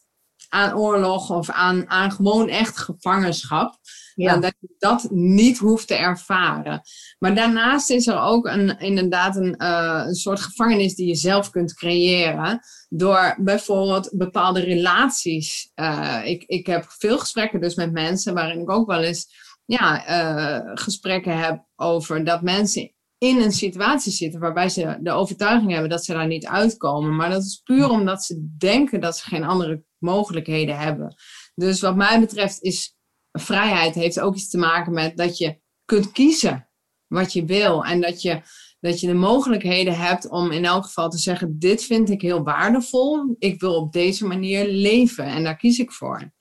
aan 0.50 0.76
oorlog 0.76 1.30
of 1.30 1.50
aan, 1.50 1.90
aan 1.90 2.12
gewoon 2.12 2.50
echt 2.50 2.78
gevangenschap. 2.78 3.80
Ja. 4.22 4.38
dat 4.38 4.54
je 4.60 4.76
dat 4.78 5.08
niet 5.10 5.58
hoeft 5.58 5.88
te 5.88 5.96
ervaren. 5.96 6.82
Maar 7.20 7.36
daarnaast 7.36 7.90
is 7.90 8.08
er 8.08 8.20
ook 8.20 8.48
een, 8.48 8.80
inderdaad 8.80 9.36
een, 9.36 9.56
uh, 9.58 10.04
een 10.06 10.16
soort 10.16 10.40
gevangenis 10.40 10.96
die 10.96 11.08
je 11.08 11.16
zelf 11.16 11.50
kunt 11.50 11.74
creëren. 11.74 12.60
Door 12.90 13.36
bijvoorbeeld 13.40 14.10
bepaalde 14.14 14.60
relaties. 14.60 15.72
Uh, 15.76 16.22
ik, 16.24 16.44
ik 16.44 16.66
heb 16.66 16.86
veel 16.88 17.20
gesprekken 17.20 17.62
dus 17.62 17.76
met 17.76 17.92
mensen 17.92 18.34
waarin 18.34 18.60
ik 18.60 18.70
ook 18.70 18.88
wel 18.88 19.02
eens 19.02 19.28
ja, 19.66 20.10
uh, 20.10 20.72
gesprekken 20.74 21.40
heb 21.40 21.66
over 21.76 22.24
dat 22.24 22.42
mensen 22.42 22.94
in 23.18 23.42
een 23.42 23.52
situatie 23.52 24.12
zitten 24.12 24.40
waarbij 24.40 24.70
ze 24.70 24.98
de 25.02 25.12
overtuiging 25.12 25.72
hebben 25.72 25.90
dat 25.90 26.06
ze 26.06 26.14
daar 26.14 26.28
niet 26.28 26.46
uitkomen. 26.46 27.16
Maar 27.16 27.30
dat 27.30 27.44
is 27.44 27.62
puur 27.64 27.90
omdat 27.90 28.24
ze 28.24 28.56
denken 28.58 29.02
dat 29.02 29.18
ze 29.18 29.26
geen 29.26 29.44
andere 29.44 29.84
mogelijkheden 29.98 30.78
hebben. 30.78 31.16
Dus 31.56 31.82
wat 31.82 31.96
mij 31.96 32.20
betreft 32.20 32.62
is 32.62 32.96
vrijheid 33.32 33.96
heeft 33.96 34.20
ook 34.20 34.36
iets 34.36 34.50
te 34.50 34.58
maken 34.58 34.94
met 34.94 35.18
dat 35.18 35.38
je 35.38 35.60
kunt 35.86 36.12
kiezen 36.12 36.70
wat 37.08 37.34
je 37.34 37.46
wil. 37.46 37.86
En 37.86 38.02
dat 38.02 38.22
je, 38.22 38.42
dat 38.80 39.00
je 39.00 39.08
de 39.08 39.14
mogelijkheden 39.14 39.98
hebt 39.98 40.30
om 40.30 40.52
in 40.52 40.66
elk 40.66 40.84
geval 40.84 41.10
te 41.10 41.18
zeggen: 41.18 41.60
Dit 41.60 41.84
vind 41.84 42.10
ik 42.10 42.22
heel 42.22 42.44
waardevol. 42.44 43.36
Ik 43.40 43.60
wil 43.60 43.76
op 43.76 43.94
deze 43.94 44.28
manier 44.28 44.68
leven 44.68 45.26
en 45.26 45.44
daar 45.44 45.58
kies 45.58 45.80
ik 45.80 45.92
voor. 45.92 46.32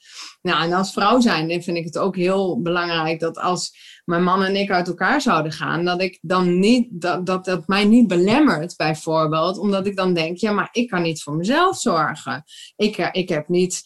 Nou, 0.42 0.62
en 0.62 0.72
als 0.72 0.92
vrouw 0.92 1.20
zijn 1.20 1.62
vind 1.62 1.76
ik 1.76 1.84
het 1.84 1.98
ook 1.98 2.16
heel 2.16 2.60
belangrijk 2.62 3.20
dat 3.20 3.38
als 3.38 3.78
mijn 4.04 4.22
man 4.22 4.42
en 4.42 4.56
ik 4.56 4.70
uit 4.70 4.88
elkaar 4.88 5.20
zouden 5.20 5.52
gaan, 5.52 5.84
dat 5.84 6.02
ik 6.02 6.18
dan 6.20 6.58
niet, 6.58 6.88
dat, 6.90 7.26
dat, 7.26 7.44
dat 7.44 7.66
mij 7.66 7.84
niet 7.84 8.06
belemmert, 8.06 8.76
bijvoorbeeld, 8.76 9.58
omdat 9.58 9.86
ik 9.86 9.96
dan 9.96 10.14
denk: 10.14 10.36
Ja, 10.36 10.52
maar 10.52 10.68
ik 10.72 10.88
kan 10.88 11.02
niet 11.02 11.22
voor 11.22 11.36
mezelf 11.36 11.78
zorgen. 11.78 12.42
Ik, 12.76 12.96
ik 12.96 13.28
heb 13.28 13.48
niet 13.48 13.82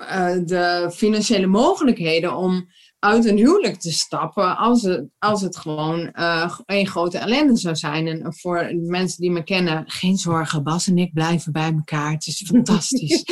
uh, 0.00 0.36
de 0.44 0.90
financiële 0.94 1.46
mogelijkheden 1.46 2.36
om 2.36 2.68
uit 2.98 3.24
een 3.24 3.36
huwelijk 3.36 3.80
te 3.80 3.92
stappen 3.92 4.56
als 4.56 4.82
het, 4.82 5.06
als 5.18 5.40
het 5.40 5.56
gewoon 5.56 6.12
uh, 6.12 6.58
een 6.66 6.86
grote 6.86 7.18
ellende 7.18 7.56
zou 7.56 7.76
zijn. 7.76 8.06
En 8.06 8.34
voor 8.34 8.72
mensen 8.74 9.20
die 9.20 9.30
me 9.30 9.44
kennen, 9.44 9.84
geen 9.86 10.16
zorgen, 10.16 10.62
Bas 10.62 10.86
en 10.86 10.98
ik 10.98 11.12
blijven 11.12 11.52
bij 11.52 11.72
elkaar. 11.72 12.12
Het 12.12 12.26
is 12.26 12.44
fantastisch. 12.46 13.24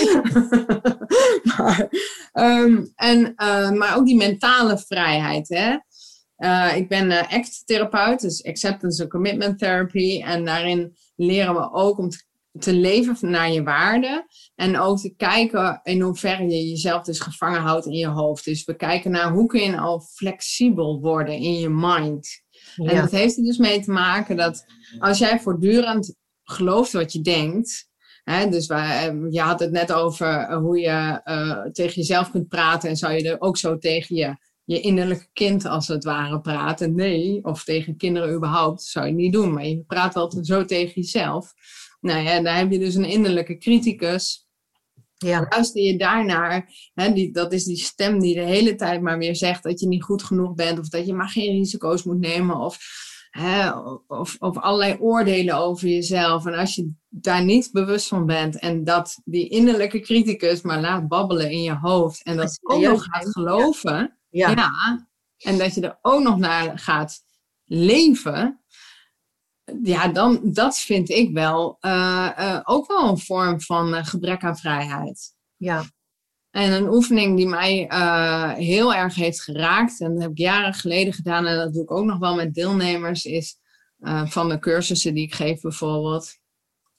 maar, 1.57 1.89
um, 2.33 2.93
en, 2.95 3.35
uh, 3.37 3.71
maar 3.71 3.97
ook 3.97 4.07
die 4.07 4.17
mentale 4.17 4.79
vrijheid. 4.79 5.49
Hè? 5.49 5.77
Uh, 6.39 6.77
ik 6.77 6.89
ben 6.89 7.11
ACT-therapeut, 7.11 8.21
dus 8.21 8.45
Acceptance 8.45 9.03
and 9.03 9.11
Commitment 9.11 9.59
Therapy. 9.59 10.23
En 10.23 10.45
daarin 10.45 10.97
leren 11.17 11.55
we 11.55 11.73
ook 11.73 11.99
om 11.99 12.09
te 12.09 12.25
te 12.59 12.73
leven 12.73 13.31
naar 13.31 13.53
je 13.53 13.63
waarden. 13.63 14.27
En 14.55 14.79
ook 14.79 14.99
te 14.99 15.15
kijken 15.17 15.81
in 15.83 16.01
hoeverre 16.01 16.49
je 16.49 16.69
jezelf 16.69 17.03
dus 17.03 17.21
gevangen 17.21 17.61
houdt 17.61 17.87
in 17.87 17.97
je 17.97 18.07
hoofd. 18.07 18.45
Dus 18.45 18.65
we 18.65 18.77
kijken 18.77 19.11
naar 19.11 19.33
hoe 19.33 19.47
kun 19.47 19.61
je 19.61 19.71
nou 19.71 20.01
flexibel 20.01 21.01
worden 21.01 21.35
in 21.35 21.59
je 21.59 21.69
mind. 21.69 22.45
En 22.77 22.97
dat 22.97 23.11
heeft 23.11 23.37
er 23.37 23.45
dus 23.45 23.59
mee 23.59 23.81
te 23.81 23.91
maken 23.91 24.37
dat 24.37 24.65
als 24.99 25.19
jij 25.19 25.41
voortdurend 25.41 26.15
gelooft 26.45 26.93
wat 26.93 27.13
je 27.13 27.21
denkt. 27.21 27.89
Hè, 28.25 28.49
dus 28.49 28.67
wij, 28.67 29.09
eh, 29.09 29.17
je 29.31 29.41
had 29.41 29.61
het 29.61 29.71
net 29.71 29.93
over 29.93 30.27
eh, 30.27 30.57
hoe 30.57 30.79
je 30.79 31.21
uh, 31.25 31.63
tegen 31.73 31.95
jezelf 31.95 32.31
kunt 32.31 32.49
praten. 32.49 32.89
En 32.89 32.97
zou 32.97 33.13
je 33.13 33.31
er 33.31 33.41
ook 33.41 33.57
zo 33.57 33.79
tegen 33.79 34.17
je, 34.17 34.37
je 34.65 34.81
innerlijke 34.81 35.29
kind 35.33 35.65
als 35.65 35.89
het 35.89 36.05
ware 36.05 36.41
praten? 36.41 36.95
Nee, 36.95 37.45
of 37.45 37.65
tegen 37.65 37.97
kinderen 37.97 38.35
überhaupt 38.35 38.83
zou 38.83 39.07
je 39.07 39.13
niet 39.13 39.33
doen. 39.33 39.53
Maar 39.53 39.67
je 39.67 39.85
praat 39.87 40.15
wel 40.15 40.33
zo 40.43 40.65
tegen 40.65 40.95
jezelf. 40.95 41.53
Nou 42.07 42.23
ja, 42.23 42.41
daar 42.41 42.57
heb 42.57 42.71
je 42.71 42.79
dus 42.79 42.95
een 42.95 43.05
innerlijke 43.05 43.59
criticus. 43.59 44.47
Ja. 45.17 45.47
Luister 45.49 45.83
je 45.83 45.99
daarnaar, 45.99 46.71
hè, 46.95 47.13
die, 47.13 47.33
dat 47.33 47.53
is 47.53 47.65
die 47.65 47.77
stem 47.77 48.21
die 48.21 48.35
de 48.35 48.43
hele 48.43 48.75
tijd 48.75 49.01
maar 49.01 49.19
weer 49.19 49.37
zegt 49.37 49.63
dat 49.63 49.81
je 49.81 49.87
niet 49.87 50.03
goed 50.03 50.23
genoeg 50.23 50.55
bent, 50.55 50.79
of 50.79 50.89
dat 50.89 51.07
je 51.07 51.15
maar 51.15 51.29
geen 51.29 51.53
risico's 51.53 52.03
moet 52.03 52.19
nemen, 52.19 52.57
of, 52.57 52.79
hè, 53.31 53.71
of, 54.07 54.37
of 54.39 54.59
allerlei 54.59 54.97
oordelen 54.99 55.57
over 55.57 55.89
jezelf. 55.89 56.47
En 56.47 56.55
als 56.55 56.75
je 56.75 56.91
daar 57.09 57.45
niet 57.45 57.69
bewust 57.73 58.09
van 58.09 58.27
bent 58.27 58.59
en 58.59 58.85
dat 58.85 59.21
die 59.25 59.49
innerlijke 59.49 60.01
criticus 60.01 60.63
maar 60.63 60.81
laat 60.81 61.09
babbelen 61.09 61.51
in 61.51 61.63
je 61.63 61.77
hoofd 61.77 62.23
en 62.23 62.37
dat 62.37 62.59
ook 62.63 62.83
nog 62.83 63.05
gaat 63.05 63.29
geloven, 63.29 64.19
ja. 64.29 64.51
ja. 64.51 65.09
en 65.39 65.59
dat 65.59 65.75
je 65.75 65.81
er 65.81 65.99
ook 66.03 66.23
nog 66.23 66.39
naar 66.39 66.79
gaat 66.79 67.25
leven, 67.65 68.61
ja, 69.83 70.09
dan, 70.09 70.41
dat 70.43 70.79
vind 70.79 71.09
ik 71.09 71.33
wel 71.33 71.79
uh, 71.81 72.31
uh, 72.39 72.61
ook 72.65 72.87
wel 72.87 73.09
een 73.09 73.19
vorm 73.19 73.61
van 73.61 73.95
uh, 73.95 74.05
gebrek 74.05 74.45
aan 74.45 74.59
vrijheid. 74.59 75.35
Ja. 75.57 75.85
En 76.51 76.73
een 76.73 76.89
oefening 76.89 77.37
die 77.37 77.49
mij 77.49 77.89
heel 78.59 78.95
erg 78.95 79.15
heeft 79.15 79.43
geraakt, 79.43 80.01
en 80.01 80.13
dat 80.13 80.23
heb 80.23 80.31
ik 80.31 80.39
jaren 80.39 80.75
geleden 80.75 81.13
gedaan, 81.13 81.47
en 81.47 81.57
dat 81.57 81.73
doe 81.73 81.83
ik 81.83 81.91
ook 81.91 82.05
nog 82.05 82.19
wel 82.19 82.35
met 82.35 82.55
deelnemers, 82.55 83.25
is 83.25 83.59
van 84.25 84.49
de 84.49 84.59
cursussen 84.59 85.15
die 85.15 85.25
ik 85.25 85.35
geef 85.35 85.61
bijvoorbeeld 85.61 86.39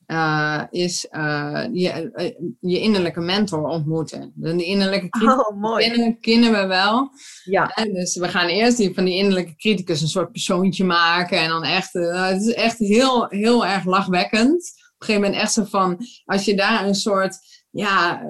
uh, 0.07 0.63
is 0.69 1.07
uh, 1.11 1.65
je, 1.71 2.11
uh, 2.15 2.49
je 2.59 2.79
innerlijke 2.79 3.19
mentor 3.19 3.63
ontmoeten. 3.63 4.31
De 4.35 4.63
innerlijke 4.63 5.09
criticus 5.09 5.47
oh, 5.47 5.61
mooi. 5.61 6.17
kennen 6.19 6.51
we 6.51 6.65
wel. 6.65 7.09
Ja. 7.43 7.69
En 7.69 7.93
dus 7.93 8.15
we 8.15 8.27
gaan 8.27 8.47
eerst 8.47 8.77
die, 8.77 8.93
van 8.93 9.05
die 9.05 9.15
innerlijke 9.15 9.55
criticus 9.55 10.01
een 10.01 10.07
soort 10.07 10.31
persoontje 10.31 10.83
maken. 10.83 11.39
En 11.39 11.49
dan 11.49 11.63
echt, 11.63 11.93
het 11.93 12.41
is 12.41 12.53
echt 12.53 12.77
heel, 12.77 13.25
heel 13.29 13.65
erg 13.65 13.85
lachwekkend. 13.85 14.51
Op 14.51 15.01
een 15.01 15.05
gegeven 15.05 15.21
moment 15.21 15.41
echt 15.41 15.53
zo 15.53 15.63
van, 15.63 15.97
als 16.25 16.45
je 16.45 16.55
daar 16.55 16.87
een 16.87 16.95
soort, 16.95 17.37
ja, 17.69 18.21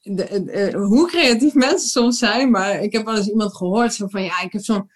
de, 0.00 0.42
de, 0.44 0.78
hoe 0.78 1.08
creatief 1.08 1.54
mensen 1.54 1.88
soms 1.88 2.18
zijn. 2.18 2.50
Maar 2.50 2.80
ik 2.80 2.92
heb 2.92 3.04
wel 3.04 3.16
eens 3.16 3.28
iemand 3.28 3.56
gehoord 3.56 3.94
zo 3.94 4.06
van, 4.08 4.22
ja, 4.22 4.40
ik 4.40 4.52
heb 4.52 4.62
zo'n, 4.62 4.90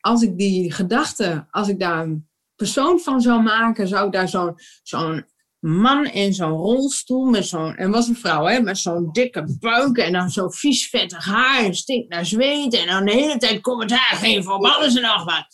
als 0.00 0.22
ik 0.22 0.38
die 0.38 0.72
gedachte, 0.72 1.46
als 1.50 1.68
ik 1.68 1.78
daar 1.78 2.08
persoon 2.56 3.00
van 3.00 3.20
zou 3.20 3.42
maken, 3.42 3.88
zou 3.88 4.06
ik 4.06 4.12
daar 4.12 4.28
zo'n 4.28 4.54
zo'n 4.82 5.26
man 5.64 6.06
in 6.06 6.34
zo'n 6.34 6.50
rolstoel 6.50 7.24
met 7.24 7.46
zo'n, 7.46 7.74
en 7.74 7.90
was 7.90 8.08
een 8.08 8.16
vrouw, 8.16 8.44
hè, 8.44 8.60
met 8.60 8.78
zo'n 8.78 9.08
dikke 9.12 9.56
buik 9.60 9.96
en 9.96 10.12
dan 10.12 10.30
zo 10.30 10.48
vies 10.48 10.88
vettig 10.88 11.24
haar 11.24 11.64
en 11.64 11.74
stinkt 11.74 12.08
naar 12.08 12.26
zweet 12.26 12.74
en 12.74 12.86
dan 12.86 13.04
de 13.04 13.12
hele 13.12 13.36
tijd 13.36 13.60
commentaar 13.60 14.12
geven 14.12 14.54
op 14.54 14.64
alles 14.64 14.94
en 14.94 15.02
nog 15.02 15.24
wat. 15.24 15.46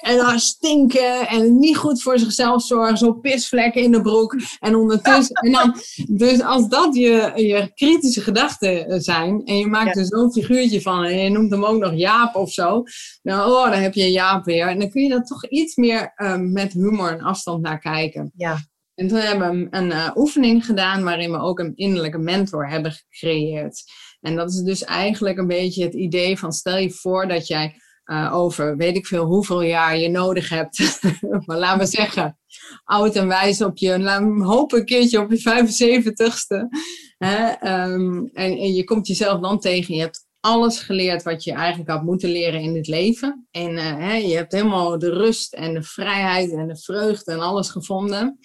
En 0.00 0.16
dan 0.16 0.38
stinken 0.38 1.28
en 1.28 1.58
niet 1.58 1.76
goed 1.76 2.02
voor 2.02 2.18
zichzelf 2.18 2.62
zorgen, 2.62 2.96
zo 2.96 3.12
pisvlekken 3.12 3.82
in 3.82 3.92
de 3.92 4.02
broek 4.02 4.36
en 4.58 4.74
ondertussen. 4.74 5.34
En 5.34 5.52
dan, 5.52 5.74
dus 6.06 6.40
als 6.40 6.68
dat 6.68 6.94
je, 6.94 7.32
je 7.34 7.70
kritische 7.74 8.20
gedachten 8.20 9.02
zijn 9.02 9.42
en 9.44 9.58
je 9.58 9.66
maakt 9.66 9.96
er 9.96 10.06
zo'n 10.06 10.32
figuurtje 10.32 10.80
van 10.80 11.04
en 11.04 11.18
je 11.18 11.30
noemt 11.30 11.50
hem 11.50 11.64
ook 11.64 11.80
nog 11.80 11.94
Jaap 11.94 12.34
of 12.34 12.52
zo, 12.52 12.82
dan, 13.22 13.40
oh, 13.40 13.70
dan 13.70 13.80
heb 13.80 13.94
je 13.94 14.10
Jaap 14.10 14.44
weer. 14.44 14.68
En 14.68 14.78
dan 14.78 14.90
kun 14.90 15.02
je 15.02 15.14
er 15.14 15.24
toch 15.24 15.46
iets 15.46 15.76
meer 15.76 16.12
um, 16.16 16.52
met 16.52 16.72
humor 16.72 17.10
en 17.12 17.20
afstand 17.20 17.62
naar 17.62 17.78
kijken. 17.78 18.27
Ja. 18.36 18.58
En 18.94 19.08
toen 19.08 19.18
hebben 19.18 19.50
we 19.50 19.66
een 19.70 19.90
uh, 19.90 20.10
oefening 20.14 20.66
gedaan 20.66 21.04
waarin 21.04 21.30
we 21.30 21.38
ook 21.38 21.58
een 21.58 21.76
innerlijke 21.76 22.18
mentor 22.18 22.68
hebben 22.68 22.92
gecreëerd. 22.92 23.82
En 24.20 24.36
dat 24.36 24.50
is 24.50 24.60
dus 24.60 24.84
eigenlijk 24.84 25.38
een 25.38 25.46
beetje 25.46 25.84
het 25.84 25.94
idee 25.94 26.38
van 26.38 26.52
stel 26.52 26.76
je 26.76 26.90
voor 26.90 27.28
dat 27.28 27.46
jij 27.46 27.74
uh, 28.04 28.34
over 28.34 28.76
weet 28.76 28.96
ik 28.96 29.06
veel 29.06 29.24
hoeveel 29.24 29.62
jaar 29.62 29.98
je 29.98 30.08
nodig 30.08 30.48
hebt. 30.48 31.00
maar 31.46 31.58
laten 31.58 31.78
we 31.78 31.86
zeggen, 31.86 32.38
oud 32.84 33.16
en 33.16 33.28
wijs 33.28 33.62
op 33.62 33.78
je, 33.78 33.98
we 33.98 34.44
hopen 34.44 34.78
een 34.78 34.84
keertje 34.84 35.20
op 35.20 35.30
je 35.30 35.40
75ste. 35.40 36.78
Hè? 37.18 37.50
Um, 37.92 38.30
en, 38.32 38.58
en, 38.58 38.74
je 38.74 38.84
komt 38.84 39.06
jezelf 39.06 39.40
dan 39.40 39.58
tegen, 39.58 39.94
je 39.94 40.00
hebt 40.00 40.26
alles 40.40 40.78
geleerd 40.78 41.22
wat 41.22 41.44
je 41.44 41.52
eigenlijk 41.52 41.90
had 41.90 42.02
moeten 42.02 42.30
leren 42.30 42.60
in 42.60 42.72
dit 42.72 42.86
leven. 42.86 43.46
En 43.50 43.70
uh, 43.70 43.96
hè, 43.96 44.14
je 44.14 44.36
hebt 44.36 44.52
helemaal 44.52 44.98
de 44.98 45.10
rust 45.10 45.54
en 45.54 45.74
de 45.74 45.82
vrijheid 45.82 46.52
en 46.52 46.68
de 46.68 46.76
vreugde 46.76 47.32
en 47.32 47.40
alles 47.40 47.70
gevonden. 47.70 48.38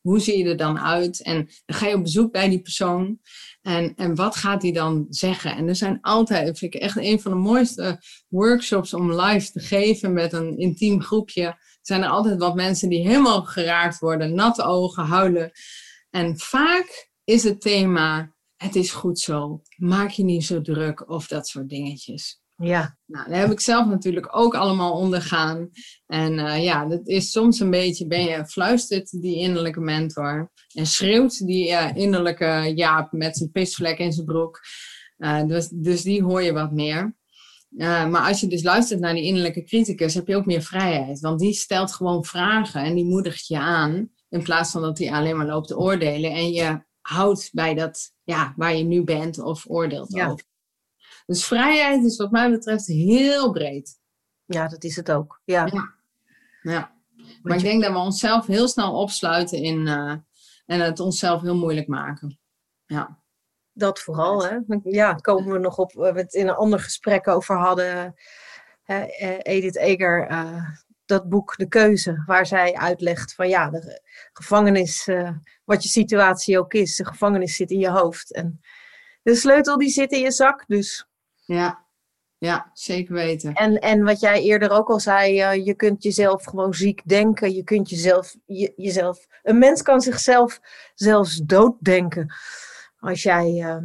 Hoe 0.00 0.20
zie 0.20 0.38
je 0.38 0.44
er 0.44 0.56
dan 0.56 0.80
uit? 0.80 1.22
En 1.22 1.34
dan 1.64 1.76
ga 1.76 1.86
je 1.86 1.94
op 1.94 2.02
bezoek 2.02 2.32
bij 2.32 2.48
die 2.48 2.60
persoon. 2.60 3.18
En, 3.62 3.94
en 3.94 4.14
wat 4.14 4.36
gaat 4.36 4.62
hij 4.62 4.72
dan 4.72 5.06
zeggen? 5.08 5.56
En 5.56 5.68
er 5.68 5.76
zijn 5.76 5.98
altijd, 6.00 6.58
vind 6.58 6.74
ik 6.74 6.80
echt 6.80 6.96
een 6.96 7.20
van 7.20 7.30
de 7.30 7.36
mooiste 7.38 8.02
workshops 8.28 8.94
om 8.94 9.20
live 9.20 9.52
te 9.52 9.60
geven 9.60 10.12
met 10.12 10.32
een 10.32 10.58
intiem 10.58 11.02
groepje. 11.02 11.56
Zijn 11.82 12.02
er 12.02 12.08
altijd 12.08 12.38
wat 12.38 12.54
mensen 12.54 12.88
die 12.88 13.06
helemaal 13.06 13.42
geraakt 13.42 13.98
worden, 13.98 14.34
natte 14.34 14.62
ogen, 14.62 15.04
huilen. 15.04 15.50
En 16.10 16.38
vaak 16.38 17.10
is 17.24 17.42
het 17.44 17.60
thema: 17.60 18.34
het 18.62 18.76
is 18.76 18.90
goed 18.90 19.18
zo, 19.18 19.62
maak 19.76 20.10
je 20.10 20.24
niet 20.24 20.44
zo 20.44 20.60
druk 20.60 21.10
of 21.10 21.26
dat 21.26 21.48
soort 21.48 21.68
dingetjes. 21.68 22.40
Ja. 22.56 22.98
Nou, 23.06 23.28
dat 23.28 23.38
heb 23.38 23.50
ik 23.50 23.60
zelf 23.60 23.86
natuurlijk 23.86 24.36
ook 24.36 24.54
allemaal 24.54 24.92
ondergaan. 24.92 25.70
En 26.06 26.32
uh, 26.32 26.62
ja, 26.62 26.86
dat 26.86 27.08
is 27.08 27.30
soms 27.30 27.60
een 27.60 27.70
beetje, 27.70 28.06
ben 28.06 28.22
je 28.22 28.46
fluistert 28.46 29.20
die 29.20 29.36
innerlijke 29.36 29.80
mentor. 29.80 30.50
En 30.74 30.86
schreeuwt 30.86 31.46
die 31.46 31.68
uh, 31.68 31.90
innerlijke 31.94 32.72
Jaap 32.74 33.12
met 33.12 33.36
zijn 33.36 33.50
pisvlek 33.50 33.98
in 33.98 34.12
zijn 34.12 34.26
broek. 34.26 34.60
Uh, 35.18 35.46
dus, 35.46 35.68
dus 35.68 36.02
die 36.02 36.22
hoor 36.22 36.42
je 36.42 36.52
wat 36.52 36.72
meer. 36.72 37.16
maar 37.78 38.28
als 38.28 38.40
je 38.40 38.46
dus 38.46 38.62
luistert 38.62 39.00
naar 39.00 39.14
die 39.14 39.24
innerlijke 39.24 39.64
criticus, 39.64 40.14
heb 40.14 40.26
je 40.26 40.36
ook 40.36 40.46
meer 40.46 40.62
vrijheid. 40.62 41.20
Want 41.20 41.40
die 41.40 41.52
stelt 41.52 41.92
gewoon 41.92 42.24
vragen 42.24 42.82
en 42.82 42.94
die 42.94 43.06
moedigt 43.06 43.46
je 43.46 43.58
aan. 43.58 44.10
In 44.28 44.42
plaats 44.42 44.70
van 44.70 44.82
dat 44.82 44.98
hij 44.98 45.10
alleen 45.10 45.36
maar 45.36 45.46
loopt 45.46 45.68
te 45.68 45.78
oordelen. 45.78 46.30
En 46.30 46.50
je 46.50 46.88
houdt 47.10 47.50
bij 47.52 47.74
dat, 47.74 48.14
ja, 48.22 48.52
waar 48.56 48.74
je 48.74 48.84
nu 48.84 49.04
bent 49.04 49.38
of 49.38 49.64
oordeelt 49.68 50.12
ja. 50.12 50.26
over. 50.26 50.44
Dus 51.26 51.44
vrijheid 51.44 52.04
is 52.04 52.16
wat 52.16 52.30
mij 52.30 52.50
betreft 52.50 52.86
heel 52.86 53.52
breed. 53.52 53.98
Ja, 54.44 54.68
dat 54.68 54.84
is 54.84 54.96
het 54.96 55.10
ook. 55.10 55.40
Ja. 55.44 55.66
ja. 55.66 55.94
ja. 56.62 56.98
Maar 57.42 57.56
ik 57.56 57.62
denk 57.62 57.82
dat 57.82 57.92
we 57.92 57.98
onszelf 57.98 58.46
heel 58.46 58.68
snel 58.68 59.00
opsluiten 59.00 59.58
in, 59.58 59.86
uh, 59.86 60.14
en 60.66 60.80
het 60.80 61.00
onszelf 61.00 61.42
heel 61.42 61.56
moeilijk 61.56 61.88
maken. 61.88 62.38
Ja. 62.86 63.22
Dat 63.72 64.00
vooral, 64.00 64.44
hè? 64.44 64.58
Ja, 64.82 65.14
komen 65.14 65.52
we 65.52 65.58
nog 65.58 65.78
op, 65.78 65.92
waar 65.92 66.14
we 66.14 66.20
het 66.20 66.34
in 66.34 66.48
een 66.48 66.54
ander 66.54 66.80
gesprek 66.80 67.28
over 67.28 67.56
hadden. 67.56 68.14
Uh, 68.86 69.04
Edith 69.42 69.76
Eger, 69.76 70.30
uh, 70.30 70.68
dat 71.10 71.28
boek 71.28 71.56
De 71.56 71.68
Keuze, 71.68 72.22
waar 72.26 72.46
zij 72.46 72.74
uitlegt 72.74 73.34
van 73.34 73.48
ja, 73.48 73.70
de 73.70 74.00
gevangenis, 74.32 75.08
wat 75.64 75.82
je 75.82 75.88
situatie 75.88 76.58
ook 76.58 76.72
is, 76.72 76.96
de 76.96 77.06
gevangenis 77.06 77.56
zit 77.56 77.70
in 77.70 77.78
je 77.78 77.90
hoofd. 77.90 78.32
En 78.32 78.60
de 79.22 79.34
sleutel 79.34 79.78
die 79.78 79.88
zit 79.88 80.12
in 80.12 80.20
je 80.20 80.30
zak, 80.30 80.64
dus 80.66 81.08
ja, 81.34 81.86
ja 82.38 82.70
zeker 82.72 83.14
weten. 83.14 83.52
En, 83.54 83.78
en 83.78 84.04
wat 84.04 84.20
jij 84.20 84.42
eerder 84.42 84.70
ook 84.70 84.88
al 84.88 85.00
zei, 85.00 85.42
uh, 85.42 85.66
je 85.66 85.74
kunt 85.74 86.02
jezelf 86.02 86.44
gewoon 86.44 86.74
ziek 86.74 87.02
denken. 87.08 87.54
Je 87.54 87.64
kunt 87.64 87.90
jezelf, 87.90 88.36
je, 88.44 88.72
jezelf. 88.76 89.26
Een 89.42 89.58
mens 89.58 89.82
kan 89.82 90.00
zichzelf 90.00 90.60
zelfs 90.94 91.36
dooddenken. 91.36 92.34
Als 92.98 93.22
jij 93.22 93.52
uh, 93.52 93.76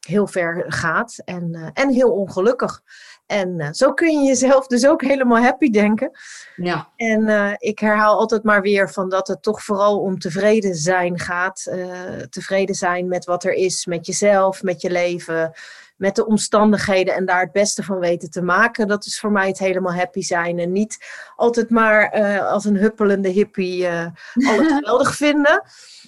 heel 0.00 0.26
ver 0.26 0.64
gaat 0.72 1.18
en, 1.24 1.70
en 1.74 1.90
heel 1.90 2.12
ongelukkig. 2.12 2.82
En 3.26 3.74
zo 3.74 3.92
kun 3.92 4.20
je 4.20 4.26
jezelf 4.26 4.66
dus 4.66 4.86
ook 4.86 5.02
helemaal 5.02 5.42
happy 5.42 5.70
denken. 5.70 6.10
Ja. 6.56 6.88
En 6.96 7.54
ik 7.58 7.78
herhaal 7.78 8.18
altijd 8.18 8.42
maar 8.42 8.62
weer 8.62 8.90
van 8.90 9.08
dat 9.08 9.28
het 9.28 9.42
toch 9.42 9.62
vooral 9.62 10.00
om 10.00 10.18
tevreden 10.18 10.74
zijn 10.74 11.18
gaat. 11.18 11.72
tevreden 12.30 12.74
zijn 12.74 13.08
met 13.08 13.24
wat 13.24 13.44
er 13.44 13.52
is, 13.52 13.86
met 13.86 14.06
jezelf, 14.06 14.62
met 14.62 14.80
je 14.80 14.90
leven 14.90 15.52
met 15.96 16.16
de 16.16 16.26
omstandigheden 16.26 17.14
en 17.14 17.24
daar 17.24 17.40
het 17.40 17.52
beste 17.52 17.82
van 17.82 17.98
weten 17.98 18.30
te 18.30 18.42
maken. 18.42 18.88
Dat 18.88 19.06
is 19.06 19.20
voor 19.20 19.32
mij 19.32 19.48
het 19.48 19.58
helemaal 19.58 19.94
happy 19.94 20.20
zijn. 20.20 20.58
En 20.58 20.72
niet 20.72 20.98
altijd 21.36 21.70
maar 21.70 22.10
als 22.42 22.64
een 22.64 22.76
huppelende 22.76 23.28
hippie 23.28 23.88
alles 24.34 24.72
geweldig 24.78 25.14
vinden. 25.16 25.62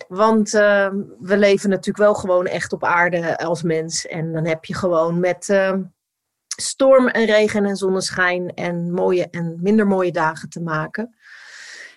Want 0.08 0.50
we 0.50 1.36
leven 1.36 1.70
natuurlijk 1.70 2.04
wel 2.04 2.14
gewoon 2.14 2.46
echt 2.46 2.72
op 2.72 2.84
aarde 2.84 3.38
als 3.38 3.62
mens. 3.62 4.06
En 4.06 4.32
dan 4.32 4.46
heb 4.46 4.64
je 4.64 4.74
gewoon 4.74 5.20
met 5.20 5.46
storm 6.56 7.08
en 7.08 7.24
regen 7.24 7.64
en 7.64 7.76
zonneschijn 7.76 8.54
en 8.54 8.92
mooie 8.92 9.28
en 9.30 9.58
minder 9.62 9.86
mooie 9.86 10.12
dagen 10.12 10.48
te 10.48 10.60
maken. 10.60 11.16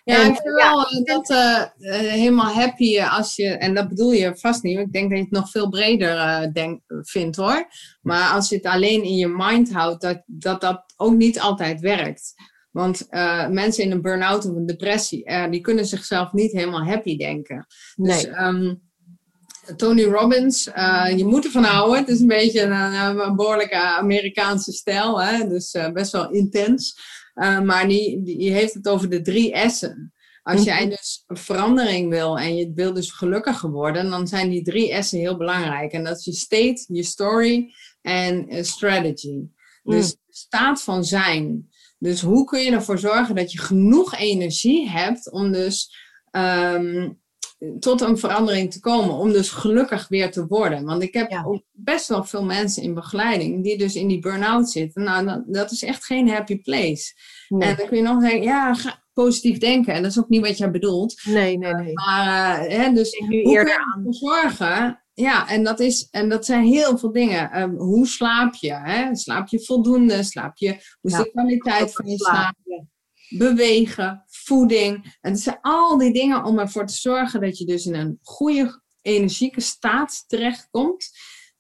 Ja, 0.04 0.18
ik 0.18 0.40
vind 0.42 0.56
wel 0.62 1.04
dat 1.04 1.30
uh, 1.30 1.64
helemaal 2.00 2.54
happy 2.54 3.02
als 3.02 3.36
je, 3.36 3.48
en 3.48 3.74
dat 3.74 3.88
bedoel 3.88 4.12
je 4.12 4.36
vast 4.36 4.64
niet, 4.64 4.80
ik 4.80 4.92
denk 4.92 5.10
dat 5.10 5.18
je 5.18 5.24
het 5.24 5.34
nog 5.34 5.50
veel 5.50 5.70
breder 5.70 6.16
uh, 6.16 6.52
denk, 6.54 6.82
vindt 6.88 7.36
hoor. 7.36 7.68
Maar 8.02 8.32
als 8.32 8.50
je 8.50 8.56
het 8.56 8.66
alleen 8.66 9.04
in 9.04 9.16
je 9.16 9.28
mind 9.28 9.74
houdt, 9.74 10.02
dat 10.02 10.24
dat, 10.26 10.62
dat 10.62 10.84
ook 10.98 11.14
niet 11.14 11.40
altijd 11.40 11.80
werkt. 11.80 12.34
Want 12.72 13.08
uh, 13.10 13.48
mensen 13.48 13.84
in 13.84 13.92
een 13.92 14.02
burn-out 14.02 14.46
of 14.46 14.56
een 14.56 14.66
depressie, 14.66 15.50
die 15.50 15.62
kunnen 15.62 15.86
zichzelf 15.86 16.34
niet 16.34 16.52
helemaal 16.52 16.84
happy 16.84 17.18
denken. 17.18 17.66
Dus 17.96 18.26
nee. 18.26 18.38
um, 18.38 18.89
Tony 19.76 20.04
Robbins, 20.04 20.64
je 21.16 21.26
moet 21.26 21.46
ervan 21.46 21.64
houden. 21.64 22.00
Het 22.00 22.08
is 22.08 22.20
een 22.20 22.28
beetje 22.28 22.62
een, 22.62 23.20
een 23.20 23.36
behoorlijke 23.36 23.76
Amerikaanse 23.76 24.72
stijl, 24.72 25.22
hè? 25.22 25.48
dus 25.48 25.76
best 25.94 26.12
wel 26.12 26.32
intens. 26.32 26.98
Uh, 27.36 27.62
maar 27.62 27.88
die, 27.88 28.22
die 28.24 28.52
heeft 28.52 28.74
het 28.74 28.88
over 28.88 29.10
de 29.10 29.22
drie 29.22 29.70
S'en. 29.70 30.14
Als 30.44 30.64
jij 30.64 30.82
mhm. 30.82 30.90
dus 30.90 31.24
verandering 31.28 32.10
wil 32.10 32.40
en 32.40 32.56
je 32.56 32.72
wil 32.74 32.94
dus 32.94 33.12
gelukkiger 33.12 33.70
worden, 33.70 34.10
dan 34.10 34.28
zijn 34.28 34.50
die 34.50 34.64
drie 34.64 35.04
S'en 35.04 35.20
heel 35.20 35.38
belangrijk. 35.38 35.92
En 35.92 36.04
dat 36.04 36.18
is 36.18 36.26
je 36.26 36.34
state, 36.34 36.86
je 36.88 37.04
story 37.04 37.74
en 38.02 38.66
strategy. 38.66 39.40
Dus 39.84 40.06
mm. 40.06 40.20
staat 40.30 40.82
van 40.82 41.04
zijn. 41.04 41.70
Dus 41.98 42.22
hoe 42.22 42.46
kun 42.46 42.60
je 42.60 42.72
ervoor 42.72 43.00
zorgen 43.00 43.36
dat 43.36 43.52
je 43.52 43.60
genoeg 43.60 44.16
energie 44.16 44.90
hebt 44.90 45.32
om 45.32 45.52
dus 45.52 45.96
um, 46.32 47.22
tot 47.80 48.02
een 48.02 48.18
verandering 48.18 48.72
te 48.72 48.80
komen, 48.80 49.16
om 49.16 49.32
dus 49.32 49.50
gelukkig 49.50 50.08
weer 50.08 50.32
te 50.32 50.48
worden. 50.48 50.86
Want 50.86 51.04
ik 51.04 51.14
heb 51.14 51.44
ook 51.46 51.62
best 51.72 52.08
wel 52.08 52.24
veel 52.24 52.44
mensen 52.44 52.84
in 52.84 52.94
begeleiding 52.94 53.64
die 53.64 53.78
dus 53.78 53.96
in 53.96 54.08
die 54.08 54.20
burn-out 54.20 54.70
zitten. 54.70 55.04
Nou, 55.04 55.44
dat, 55.48 55.72
is 55.72 55.84
echt 55.84 56.06
geen 56.06 56.30
happy 56.30 56.62
place. 56.62 57.14
En 57.48 57.60
dan 57.60 57.88
kun 57.88 57.98
je 57.98 58.04
nog 58.04 58.22
zeggen, 58.22 58.42
ja, 58.42 58.74
ga 58.74 59.04
positief 59.14 59.58
denken. 59.58 59.94
En 59.94 60.02
dat 60.02 60.12
is 60.12 60.20
ook 60.20 60.30
niet 60.30 60.46
wat 60.46 60.58
jij 60.58 60.72
bedoelt. 60.72 61.22
Nee, 61.24 61.58
nee, 61.58 61.74
nee. 61.74 61.94
Maar, 61.94 62.66
uh, 62.66 62.78
hè, 62.78 62.94
dus 62.94 63.18
hoe 63.18 63.28
kun 63.28 63.50
je 63.50 63.60
ervoor 63.60 64.14
zorgen 64.14 65.04
ja, 65.14 65.50
en 65.50 65.64
dat, 65.64 65.80
is, 65.80 66.08
en 66.12 66.30
dat 66.30 66.46
zijn 66.46 66.66
heel 66.66 66.98
veel 66.98 67.12
dingen. 67.12 67.62
Um, 67.62 67.76
hoe 67.76 68.08
slaap 68.08 68.56
je? 68.56 68.74
Hè? 68.74 69.16
Slaap 69.16 69.48
je 69.48 69.64
voldoende? 69.64 70.24
Slaap 70.24 70.58
je, 70.58 70.70
hoe 71.02 71.12
is 71.12 71.18
ja, 71.18 71.24
de 71.24 71.30
kwaliteit 71.30 71.94
van 71.94 72.06
je 72.06 72.18
slaap? 72.18 72.56
bewegen, 73.30 74.24
voeding. 74.50 75.18
En 75.22 75.32
het 75.32 75.40
zijn 75.40 75.58
al 75.62 75.98
die 75.98 76.14
dingen 76.14 76.44
om 76.44 76.60
ervoor 76.60 76.86
te 76.86 76.94
zorgen 76.94 77.42
dat 77.42 77.58
je 77.58 77.66
dus 77.66 77.86
in 77.86 77.96
een 77.96 78.20
goede 78.22 78.82
energieke 79.02 79.62
staat 79.62 80.24
terechtkomt. 80.28 81.10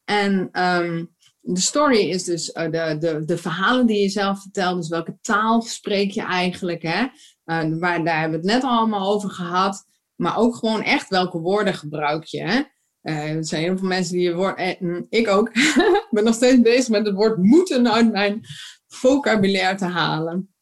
En 0.06 0.50
um, 0.64 1.16
de 1.40 1.60
story 1.60 2.10
is 2.10 2.24
dus 2.24 2.50
uh, 2.50 2.64
de, 2.64 2.98
de, 3.00 3.26
de 3.26 3.38
verhalen 3.38 3.86
die 3.86 4.02
je 4.02 4.10
zelf 4.10 4.42
vertelt. 4.42 4.78
Dus 4.78 4.90
welke 4.90 5.18
taal 5.22 5.62
spreek 5.62 6.12
je 6.12 6.22
eigenlijk? 6.22 6.82
Hè? 6.82 7.02
Uh, 7.46 7.80
waar, 7.80 8.04
daar 8.04 8.20
hebben 8.20 8.42
we 8.42 8.48
het 8.48 8.62
net 8.62 8.72
allemaal 8.72 9.14
over 9.14 9.30
gehad. 9.30 9.86
Maar 10.16 10.38
ook 10.38 10.56
gewoon 10.56 10.84
echt 10.84 11.10
welke 11.10 11.40
woorden 11.40 11.74
gebruik 11.74 12.24
je. 12.24 12.42
Hè? 12.42 12.62
Uh, 13.04 13.36
er 13.36 13.46
zijn 13.46 13.64
heel 13.64 13.78
veel 13.78 13.88
mensen 13.88 14.14
die 14.14 14.24
je 14.24 14.36
woord. 14.36 14.58
Eh, 14.58 15.02
ik 15.10 15.28
ook. 15.28 15.50
ik 16.06 16.08
ben 16.10 16.24
nog 16.24 16.36
steeds 16.36 16.62
bezig 16.62 16.90
met 16.90 17.06
het 17.06 17.16
woord 17.16 17.38
moeten 17.38 17.92
uit 17.92 18.12
mijn 18.12 18.42
vocabulaire 18.88 19.78
te 19.78 19.86
halen. 19.86 20.54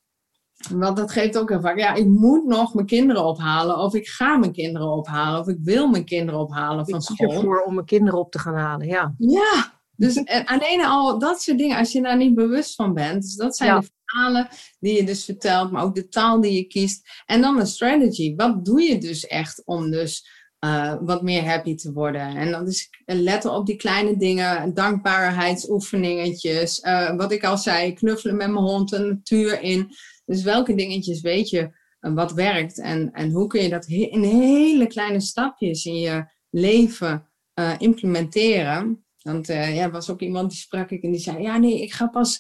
Want 0.72 0.98
dat 0.98 1.12
geeft 1.12 1.38
ook 1.38 1.50
heel 1.50 1.62
vaak, 1.62 1.80
ja, 1.80 1.94
ik 1.94 2.08
moet 2.08 2.46
nog 2.46 2.74
mijn 2.74 2.86
kinderen 2.86 3.26
ophalen. 3.26 3.78
Of 3.78 3.94
ik 3.94 4.08
ga 4.08 4.38
mijn 4.38 4.52
kinderen 4.52 4.88
ophalen. 4.88 5.40
Of 5.40 5.48
ik 5.48 5.58
wil 5.62 5.88
mijn 5.88 6.06
kinderen 6.06 6.40
ophalen 6.40 6.90
van 6.90 7.02
school. 7.02 7.34
Ik 7.34 7.40
voor 7.40 7.62
om 7.62 7.74
mijn 7.74 7.86
kinderen 7.86 8.20
op 8.20 8.32
te 8.32 8.40
gaan 8.40 8.56
halen, 8.56 8.88
ja. 8.88 9.14
Ja, 9.18 9.78
dus 9.98 10.26
alleen 10.46 10.86
al 10.86 11.20
dat 11.20 11.42
soort 11.42 11.58
dingen, 11.58 11.78
als 11.78 11.92
je 11.92 12.02
daar 12.02 12.18
niet 12.18 12.36
bewust 12.36 12.76
van 12.76 12.94
bent. 12.94 13.22
Dus 13.22 13.36
dat 13.36 13.58
zijn 13.58 13.80
de 13.80 13.88
verhalen 14.06 14.48
die 14.80 14.96
je 14.96 15.04
dus 15.04 15.26
vertelt, 15.26 15.72
maar 15.72 15.84
ook 15.84 15.96
de 15.96 16.08
taal 16.08 16.42
die 16.42 16.54
je 16.54 16.64
kiest. 16.64 17.10
En 17.26 17.42
dan 17.42 17.58
de 17.58 17.66
strategy. 17.66 18.36
Wat 18.36 18.66
doe 18.66 18.82
je 18.82 18.98
dus 18.98 19.28
echt 19.28 19.62
om 19.66 19.92
dus 19.92 20.28
uh, 20.66 20.94
wat 21.02 21.22
meer 21.22 21.46
happy 21.46 21.76
te 21.76 21.94
worden? 21.94 22.36
En 22.36 22.52
dat 22.52 22.68
is 22.68 22.90
letten 23.06 23.52
op 23.52 23.66
die 23.66 23.76
kleine 23.76 24.18
dingen, 24.18 24.74
dankbaarheidsoefeningetjes. 24.74 26.84
Uh, 26.84 27.16
wat 27.16 27.32
ik 27.32 27.44
al 27.44 27.58
zei, 27.58 27.94
knuffelen 27.94 28.36
met 28.36 28.50
mijn 28.50 28.66
hond, 28.66 28.90
de 28.90 29.00
natuur 29.00 29.62
in. 29.62 29.92
Dus 30.28 30.44
welke 30.44 30.76
dingetjes 30.76 31.22
weet 31.22 31.50
je 31.50 31.70
uh, 32.02 32.14
wat 32.14 32.34
werkt 32.34 32.80
en, 32.80 33.12
en 33.12 33.32
hoe 33.32 33.48
kun 33.48 33.62
je 33.62 33.70
dat 33.70 33.86
in 33.86 34.24
hele 34.24 34.88
kleine 34.88 35.20
stapjes 35.20 35.86
in 35.86 36.00
je 36.00 36.26
leven 36.50 37.28
uh, 37.60 37.74
implementeren? 37.78 39.06
Want 39.22 39.50
uh, 39.50 39.76
ja, 39.76 39.90
was 39.90 40.10
ook 40.10 40.22
iemand 40.22 40.50
die 40.50 40.60
sprak 40.60 40.90
ik 40.90 41.04
en 41.04 41.12
die 41.12 41.20
zei: 41.20 41.42
Ja, 41.42 41.58
nee, 41.58 41.82
ik 41.82 41.94
ga 41.94 42.08
pas 42.08 42.40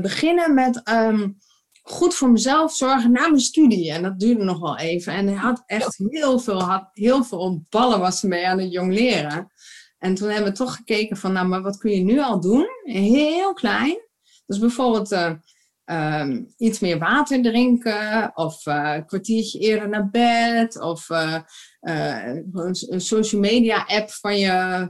beginnen 0.00 0.54
met 0.54 0.88
um, 0.88 1.36
goed 1.82 2.14
voor 2.14 2.30
mezelf 2.30 2.74
zorgen 2.74 3.12
na 3.12 3.28
mijn 3.28 3.40
studie. 3.40 3.92
En 3.92 4.02
dat 4.02 4.20
duurde 4.20 4.44
nog 4.44 4.60
wel 4.60 4.78
even. 4.78 5.12
En 5.12 5.26
hij 5.26 5.36
had 5.36 5.62
echt 5.66 5.96
heel 6.08 6.38
veel, 6.38 6.62
had 6.62 6.88
heel 6.92 7.24
veel 7.24 7.64
ballen 7.68 8.00
was 8.00 8.22
mee 8.22 8.46
aan 8.46 8.58
het 8.58 8.72
jong 8.72 8.92
leren. 8.92 9.52
En 9.98 10.14
toen 10.14 10.28
hebben 10.28 10.52
we 10.52 10.58
toch 10.58 10.76
gekeken 10.76 11.16
van, 11.16 11.32
nou, 11.32 11.46
maar 11.46 11.62
wat 11.62 11.76
kun 11.76 11.90
je 11.90 12.04
nu 12.04 12.20
al 12.20 12.40
doen? 12.40 12.66
Heel 12.82 13.52
klein. 13.52 13.98
Dus 14.46 14.58
bijvoorbeeld 14.58 15.38
um, 15.84 16.54
iets 16.56 16.80
meer 16.80 16.98
water 16.98 17.42
drinken, 17.42 18.30
of 18.34 18.66
uh, 18.66 18.92
een 18.94 19.06
kwartiertje 19.06 19.58
eerder 19.58 19.88
naar 19.88 20.10
bed, 20.10 20.80
of 20.80 21.08
uh, 21.10 21.40
een 21.80 23.00
social 23.00 23.40
media 23.40 23.84
app 23.86 24.10
van 24.10 24.38
je 24.38 24.88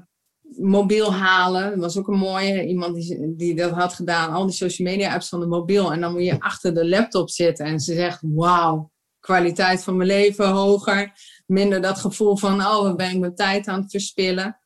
mobiel 0.57 1.12
halen. 1.12 1.70
Dat 1.70 1.78
was 1.78 1.99
ook 1.99 2.09
een 2.09 2.18
mooie. 2.18 2.66
Iemand 2.66 2.95
die, 2.95 3.34
die 3.36 3.55
dat 3.55 3.70
had 3.70 3.95
gedaan. 3.95 4.32
Al 4.32 4.47
die 4.47 4.55
social 4.55 4.88
media 4.88 5.14
apps 5.14 5.28
van 5.28 5.40
de 5.40 5.47
mobiel. 5.47 5.92
En 5.92 6.01
dan 6.01 6.12
moet 6.12 6.24
je 6.24 6.40
achter 6.40 6.74
de 6.74 6.88
laptop 6.88 7.30
zitten. 7.30 7.66
En 7.66 7.80
ze 7.80 7.95
zegt, 7.95 8.18
wauw, 8.22 8.92
kwaliteit 9.20 9.82
van 9.84 9.97
mijn 9.97 10.09
leven 10.09 10.49
hoger. 10.49 11.12
Minder 11.47 11.82
dat 11.82 11.99
gevoel 11.99 12.36
van, 12.36 12.61
oh, 12.61 12.82
wat 12.82 12.97
ben 12.97 13.11
ik 13.11 13.18
mijn 13.18 13.34
tijd 13.34 13.66
aan 13.66 13.80
het 13.80 13.90
verspillen. 13.90 14.59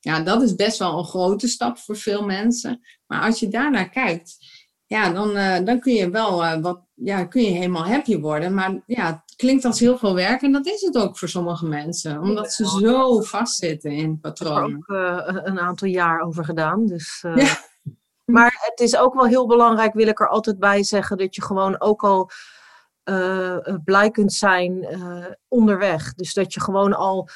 Ja, 0.00 0.20
dat 0.20 0.42
is 0.42 0.54
best 0.54 0.78
wel 0.78 0.98
een 0.98 1.04
grote 1.04 1.48
stap 1.48 1.78
voor 1.78 1.96
veel 1.96 2.24
mensen. 2.24 2.80
Maar 3.06 3.22
als 3.22 3.40
je 3.40 3.48
daarnaar 3.48 3.88
kijkt, 3.88 4.36
ja, 4.86 5.10
dan, 5.10 5.36
uh, 5.36 5.58
dan 5.64 5.80
kun 5.80 5.94
je 5.94 6.10
wel 6.10 6.44
uh, 6.44 6.60
wat, 6.60 6.80
ja, 6.94 7.24
kun 7.24 7.42
je 7.42 7.50
helemaal 7.50 7.86
happy 7.86 8.20
worden. 8.20 8.54
Maar 8.54 8.82
ja, 8.86 9.06
het 9.06 9.36
klinkt 9.36 9.64
als 9.64 9.80
heel 9.80 9.98
veel 9.98 10.14
werk 10.14 10.42
en 10.42 10.52
dat 10.52 10.66
is 10.66 10.80
het 10.80 10.96
ook 10.96 11.18
voor 11.18 11.28
sommige 11.28 11.66
mensen. 11.66 12.20
Omdat 12.20 12.52
ze 12.52 12.68
zo 12.68 13.20
vastzitten 13.20 13.90
in 13.90 14.20
patronen. 14.20 14.78
Ik 14.78 14.84
heb 14.86 14.96
er 14.96 15.28
ook 15.28 15.36
uh, 15.36 15.42
een 15.44 15.60
aantal 15.60 15.88
jaar 15.88 16.20
over 16.20 16.44
gedaan. 16.44 16.86
Dus, 16.86 17.24
ja. 17.34 17.56
Maar 18.24 18.56
het 18.70 18.80
is 18.80 18.96
ook 18.96 19.14
wel 19.14 19.26
heel 19.26 19.46
belangrijk, 19.46 19.94
wil 19.94 20.06
ik 20.06 20.20
er 20.20 20.28
altijd 20.28 20.58
bij 20.58 20.82
zeggen, 20.82 21.16
dat 21.16 21.34
je 21.34 21.42
gewoon 21.42 21.80
ook 21.80 22.02
al 22.02 22.30
blij 23.84 24.10
kunt 24.10 24.32
zijn 24.32 24.86
onderweg. 25.48 26.14
Dus 26.14 26.34
dat 26.34 26.54
je 26.54 26.60
gewoon 26.60 26.94
al 26.94 27.28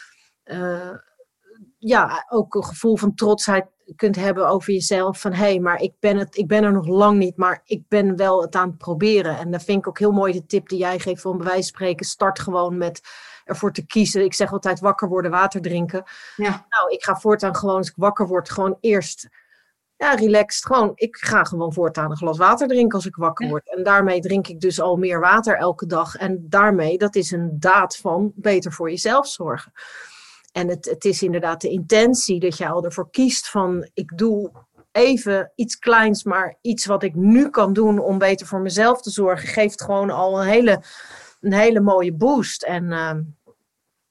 ja, 1.79 2.27
ook 2.29 2.55
een 2.55 2.65
gevoel 2.65 2.97
van 2.97 3.15
trotsheid 3.15 3.67
kunt 3.97 4.17
hebben 4.17 4.49
over 4.49 4.73
jezelf. 4.73 5.21
Van 5.21 5.33
hé, 5.33 5.45
hey, 5.45 5.59
maar 5.59 5.81
ik 5.81 5.93
ben, 6.01 6.17
het, 6.17 6.37
ik 6.37 6.47
ben 6.47 6.65
er 6.65 6.73
nog 6.73 6.87
lang 6.87 7.19
niet, 7.19 7.37
maar 7.37 7.61
ik 7.65 7.83
ben 7.89 8.17
wel 8.17 8.43
het 8.43 8.55
aan 8.55 8.69
het 8.69 8.79
proberen. 8.79 9.39
En 9.39 9.51
dat 9.51 9.63
vind 9.63 9.79
ik 9.79 9.89
ook 9.89 9.99
heel 9.99 10.13
mooi 10.13 10.33
de 10.33 10.47
tip 10.47 10.69
die 10.69 10.79
jij 10.79 10.99
geeft 10.99 11.23
van 11.23 11.37
bij 11.37 11.47
wijze 11.47 11.61
van 11.61 11.69
spreken. 11.69 12.07
Start 12.07 12.39
gewoon 12.39 12.79
met 12.79 13.01
ervoor 13.45 13.73
te 13.73 13.87
kiezen. 13.87 14.25
Ik 14.25 14.35
zeg 14.35 14.53
altijd 14.53 14.81
wakker 14.81 15.09
worden, 15.09 15.31
water 15.31 15.61
drinken. 15.61 16.05
Ja. 16.37 16.67
Nou, 16.69 16.91
ik 16.91 17.05
ga 17.05 17.17
voortaan 17.17 17.57
gewoon 17.57 17.77
als 17.77 17.89
ik 17.89 17.95
wakker 17.97 18.27
word, 18.27 18.51
gewoon 18.51 18.77
eerst 18.81 19.29
ja, 19.97 20.15
relaxed. 20.15 20.67
Gewoon, 20.67 20.93
ik 20.95 21.17
ga 21.17 21.45
gewoon 21.45 21.73
voortaan 21.73 22.11
een 22.11 22.17
glas 22.17 22.39
water 22.39 22.69
drinken 22.69 22.97
als 22.97 23.07
ik 23.07 23.15
wakker 23.15 23.49
word. 23.49 23.77
En 23.77 23.83
daarmee 23.83 24.21
drink 24.21 24.49
ik 24.49 24.61
dus 24.61 24.81
al 24.81 24.97
meer 24.97 25.21
water 25.21 25.57
elke 25.57 25.87
dag. 25.87 26.17
En 26.17 26.47
daarmee, 26.49 26.99
dat 26.99 27.15
is 27.15 27.31
een 27.31 27.51
daad 27.53 27.97
van 27.97 28.33
beter 28.35 28.73
voor 28.73 28.91
jezelf 28.91 29.29
zorgen. 29.29 29.73
En 30.53 30.69
het, 30.69 30.85
het 30.85 31.05
is 31.05 31.23
inderdaad 31.23 31.61
de 31.61 31.69
intentie 31.69 32.41
dat 32.41 32.57
je 32.57 32.69
al 32.69 32.85
ervoor 32.85 33.11
kiest 33.11 33.51
van 33.51 33.89
ik 33.95 34.19
doe 34.19 34.51
even 34.93 35.53
iets 35.55 35.79
kleins, 35.79 36.25
maar 36.25 36.59
iets 36.61 36.87
wat 36.87 37.03
ik 37.03 37.15
nu 37.15 37.51
kan 37.51 37.73
doen 37.73 37.99
om 37.99 38.19
beter 38.19 38.47
voor 38.47 38.61
mezelf 38.61 39.03
te 39.03 39.11
zorgen, 39.11 39.49
geeft 39.49 39.83
gewoon 39.83 40.11
al 40.11 40.41
een 40.41 40.47
hele, 40.47 40.83
een 41.41 41.53
hele 41.53 41.81
mooie 41.81 42.13
boost. 42.13 42.63
En, 42.63 42.93
ehm, 42.93 43.23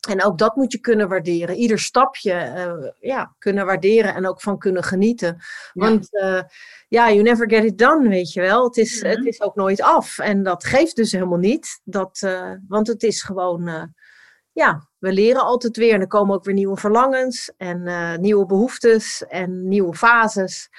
en 0.09 0.23
ook 0.23 0.37
dat 0.37 0.55
moet 0.55 0.71
je 0.71 0.79
kunnen 0.79 1.09
waarderen. 1.09 1.55
Ieder 1.55 1.79
stapje 1.79 2.33
uh, 2.33 2.89
ja, 2.99 3.35
kunnen 3.37 3.65
waarderen 3.65 4.15
en 4.15 4.27
ook 4.27 4.41
van 4.41 4.57
kunnen 4.57 4.83
genieten. 4.83 5.37
Want 5.73 6.07
uh, 6.11 6.41
ja, 6.87 7.09
you 7.11 7.21
never 7.21 7.49
get 7.49 7.63
it 7.63 7.77
done, 7.77 8.09
weet 8.09 8.33
je 8.33 8.41
wel. 8.41 8.63
Het 8.63 8.77
is, 8.77 9.01
het 9.01 9.25
is 9.25 9.41
ook 9.41 9.55
nooit 9.55 9.81
af. 9.81 10.17
En 10.17 10.43
dat 10.43 10.65
geeft 10.65 10.95
dus 10.95 11.11
helemaal 11.11 11.37
niet. 11.37 11.81
Dat, 11.83 12.21
uh, 12.23 12.51
want 12.67 12.87
het 12.87 13.03
is 13.03 13.21
gewoon 13.23 13.93
ja, 14.59 14.89
we 14.97 15.13
leren 15.13 15.43
altijd 15.43 15.77
weer. 15.77 15.93
En 15.93 16.01
er 16.01 16.07
komen 16.07 16.35
ook 16.35 16.43
weer 16.43 16.53
nieuwe 16.53 16.77
verlangens 16.77 17.53
en 17.57 17.81
uh, 17.87 18.17
nieuwe 18.17 18.45
behoeftes 18.45 19.23
en 19.27 19.67
nieuwe 19.67 19.95
fases. 19.95 20.69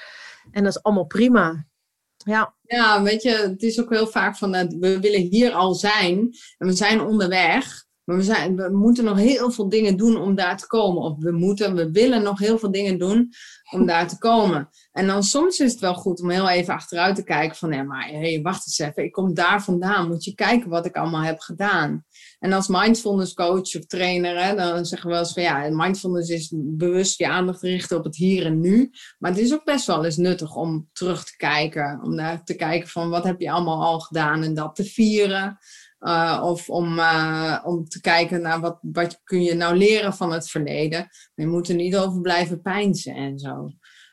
En 0.51 0.65
dat 0.65 0.77
is 0.77 0.83
allemaal 0.83 1.07
prima. 1.07 1.69
Ja. 2.17 2.55
ja, 2.63 3.03
weet 3.03 3.23
je, 3.23 3.31
het 3.31 3.63
is 3.63 3.81
ook 3.81 3.91
heel 3.91 4.07
vaak 4.07 4.37
van, 4.37 4.55
uh, 4.55 4.63
we 4.79 5.01
willen 5.01 5.21
hier 5.21 5.53
al 5.53 5.75
zijn 5.75 6.35
en 6.59 6.67
we 6.67 6.73
zijn 6.73 7.01
onderweg. 7.01 7.89
Maar 8.05 8.17
we, 8.17 8.23
zijn, 8.23 8.57
we 8.57 8.69
moeten 8.71 9.05
nog 9.05 9.17
heel 9.17 9.51
veel 9.51 9.69
dingen 9.69 9.97
doen 9.97 10.17
om 10.17 10.35
daar 10.35 10.57
te 10.57 10.67
komen. 10.67 11.03
Of 11.03 11.17
we 11.19 11.31
moeten, 11.31 11.75
we 11.75 11.91
willen 11.91 12.23
nog 12.23 12.39
heel 12.39 12.59
veel 12.59 12.71
dingen 12.71 12.99
doen 12.99 13.33
om 13.71 13.87
daar 13.87 14.09
te 14.09 14.19
komen. 14.19 14.69
En 14.93 15.07
dan 15.07 15.23
soms 15.23 15.61
is 15.61 15.73
het 15.73 15.81
wel 15.81 15.95
goed 15.95 16.21
om 16.21 16.31
heel 16.31 16.49
even 16.49 16.75
achteruit 16.75 17.17
te 17.17 17.25
kijken 17.25 17.57
van, 17.57 17.69
nee, 17.69 17.83
maar 17.83 18.09
hey, 18.09 18.41
wacht 18.43 18.67
eens 18.67 18.79
even, 18.79 19.05
ik 19.05 19.13
kom 19.13 19.35
daar 19.35 19.63
vandaan. 19.63 20.09
Moet 20.09 20.25
je 20.25 20.35
kijken 20.35 20.71
wat 20.71 20.87
ik 20.87 20.97
allemaal 20.97 21.23
heb 21.23 21.41
gedaan. 21.41 22.05
En 22.41 22.53
als 22.53 22.69
mindfulness 22.69 23.35
coach 23.35 23.77
of 23.77 23.87
trainer, 23.87 24.57
dan 24.57 24.87
zeggen 24.87 25.09
we 25.09 25.15
wel 25.15 25.23
eens 25.23 25.33
van, 25.33 25.43
ja, 25.43 25.69
mindfulness 25.71 26.29
is 26.29 26.53
bewust 26.55 27.19
je 27.19 27.29
aandacht 27.29 27.63
richten 27.63 27.97
op 27.97 28.05
het 28.05 28.17
hier 28.17 28.47
en 28.47 28.61
nu. 28.61 28.91
Maar 29.19 29.31
het 29.31 29.41
is 29.41 29.53
ook 29.53 29.65
best 29.65 29.87
wel 29.87 30.05
eens 30.05 30.17
nuttig 30.17 30.57
om 30.57 30.89
terug 30.93 31.25
te 31.25 31.37
kijken. 31.37 32.01
Om 32.03 32.17
daar 32.17 32.45
te 32.45 32.55
kijken 32.55 32.89
van, 32.89 33.11
wat 33.11 33.25
heb 33.25 33.41
je 33.41 33.51
allemaal 33.51 33.83
al 33.83 34.01
gedaan 34.01 34.43
en 34.43 34.55
dat 34.55 34.75
te 34.75 34.85
vieren. 34.85 35.59
Uh, 36.01 36.41
of 36.45 36.69
om, 36.69 36.99
uh, 36.99 37.59
om 37.65 37.89
te 37.89 38.01
kijken 38.01 38.41
naar 38.41 38.61
wat, 38.61 38.79
wat 38.81 39.21
kun 39.25 39.43
je 39.43 39.55
nou 39.55 39.77
leren 39.77 40.15
van 40.15 40.33
het 40.33 40.51
verleden. 40.51 41.09
Je 41.35 41.47
moet 41.47 41.69
er 41.69 41.75
niet 41.75 41.97
over 41.97 42.21
blijven 42.21 42.61
pijnzen 42.61 43.15
en 43.15 43.39
zo. 43.39 43.71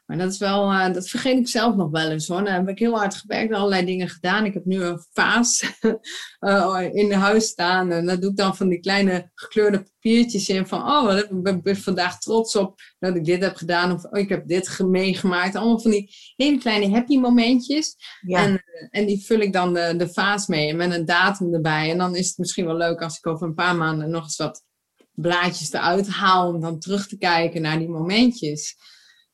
Maar 0.08 0.18
dat 0.18 0.32
is 0.32 0.38
wel, 0.38 0.72
uh, 0.72 0.94
dat 0.94 1.10
vergeet 1.10 1.38
ik 1.38 1.48
zelf 1.48 1.76
nog 1.76 1.90
wel 1.90 2.10
eens 2.10 2.28
hoor. 2.28 2.44
Dan 2.44 2.54
heb 2.54 2.70
ik 2.70 2.80
heel 2.80 2.98
hard 2.98 3.16
gewerkt, 3.16 3.54
allerlei 3.54 3.86
dingen 3.86 4.10
gedaan. 4.10 4.46
Ik 4.46 4.54
heb 4.54 4.66
nu 4.66 4.84
een 4.84 5.06
vaas 5.14 5.72
in 6.92 7.12
huis 7.12 7.48
staan. 7.48 7.92
En 7.92 8.06
daar 8.06 8.20
doe 8.20 8.30
ik 8.30 8.38
dan 8.38 8.56
van 8.56 8.70
die 8.70 8.80
kleine 8.80 9.32
gekleurde 9.34 9.84
papiertjes 9.84 10.50
in. 10.50 10.68
Van, 10.68 10.82
oh, 10.82 11.18
ik 11.44 11.64
ben 11.64 11.78
vandaag 11.78 12.20
trots 12.20 12.56
op 12.56 12.80
dat 13.00 13.16
ik 13.16 13.26
dit 13.26 13.44
heb 13.44 13.56
gedaan. 13.56 13.92
Of 13.92 14.04
oh, 14.04 14.20
ik 14.20 14.30
heb 14.30 14.48
dit 14.48 14.80
meegemaakt. 14.80 15.56
Allemaal 15.56 15.80
van 15.80 15.92
die 15.92 16.16
hele 16.36 16.58
kleine 16.58 16.90
happy 16.90 17.18
momentjes. 17.18 17.96
Ja. 18.22 18.44
En, 18.44 18.64
en 18.90 19.06
die 19.06 19.26
vul 19.26 19.40
ik 19.40 19.54
dan 19.54 19.74
de, 19.74 19.94
de 19.98 20.10
vaas 20.10 20.48
mee. 20.48 20.74
Met 20.74 20.94
een 20.94 21.06
datum 21.06 21.54
erbij. 21.54 21.92
En 21.92 21.98
dan 21.98 22.16
is 22.16 22.28
het 22.28 22.38
misschien 22.38 22.66
wel 22.66 22.78
leuk 22.78 23.02
als 23.02 23.18
ik 23.18 23.28
over 23.28 23.48
een 23.48 23.54
paar 23.54 23.76
maanden 23.76 24.10
nog 24.10 24.24
eens 24.24 24.38
wat 24.38 24.64
blaadjes 25.12 25.74
eruit 25.74 26.08
haal. 26.08 26.54
Om 26.54 26.62
dan 26.62 26.80
terug 26.80 27.08
te 27.08 27.18
kijken 27.18 27.62
naar 27.62 27.80
die 27.80 27.90
momentjes. 27.90 28.76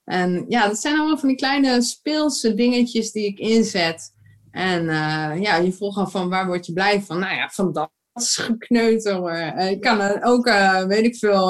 En 0.04 0.45
ja, 0.47 0.68
dat 0.68 0.80
zijn 0.80 0.97
allemaal 0.97 1.18
van 1.18 1.28
die 1.28 1.38
kleine 1.38 1.82
speelse 1.82 2.54
dingetjes 2.54 3.12
die 3.12 3.26
ik 3.26 3.39
inzet. 3.39 4.14
En 4.51 4.84
uh, 4.84 5.41
ja, 5.41 5.56
je 5.56 5.74
vroeg 5.74 5.97
al 5.97 6.08
van 6.08 6.30
waar 6.30 6.47
word 6.47 6.66
je 6.66 6.74
blij 6.74 7.01
van? 7.01 7.20
Nou 7.20 7.36
ja, 7.36 7.49
van 7.49 7.74
dat 7.74 7.91
gekneuter. 8.14 9.34
Uh, 9.58 9.72
ik 9.72 9.82
kan 9.82 10.24
ook, 10.24 10.47
uh, 10.47 10.84
weet 10.86 11.06
ik 11.06 11.16
veel, 11.16 11.47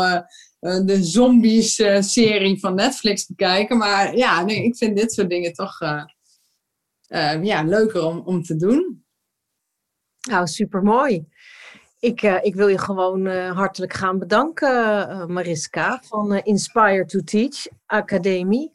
de 0.59 1.03
zombies-serie 1.03 2.59
van 2.59 2.75
Netflix 2.75 3.27
bekijken. 3.27 3.77
Maar 3.77 4.15
ja, 4.15 4.43
nee, 4.43 4.63
ik 4.63 4.77
vind 4.77 4.97
dit 4.97 5.13
soort 5.13 5.29
dingen 5.29 5.53
toch 5.53 5.79
ja, 7.41 7.63
leuker 7.63 8.03
om, 8.03 8.19
om 8.19 8.43
te 8.43 8.55
doen. 8.55 9.05
Nou, 10.29 10.47
super 10.47 10.83
mooi. 10.83 11.27
Ik, 12.03 12.21
uh, 12.21 12.37
ik 12.41 12.55
wil 12.55 12.67
je 12.67 12.77
gewoon 12.77 13.25
uh, 13.27 13.51
hartelijk 13.51 13.93
gaan 13.93 14.19
bedanken, 14.19 15.09
uh, 15.09 15.25
Mariska 15.25 16.01
van 16.05 16.37
Inspire 16.37 17.05
to 17.05 17.19
Teach 17.19 17.67
Academie. 17.85 18.73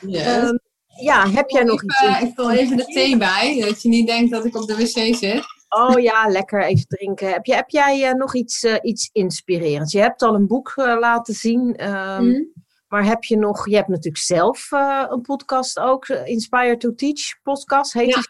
Yes. 0.00 0.36
Um, 0.36 0.60
ja, 1.00 1.28
heb 1.28 1.48
jij 1.48 1.62
nog 1.62 1.82
iets? 1.82 2.02
Ik 2.20 2.36
wil 2.36 2.50
even 2.50 2.76
de 2.76 2.84
thee 2.84 3.16
bij, 3.16 3.60
dat 3.60 3.82
je 3.82 3.88
niet 3.88 4.06
denkt 4.06 4.30
dat 4.30 4.44
ik 4.44 4.56
op 4.56 4.66
de 4.66 4.76
wc 4.76 5.14
zit. 5.14 5.42
Oh 5.68 6.00
ja, 6.00 6.28
lekker 6.28 6.64
even 6.64 6.86
drinken. 6.86 7.28
Heb, 7.28 7.46
je, 7.46 7.54
heb 7.54 7.70
jij 7.70 8.12
nog 8.12 8.34
iets, 8.34 8.64
iets 8.82 9.10
inspirerends? 9.12 9.92
Je 9.92 10.00
hebt 10.00 10.22
al 10.22 10.34
een 10.34 10.46
boek 10.46 10.72
laten 10.76 11.34
zien. 11.34 11.90
Um, 11.90 12.24
mm. 12.24 12.52
Maar 12.88 13.04
heb 13.04 13.24
je 13.24 13.36
nog, 13.36 13.68
je 13.68 13.76
hebt 13.76 13.88
natuurlijk 13.88 14.24
zelf 14.24 14.70
een 15.08 15.20
podcast 15.20 15.78
ook, 15.78 16.08
Inspire 16.08 16.76
to 16.76 16.94
Teach 16.94 17.42
podcast, 17.42 17.92
heet 17.92 18.14
ja. 18.14 18.22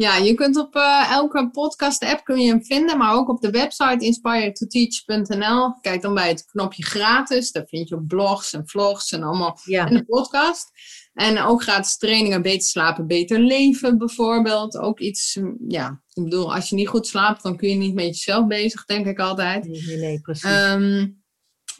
Ja, 0.00 0.16
je 0.16 0.34
kunt 0.34 0.56
op 0.56 0.76
uh, 0.76 1.10
elke 1.10 1.50
podcast-app 1.50 2.24
kun 2.24 2.40
je 2.40 2.48
hem 2.48 2.64
vinden, 2.64 2.98
maar 2.98 3.14
ook 3.14 3.28
op 3.28 3.40
de 3.40 3.50
website 3.50 4.04
inspiredtoteach.nl. 4.04 5.80
Kijk 5.80 6.02
dan 6.02 6.14
bij 6.14 6.28
het 6.28 6.44
knopje 6.44 6.84
gratis. 6.84 7.52
Daar 7.52 7.66
vind 7.66 7.88
je 7.88 7.94
ook 7.94 8.06
blogs 8.06 8.52
en 8.52 8.68
vlogs 8.68 9.12
en 9.12 9.22
allemaal 9.22 9.58
ja. 9.64 9.88
in 9.88 9.96
de 9.96 10.04
podcast. 10.04 10.70
En 11.12 11.38
ook 11.38 11.62
gratis 11.62 11.96
trainingen, 11.96 12.42
beter 12.42 12.68
slapen, 12.68 13.06
beter 13.06 13.38
leven 13.38 13.98
bijvoorbeeld. 13.98 14.76
Ook 14.76 15.00
iets, 15.00 15.34
mm, 15.34 15.56
ja, 15.68 16.02
ik 16.12 16.24
bedoel, 16.24 16.54
als 16.54 16.68
je 16.68 16.74
niet 16.74 16.88
goed 16.88 17.06
slaapt, 17.06 17.42
dan 17.42 17.56
kun 17.56 17.68
je 17.68 17.74
niet 17.74 17.94
met 17.94 18.04
jezelf 18.04 18.46
bezig, 18.46 18.84
denk 18.84 19.06
ik 19.06 19.18
altijd. 19.18 19.64
Nee, 19.64 19.96
nee 19.96 20.20
precies. 20.20 20.50
Um, 20.50 21.22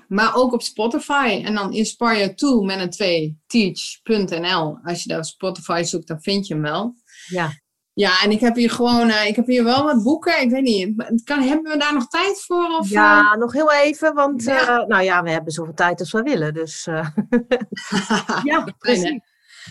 maar 0.09 0.35
ook 0.35 0.53
op 0.53 0.63
Spotify. 0.63 1.43
En 1.45 1.55
dan 1.55 1.73
Inspire 1.73 2.35
to 2.35 2.63
met 2.63 2.81
een 2.81 2.91
2 2.91 3.39
teach.nl. 3.47 4.79
Als 4.83 5.03
je 5.03 5.09
daar 5.09 5.19
op 5.19 5.25
Spotify 5.25 5.83
zoekt, 5.85 6.09
dan 6.09 6.23
vind 6.23 6.47
je 6.47 6.55
hem 6.55 6.63
wel. 6.63 6.95
Ja. 7.27 7.53
Ja, 7.93 8.23
en 8.23 8.31
ik 8.31 8.41
heb 8.41 8.55
hier 8.57 8.71
gewoon, 8.71 9.09
uh, 9.09 9.27
ik 9.27 9.37
heb 9.37 9.47
hier 9.47 9.65
wel 9.65 9.85
wat 9.85 10.03
boeken. 10.03 10.43
Ik 10.43 10.51
weet 10.51 10.63
niet, 10.63 11.23
kan, 11.25 11.43
hebben 11.43 11.73
we 11.73 11.79
daar 11.79 11.95
nog 11.95 12.09
tijd 12.09 12.43
voor? 12.47 12.77
Of, 12.79 12.89
ja, 12.89 13.33
uh... 13.33 13.41
nog 13.41 13.53
heel 13.53 13.73
even, 13.73 14.15
want 14.15 14.43
ja. 14.43 14.81
Uh, 14.81 14.87
nou 14.87 15.03
ja, 15.03 15.23
we 15.23 15.31
hebben 15.31 15.53
zoveel 15.53 15.75
tijd 15.75 16.01
als 16.01 16.13
we 16.13 16.23
willen. 16.23 16.55
Dus 16.55 16.85
ja, 18.51 18.75
precies. 18.79 19.21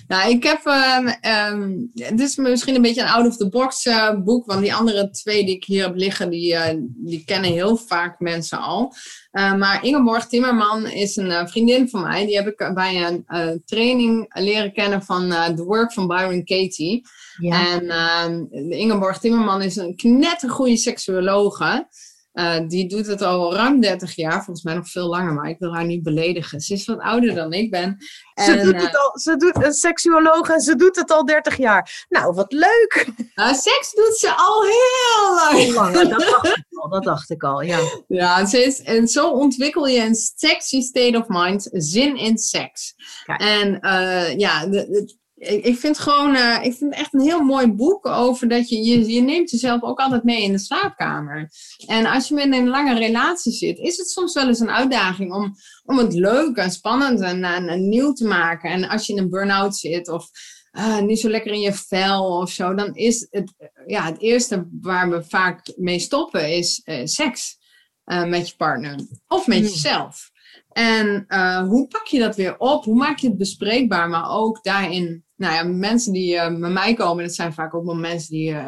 Nou, 0.07 0.29
ik 0.29 0.43
heb, 0.43 0.65
um, 1.51 1.91
het 1.93 2.19
is 2.19 2.35
misschien 2.35 2.75
een 2.75 2.81
beetje 2.81 3.01
een 3.01 3.07
out-of-the-box 3.07 3.89
boek, 4.23 4.45
want 4.45 4.61
die 4.61 4.73
andere 4.73 5.09
twee 5.09 5.45
die 5.45 5.55
ik 5.55 5.63
hier 5.63 5.83
heb 5.83 5.95
liggen, 5.95 6.29
die, 6.29 6.55
die 6.87 7.23
kennen 7.25 7.51
heel 7.51 7.77
vaak 7.77 8.19
mensen 8.19 8.59
al. 8.59 8.93
maar 9.31 9.83
Ingeborg 9.83 10.27
Timmerman 10.27 10.87
is 10.87 11.15
een 11.15 11.49
vriendin 11.49 11.89
van 11.89 12.01
mij, 12.01 12.25
die 12.25 12.35
heb 12.35 12.47
ik 12.47 12.71
bij 12.73 13.23
een 13.27 13.61
training 13.65 14.25
leren 14.33 14.73
kennen 14.73 15.03
van 15.03 15.29
The 15.29 15.63
Work 15.63 15.93
van 15.93 16.07
Byron 16.07 16.43
Katie. 16.43 17.05
Ja. 17.39 17.79
En 17.79 17.83
uh, 18.51 18.79
Ingeborg 18.79 19.19
Timmerman 19.19 19.61
is 19.61 19.75
een 19.75 19.95
knettergoeie 19.95 20.77
seksuologe. 20.77 21.87
Uh, 22.33 22.67
die 22.67 22.87
doet 22.87 23.07
het 23.07 23.21
al 23.21 23.53
ruim 23.53 23.81
30 23.81 24.15
jaar, 24.15 24.43
volgens 24.43 24.63
mij 24.63 24.73
nog 24.73 24.89
veel 24.89 25.07
langer, 25.07 25.33
maar 25.33 25.49
ik 25.49 25.59
wil 25.59 25.73
haar 25.73 25.85
niet 25.85 26.03
beledigen. 26.03 26.59
Ze 26.59 26.73
is 26.73 26.85
wat 26.85 26.99
ouder 26.99 27.35
dan 27.35 27.53
ik 27.53 27.71
ben. 27.71 27.97
En, 28.33 28.45
ze 28.45 28.63
doet 28.63 28.81
het 28.81 28.97
al, 28.97 29.19
ze 29.19 29.35
doet 29.35 29.63
een 29.63 29.73
seksuoloog 29.73 30.49
en 30.49 30.59
ze 30.59 30.75
doet 30.75 30.95
het 30.95 31.11
al 31.11 31.25
30 31.25 31.57
jaar. 31.57 32.05
Nou, 32.09 32.33
wat 32.33 32.51
leuk! 32.51 33.07
Uh, 33.35 33.53
seks 33.53 33.93
doet 33.93 34.17
ze 34.17 34.33
al 34.35 34.63
heel 34.63 35.35
lang. 35.35 35.73
lang 35.73 36.09
dat, 36.09 36.19
dacht 36.19 36.57
ik 36.57 36.65
al, 36.69 36.89
dat 36.89 37.03
dacht 37.03 37.29
ik 37.29 37.43
al, 37.43 37.61
ja. 37.61 37.79
Ja, 38.07 38.45
ze 38.45 38.63
is, 38.65 38.81
en 38.81 39.07
zo 39.07 39.29
ontwikkel 39.29 39.87
je 39.87 39.99
een 39.99 40.15
sexy 40.15 40.81
state 40.81 41.17
of 41.17 41.27
mind, 41.27 41.69
zin 41.71 42.15
in 42.17 42.37
seks. 42.37 42.95
Kijk. 43.25 43.41
En 43.41 43.77
uh, 43.81 44.37
ja, 44.37 44.65
de, 44.65 44.89
de, 44.89 45.17
ik 45.39 45.77
vind 45.77 45.99
gewoon, 45.99 46.35
uh, 46.35 46.59
ik 46.63 46.73
vind 46.73 46.93
echt 46.93 47.13
een 47.13 47.21
heel 47.21 47.41
mooi 47.41 47.71
boek 47.71 48.05
over 48.05 48.47
dat 48.47 48.69
je, 48.69 48.83
je, 48.83 49.11
je 49.11 49.21
neemt 49.21 49.49
jezelf 49.49 49.83
ook 49.83 49.99
altijd 49.99 50.23
mee 50.23 50.43
in 50.43 50.51
de 50.51 50.59
slaapkamer. 50.59 51.49
En 51.85 52.05
als 52.05 52.27
je 52.27 52.33
met 52.33 52.53
een 52.53 52.67
lange 52.67 52.93
relatie 52.93 53.51
zit, 53.51 53.77
is 53.77 53.97
het 53.97 54.09
soms 54.09 54.33
wel 54.33 54.47
eens 54.47 54.59
een 54.59 54.71
uitdaging 54.71 55.33
om, 55.33 55.55
om 55.83 55.97
het 55.97 56.13
leuk 56.13 56.57
en 56.57 56.71
spannend 56.71 57.21
en, 57.21 57.43
en, 57.43 57.89
nieuw 57.89 58.13
te 58.13 58.27
maken. 58.27 58.69
En 58.69 58.87
als 58.87 59.05
je 59.05 59.13
in 59.13 59.19
een 59.19 59.29
burn-out 59.29 59.75
zit 59.75 60.09
of 60.09 60.29
uh, 60.71 60.99
niet 60.99 61.19
zo 61.19 61.29
lekker 61.29 61.51
in 61.51 61.59
je 61.59 61.73
vel 61.73 62.37
of 62.37 62.51
zo, 62.51 62.73
dan 62.73 62.95
is 62.95 63.27
het, 63.29 63.53
ja, 63.85 64.05
het 64.05 64.21
eerste 64.21 64.67
waar 64.81 65.09
we 65.09 65.23
vaak 65.23 65.73
mee 65.75 65.99
stoppen 65.99 66.49
is 66.51 66.81
uh, 66.85 66.99
seks 67.03 67.57
met 68.27 68.49
je 68.49 68.55
partner 68.55 68.95
of 69.27 69.47
met 69.47 69.57
hmm. 69.57 69.67
jezelf. 69.67 70.29
En 70.69 71.25
hoe 71.67 71.87
pak 71.87 72.05
je 72.07 72.19
dat 72.19 72.35
weer 72.35 72.57
op? 72.57 72.83
Hoe 72.83 72.95
maak 72.95 73.17
je 73.17 73.27
het 73.27 73.37
bespreekbaar, 73.37 74.09
maar 74.09 74.29
ook 74.29 74.63
daarin 74.63 75.27
nou 75.39 75.53
ja, 75.53 75.63
mensen 75.63 76.13
die 76.13 76.35
uh, 76.35 76.59
bij 76.59 76.69
mij 76.69 76.93
komen, 76.93 77.23
dat 77.23 77.35
zijn 77.35 77.53
vaak 77.53 77.73
ook 77.73 77.85
wel 77.85 77.95
mensen 77.95 78.31
die 78.31 78.51
uh, 78.51 78.67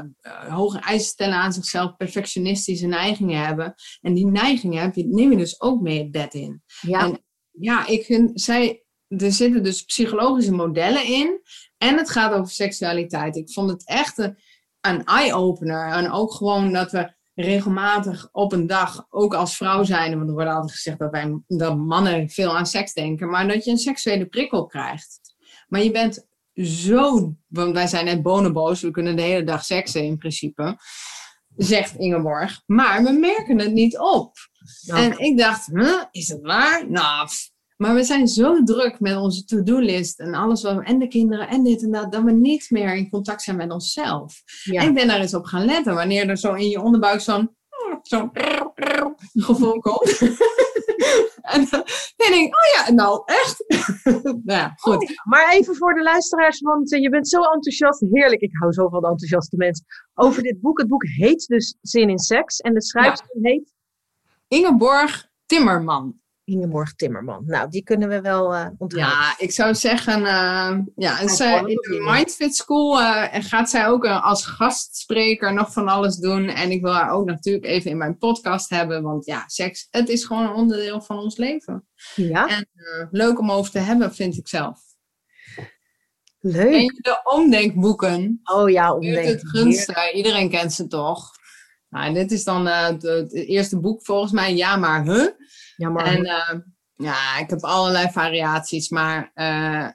hoge 0.49 0.79
eisen 0.79 1.07
stellen 1.07 1.35
aan 1.35 1.53
zichzelf, 1.53 1.95
perfectionistische 1.95 2.87
neigingen 2.87 3.45
hebben. 3.45 3.73
En 4.01 4.13
die 4.13 4.25
neigingen 4.25 4.81
heb 4.81 4.95
je, 4.95 5.07
neem 5.07 5.31
je 5.31 5.37
dus 5.37 5.61
ook 5.61 5.81
mee 5.81 5.99
het 5.99 6.11
bed 6.11 6.33
in. 6.33 6.63
Ja. 6.81 6.99
En 6.99 7.23
ja, 7.51 7.87
ik 7.87 8.05
vind, 8.05 8.41
zij, 8.41 8.83
er 9.07 9.31
zitten 9.31 9.63
dus 9.63 9.83
psychologische 9.83 10.53
modellen 10.53 11.05
in. 11.05 11.41
En 11.77 11.97
het 11.97 12.09
gaat 12.09 12.33
over 12.33 12.51
seksualiteit. 12.51 13.35
Ik 13.35 13.51
vond 13.51 13.69
het 13.69 13.87
echt 13.87 14.17
een, 14.17 14.37
een 14.81 15.03
eye-opener. 15.03 15.91
En 15.91 16.11
ook 16.11 16.33
gewoon 16.33 16.73
dat 16.73 16.91
we 16.91 17.13
regelmatig 17.33 18.29
op 18.31 18.51
een 18.51 18.67
dag, 18.67 19.05
ook 19.09 19.33
als 19.33 19.57
vrouw 19.57 19.83
zijn, 19.83 20.15
want 20.17 20.27
er 20.27 20.33
wordt 20.33 20.49
altijd 20.49 20.71
gezegd 20.71 20.99
dat, 20.99 21.11
wij, 21.11 21.41
dat 21.47 21.77
mannen 21.77 22.29
veel 22.29 22.57
aan 22.57 22.65
seks 22.65 22.93
denken, 22.93 23.29
maar 23.29 23.47
dat 23.47 23.65
je 23.65 23.71
een 23.71 23.77
seksuele 23.77 24.25
prikkel 24.25 24.65
krijgt. 24.65 25.19
Maar 25.67 25.83
je 25.83 25.91
bent 25.91 26.29
zo, 26.53 27.35
want 27.47 27.73
wij 27.73 27.87
zijn 27.87 28.05
net 28.05 28.21
bonenboos, 28.21 28.81
we 28.81 28.91
kunnen 28.91 29.15
de 29.15 29.21
hele 29.21 29.43
dag 29.43 29.63
seksen 29.63 30.03
in 30.03 30.17
principe, 30.17 30.77
zegt 31.55 31.95
Ingeborg. 31.95 32.61
Maar 32.65 33.03
we 33.03 33.11
merken 33.11 33.59
het 33.59 33.73
niet 33.73 33.99
op. 33.99 34.35
En 34.85 35.19
ik 35.19 35.37
dacht, 35.37 35.65
huh, 35.73 36.03
is 36.11 36.27
het 36.27 36.41
waar? 36.41 36.89
Nou, 36.89 37.27
maar 37.77 37.95
we 37.95 38.03
zijn 38.03 38.27
zo 38.27 38.63
druk 38.63 38.99
met 38.99 39.17
onze 39.17 39.43
to-do-list 39.43 40.19
en 40.19 40.33
alles 40.33 40.63
wat 40.63 40.75
we, 40.75 40.83
en 40.83 40.99
de 40.99 41.07
kinderen 41.07 41.47
en 41.47 41.63
dit 41.63 41.83
en 41.83 41.91
dat, 41.91 42.11
dat 42.11 42.23
we 42.23 42.31
niet 42.31 42.69
meer 42.69 42.95
in 42.95 43.09
contact 43.09 43.41
zijn 43.41 43.57
met 43.57 43.71
onszelf. 43.71 44.41
En 44.65 44.87
ik 44.87 44.93
ben 44.93 45.07
daar 45.07 45.19
eens 45.19 45.33
op 45.33 45.45
gaan 45.45 45.65
letten, 45.65 45.95
wanneer 45.95 46.29
er 46.29 46.37
zo 46.37 46.53
in 46.53 46.69
je 46.69 46.81
onderbuik 46.81 47.21
zo'n 47.21 47.55
zo'n 48.01 48.31
gevoel 49.33 49.79
komt. 49.79 50.19
En 51.41 51.67
dan 51.69 51.83
denk 52.15 52.33
ik, 52.33 52.55
oh 52.55 52.85
ja, 52.85 52.91
nou 52.93 53.21
echt? 53.25 53.65
nou 54.23 54.59
ja, 54.59 54.73
goed. 54.75 55.09
Oh 55.09 55.09
maar 55.23 55.53
even 55.53 55.75
voor 55.75 55.93
de 55.93 56.01
luisteraars, 56.01 56.61
want 56.61 56.93
eh, 56.93 57.01
je 57.01 57.09
bent 57.09 57.29
zo 57.29 57.41
enthousiast. 57.41 58.05
Heerlijk, 58.11 58.41
ik 58.41 58.57
hou 58.59 58.73
zo 58.73 58.89
van 58.89 59.03
enthousiaste 59.03 59.57
mensen. 59.57 59.85
Over 60.13 60.43
dit 60.43 60.61
boek. 60.61 60.79
Het 60.79 60.87
boek 60.87 61.05
heet 61.05 61.47
dus 61.47 61.77
Zin 61.81 62.09
in 62.09 62.19
Seks. 62.19 62.59
En 62.59 62.73
de 62.73 62.81
schrijfster 62.81 63.37
heet? 63.41 63.73
Ingeborg 64.47 65.29
Timmerman. 65.45 66.20
Ingeborg 66.43 66.93
Timmerman. 66.95 67.43
Nou, 67.45 67.69
die 67.69 67.83
kunnen 67.83 68.09
we 68.09 68.21
wel 68.21 68.53
uh, 68.53 68.67
onthouden. 68.77 69.19
Ja, 69.19 69.35
ik 69.37 69.51
zou 69.51 69.75
zeggen, 69.75 70.19
uh, 70.19 70.77
ja, 70.95 71.19
in 71.19 71.27
de 71.27 72.09
Mindfit 72.11 72.55
School 72.55 72.99
uh, 72.99 73.25
gaat 73.31 73.69
zij 73.69 73.87
ook 73.87 74.05
als 74.05 74.45
gastspreker 74.45 75.53
nog 75.53 75.73
van 75.73 75.87
alles 75.87 76.15
doen. 76.15 76.47
En 76.47 76.71
ik 76.71 76.81
wil 76.81 76.93
haar 76.93 77.11
ook 77.11 77.25
natuurlijk 77.25 77.65
even 77.65 77.91
in 77.91 77.97
mijn 77.97 78.17
podcast 78.17 78.69
hebben, 78.69 79.03
want 79.03 79.25
ja, 79.25 79.43
seks, 79.47 79.87
het 79.89 80.09
is 80.09 80.25
gewoon 80.25 80.43
een 80.43 80.53
onderdeel 80.53 81.01
van 81.01 81.17
ons 81.17 81.37
leven. 81.37 81.87
Ja. 82.15 82.47
En 82.47 82.69
leuk 83.11 83.39
om 83.39 83.51
over 83.51 83.71
te 83.71 83.79
hebben, 83.79 84.13
vind 84.13 84.37
ik 84.37 84.47
zelf. 84.47 84.79
Leuk. 86.39 86.73
En 86.73 86.85
de 86.85 87.21
omdenkboeken. 87.23 88.39
Oh 88.43 88.69
ja, 88.69 88.93
omdenk. 88.93 89.27
Het 89.27 89.49
gunst, 89.49 89.91
iedereen 90.13 90.49
kent 90.49 90.73
ze 90.73 90.87
toch? 90.87 91.31
Nou, 91.89 92.13
dit 92.13 92.31
is 92.31 92.43
dan 92.43 92.65
het 92.65 93.33
eerste 93.33 93.79
boek 93.79 94.05
volgens 94.05 94.31
mij, 94.31 94.55
Ja 94.55 94.75
maar 94.75 95.03
Huh? 95.03 95.27
Jammer. 95.81 96.03
En 96.03 96.25
uh, 96.25 96.59
ja, 96.95 97.37
ik 97.37 97.49
heb 97.49 97.63
allerlei 97.63 98.11
variaties, 98.11 98.89
maar 98.89 99.31
uh, 99.35 99.87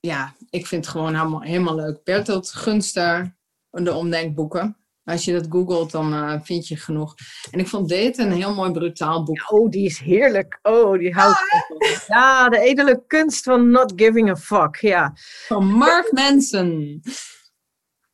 ja, 0.00 0.34
ik 0.50 0.66
vind 0.66 0.84
het 0.84 0.94
gewoon 0.94 1.14
helemaal, 1.14 1.42
helemaal 1.42 1.74
leuk. 1.74 2.04
Bertolt 2.04 2.52
Gunster, 2.52 3.36
de 3.70 3.92
omdenkboeken. 3.92 4.76
Als 5.04 5.24
je 5.24 5.32
dat 5.32 5.46
googelt, 5.48 5.90
dan 5.90 6.14
uh, 6.14 6.40
vind 6.42 6.68
je 6.68 6.76
genoeg. 6.76 7.14
En 7.50 7.58
ik 7.58 7.68
vond 7.68 7.88
dit 7.88 8.18
een 8.18 8.32
heel 8.32 8.54
mooi 8.54 8.72
brutaal 8.72 9.22
boek. 9.22 9.52
Oh, 9.52 9.70
die 9.70 9.84
is 9.84 9.98
heerlijk. 9.98 10.58
Oh, 10.62 10.98
die 10.98 11.14
houdt 11.14 11.38
ja, 11.78 11.98
ja, 12.06 12.48
de 12.48 12.58
edele 12.58 13.04
kunst 13.06 13.44
van 13.44 13.70
not 13.70 13.92
giving 13.96 14.30
a 14.30 14.36
fuck. 14.36 14.76
Ja. 14.76 15.12
Van 15.46 15.64
Mark 15.66 16.12
Manson. 16.12 17.02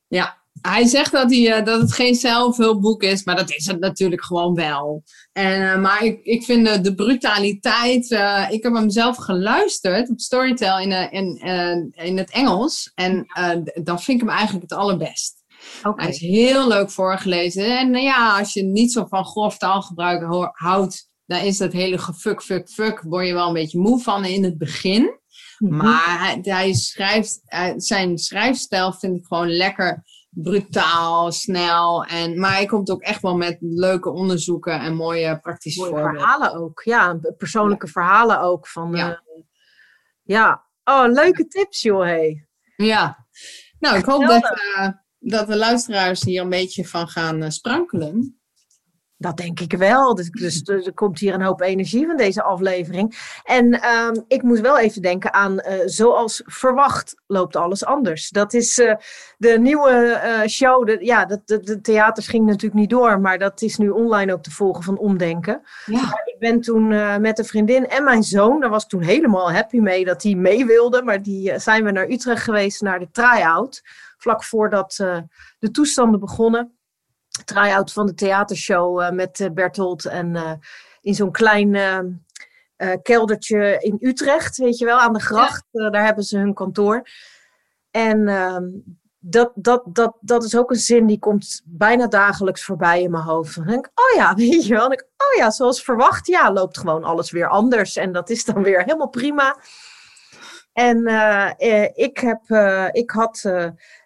Ja, 0.07 0.43
hij 0.61 0.85
zegt 0.85 1.11
dat, 1.11 1.31
hij, 1.31 1.63
dat 1.63 1.81
het 1.81 1.93
geen 1.93 2.15
zelfhulpboek 2.15 3.03
is, 3.03 3.23
maar 3.23 3.35
dat 3.35 3.51
is 3.51 3.65
het 3.65 3.79
natuurlijk 3.79 4.23
gewoon 4.23 4.53
wel. 4.53 5.03
En, 5.31 5.61
uh, 5.61 5.81
maar 5.81 6.03
ik, 6.03 6.19
ik 6.23 6.43
vind 6.43 6.67
de, 6.67 6.81
de 6.81 6.95
brutaliteit. 6.95 8.11
Uh, 8.11 8.45
ik 8.49 8.63
heb 8.63 8.73
hem 8.73 8.89
zelf 8.89 9.17
geluisterd 9.17 10.09
op 10.09 10.19
Storytel 10.19 10.79
in, 10.79 10.91
uh, 10.91 11.13
in, 11.13 11.93
in 11.95 12.17
het 12.17 12.31
Engels. 12.31 12.91
En 12.95 13.25
dan 13.83 14.01
vind 14.01 14.21
ik 14.21 14.27
hem 14.27 14.35
eigenlijk 14.35 14.69
het 14.69 14.79
allerbest. 14.79 15.45
Okay. 15.83 16.05
Hij 16.05 16.13
is 16.13 16.19
heel 16.19 16.67
leuk 16.67 16.91
voorgelezen. 16.91 17.77
En 17.79 17.93
ja, 17.93 18.37
als 18.37 18.53
je 18.53 18.63
niet 18.63 18.91
zo 18.91 19.05
van 19.05 19.25
grof 19.25 19.57
taalgebruik 19.57 20.51
houdt, 20.53 21.09
dan 21.25 21.39
is 21.39 21.57
dat 21.57 21.73
hele 21.73 21.97
gefuk, 21.97 22.41
fuck, 22.43 22.69
fuck, 22.69 23.01
word 23.01 23.27
je 23.27 23.33
wel 23.33 23.47
een 23.47 23.53
beetje 23.53 23.79
moe 23.79 24.01
van 24.01 24.25
in 24.25 24.43
het 24.43 24.57
begin. 24.57 25.01
Mm 25.57 25.69
-hmm. 25.69 25.77
Maar 25.77 26.19
hij, 26.19 26.39
hij 26.41 26.73
schrijft, 26.73 27.41
zijn 27.77 28.17
schrijfstijl 28.17 28.93
vind 28.93 29.17
ik 29.17 29.25
gewoon 29.25 29.49
lekker 29.49 30.03
brutaal, 30.41 31.31
snel. 31.31 32.03
En, 32.03 32.39
maar 32.39 32.51
hij 32.51 32.65
komt 32.65 32.89
ook 32.89 33.01
echt 33.01 33.21
wel 33.21 33.35
met 33.37 33.57
leuke 33.59 34.09
onderzoeken 34.09 34.79
en 34.79 34.95
mooie 34.95 35.39
praktische 35.39 35.89
mooie 35.89 35.93
verhalen 35.93 36.53
ook. 36.53 36.81
Ja, 36.83 37.19
persoonlijke 37.37 37.87
verhalen 37.87 38.39
ook. 38.39 38.67
Van, 38.67 38.91
ja. 38.91 39.09
Uh, 39.09 39.43
ja. 40.23 40.65
Oh, 40.83 41.05
leuke 41.07 41.47
tips 41.47 41.81
joh. 41.81 42.03
Hey. 42.03 42.47
Ja. 42.75 43.27
Nou, 43.79 43.97
ik 43.97 44.05
hoop 44.05 44.25
dat, 44.25 44.59
uh, 44.75 44.89
dat 45.19 45.47
de 45.47 45.57
luisteraars 45.57 46.23
hier 46.23 46.41
een 46.41 46.49
beetje 46.49 46.85
van 46.85 47.07
gaan 47.07 47.43
uh, 47.43 47.49
sprankelen. 47.49 48.41
Dat 49.19 49.37
denk 49.37 49.59
ik 49.59 49.73
wel. 49.73 50.15
Dus, 50.15 50.29
dus, 50.29 50.63
dus, 50.63 50.85
er 50.85 50.93
komt 50.93 51.19
hier 51.19 51.33
een 51.33 51.41
hoop 51.41 51.61
energie 51.61 52.05
van 52.05 52.17
deze 52.17 52.43
aflevering. 52.43 53.39
En 53.43 53.89
um, 53.89 54.23
ik 54.27 54.41
moet 54.41 54.59
wel 54.59 54.79
even 54.79 55.01
denken 55.01 55.33
aan 55.33 55.53
uh, 55.53 55.73
Zoals 55.85 56.41
verwacht 56.45 57.15
loopt 57.27 57.55
alles 57.55 57.85
anders. 57.85 58.29
Dat 58.29 58.53
is 58.53 58.77
uh, 58.77 58.95
de 59.37 59.59
nieuwe 59.59 60.21
uh, 60.25 60.47
show. 60.47 60.85
De, 60.85 60.97
ja, 60.99 61.25
de, 61.25 61.41
de, 61.45 61.59
de, 61.59 61.81
theaters 61.81 62.27
ging 62.27 62.45
natuurlijk 62.45 62.73
niet 62.73 62.89
door, 62.89 63.19
maar 63.19 63.37
dat 63.37 63.61
is 63.61 63.77
nu 63.77 63.89
online 63.89 64.33
ook 64.33 64.43
te 64.43 64.51
volgen 64.51 64.83
van 64.83 64.97
Omdenken. 64.97 65.61
Ja. 65.85 66.21
Ik 66.25 66.35
ben 66.39 66.61
toen 66.61 66.87
met 67.21 67.39
een 67.39 67.45
vriendin 67.45 67.87
en 67.87 68.03
mijn 68.03 68.23
zoon, 68.23 68.59
daar 68.59 68.69
was 68.69 68.83
ik 68.83 68.89
toen 68.89 69.01
helemaal 69.01 69.51
happy 69.51 69.79
mee 69.79 70.05
dat 70.05 70.21
die 70.21 70.37
mee 70.37 70.65
wilde. 70.65 71.03
Maar 71.03 71.21
die 71.21 71.59
zijn 71.59 71.83
we 71.83 71.91
naar 71.91 72.09
Utrecht 72.09 72.43
geweest, 72.43 72.81
naar 72.81 72.99
de 72.99 73.09
try-out. 73.11 73.81
Vlak 74.17 74.43
voordat 74.43 74.95
de 75.59 75.71
toestanden 75.71 76.19
begonnen 76.19 76.76
try-out 77.45 77.93
van 77.93 78.05
de 78.05 78.13
theatershow 78.13 79.01
uh, 79.01 79.09
met 79.09 79.39
uh, 79.39 79.49
Bertolt. 79.49 80.05
En 80.05 80.35
uh, 80.35 80.51
in 81.01 81.15
zo'n 81.15 81.31
klein 81.31 81.77
keldertje 83.01 83.77
in 83.79 83.97
Utrecht, 83.99 84.57
weet 84.57 84.77
je 84.77 84.85
wel, 84.85 84.99
aan 84.99 85.13
de 85.13 85.21
gracht. 85.21 85.65
Ja. 85.71 85.89
daar 85.89 86.05
hebben 86.05 86.23
ze 86.23 86.37
hun 86.37 86.53
kantoor. 86.53 87.07
En 87.91 88.27
ehm, 88.27 88.65
dat, 89.19 89.51
dat, 89.55 89.83
dat, 89.85 90.17
dat 90.19 90.43
is 90.43 90.55
ook 90.55 90.71
een 90.71 90.75
zin 90.75 91.05
die 91.05 91.19
komt 91.19 91.61
bijna 91.65 92.07
dagelijks 92.07 92.63
voorbij 92.63 93.01
in 93.01 93.11
mijn 93.11 93.23
hoofd. 93.23 93.55
Dan 93.55 93.65
denk 93.65 93.85
ik, 93.85 93.91
oh 93.95 94.15
ja, 94.15 94.35
weet 94.45 94.65
je 94.65 94.73
wel. 94.73 94.91
ik, 94.91 95.01
oh 95.01 95.37
ja, 95.37 95.51
zoals 95.51 95.83
verwacht, 95.83 96.27
ja, 96.27 96.51
loopt 96.51 96.77
gewoon 96.77 97.03
alles 97.03 97.31
weer 97.31 97.47
anders. 97.47 97.95
En 97.95 98.11
dat 98.11 98.29
is 98.29 98.45
dan 98.45 98.63
weer 98.63 98.79
helemaal 98.79 99.09
prima. 99.09 99.57
En 100.77 101.07
ik, 101.95 102.17
heb, 102.17 102.41
ik 102.91 103.11
had 103.11 103.51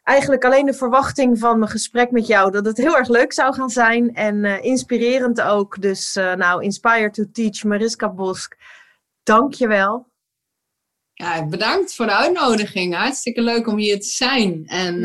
eigenlijk 0.03 0.45
alleen 0.45 0.65
de 0.65 0.73
verwachting 0.73 1.39
van 1.39 1.59
mijn 1.59 1.71
gesprek 1.71 2.11
met 2.11 2.27
jou 2.27 2.51
dat 2.51 2.65
het 2.65 2.77
heel 2.77 2.97
erg 2.97 3.07
leuk 3.07 3.33
zou 3.33 3.53
gaan 3.53 3.69
zijn 3.69 4.15
en 4.15 4.63
inspirerend 4.63 5.41
ook. 5.41 5.81
Dus 5.81 6.13
nou, 6.13 6.63
Inspire 6.63 7.09
to 7.11 7.23
Teach, 7.31 7.63
Mariska 7.63 8.09
Bosk, 8.09 8.57
dank 9.23 9.53
je 9.53 9.67
wel. 9.67 10.07
Ja, 11.13 11.45
bedankt 11.45 11.95
voor 11.95 12.05
de 12.05 12.15
uitnodiging. 12.15 12.95
Hartstikke 12.95 13.41
leuk 13.41 13.67
om 13.67 13.77
hier 13.77 13.99
te 13.99 14.07
zijn. 14.07 14.63
En 14.65 14.99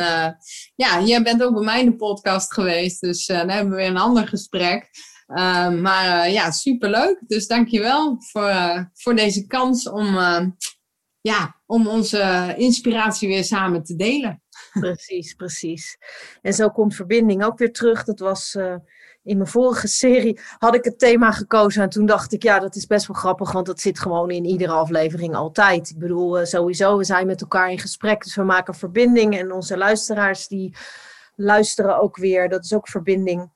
ja, 0.74 1.00
jij 1.00 1.22
bent 1.22 1.42
ook 1.42 1.54
bij 1.54 1.64
mij 1.64 1.80
in 1.80 1.90
de 1.90 1.96
podcast 1.96 2.52
geweest, 2.52 3.00
dus 3.00 3.26
dan 3.26 3.48
hebben 3.48 3.70
we 3.70 3.76
weer 3.76 3.90
een 3.90 3.96
ander 3.96 4.28
gesprek. 4.28 4.90
Maar 5.80 6.30
ja, 6.30 6.50
superleuk. 6.50 7.18
Dus 7.26 7.46
dankjewel 7.46 8.16
voor, 8.18 8.90
voor 8.94 9.14
deze 9.14 9.46
kans 9.46 9.88
om, 9.88 10.16
ja, 11.26 11.56
om 11.66 11.88
onze 11.88 12.54
inspiratie 12.56 13.28
weer 13.28 13.44
samen 13.44 13.82
te 13.82 13.96
delen. 13.96 14.42
Precies, 14.72 15.34
precies. 15.34 15.98
En 16.42 16.52
zo 16.52 16.68
komt 16.68 16.94
verbinding 16.94 17.44
ook 17.44 17.58
weer 17.58 17.72
terug. 17.72 18.04
Dat 18.04 18.18
was 18.18 18.56
in 19.26 19.36
mijn 19.36 19.48
vorige 19.48 19.88
serie 19.88 20.40
had 20.58 20.74
ik 20.74 20.84
het 20.84 20.98
thema 20.98 21.32
gekozen. 21.32 21.82
En 21.82 21.88
toen 21.88 22.06
dacht 22.06 22.32
ik, 22.32 22.42
ja, 22.42 22.58
dat 22.58 22.76
is 22.76 22.86
best 22.86 23.06
wel 23.06 23.16
grappig, 23.16 23.52
want 23.52 23.66
dat 23.66 23.80
zit 23.80 23.98
gewoon 23.98 24.30
in 24.30 24.44
iedere 24.44 24.72
aflevering 24.72 25.34
altijd. 25.34 25.90
Ik 25.90 25.98
bedoel, 25.98 26.40
uh, 26.40 26.44
sowieso, 26.44 26.96
we 26.96 27.04
zijn 27.04 27.26
met 27.26 27.40
elkaar 27.40 27.70
in 27.70 27.78
gesprek, 27.78 28.22
dus 28.22 28.34
we 28.34 28.42
maken 28.42 28.74
verbinding. 28.74 29.38
En 29.38 29.52
onze 29.52 29.76
luisteraars, 29.76 30.48
die 30.48 30.74
luisteren 31.36 32.00
ook 32.00 32.16
weer. 32.16 32.48
Dat 32.48 32.64
is 32.64 32.74
ook 32.74 32.88
verbinding. 32.88 33.50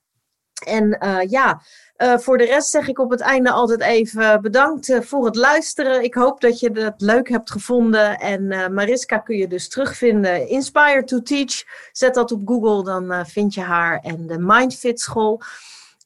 En 0.61 0.99
uh, 1.05 1.31
ja, 1.31 1.63
uh, 1.97 2.19
voor 2.19 2.39
de 2.39 2.45
rest 2.45 2.71
zeg 2.71 2.89
ik 2.89 2.99
op 2.99 3.11
het 3.11 3.21
einde 3.21 3.51
altijd 3.51 3.81
even 3.81 4.43
bedankt 4.43 4.99
voor 5.01 5.25
het 5.25 5.37
luisteren. 5.37 6.03
Ik 6.03 6.15
hoop 6.15 6.41
dat 6.41 6.61
je 6.61 6.71
het 6.73 7.01
leuk 7.01 7.29
hebt 7.29 7.51
gevonden. 7.51 8.19
En 8.19 8.73
Mariska 8.75 9.19
kun 9.19 9.37
je 9.37 9.47
dus 9.47 9.69
terugvinden. 9.69 10.49
Inspire 10.49 11.05
to 11.05 11.23
Teach. 11.23 11.63
Zet 11.93 12.15
dat 12.15 12.33
op 12.33 12.41
Google, 12.45 12.85
dan 12.85 13.27
vind 13.27 13.55
je 13.55 13.61
haar. 13.61 13.99
En 13.99 14.27
de 14.27 14.39
Mindfit 14.39 15.01
School. 15.01 15.41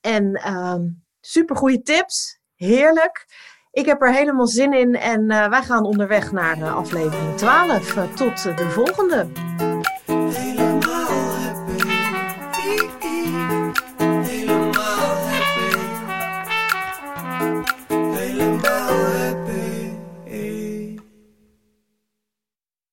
En 0.00 0.52
um, 0.52 1.02
super 1.20 1.56
goede 1.56 1.82
tips. 1.82 2.40
Heerlijk. 2.56 3.26
Ik 3.70 3.86
heb 3.86 4.02
er 4.02 4.12
helemaal 4.12 4.46
zin 4.46 4.72
in. 4.72 4.94
En 4.94 5.26
wij 5.26 5.62
gaan 5.62 5.84
onderweg 5.84 6.32
naar 6.32 6.70
aflevering 6.70 7.36
12. 7.36 7.94
tot 8.14 8.42
de 8.42 8.70
volgende. 8.70 9.73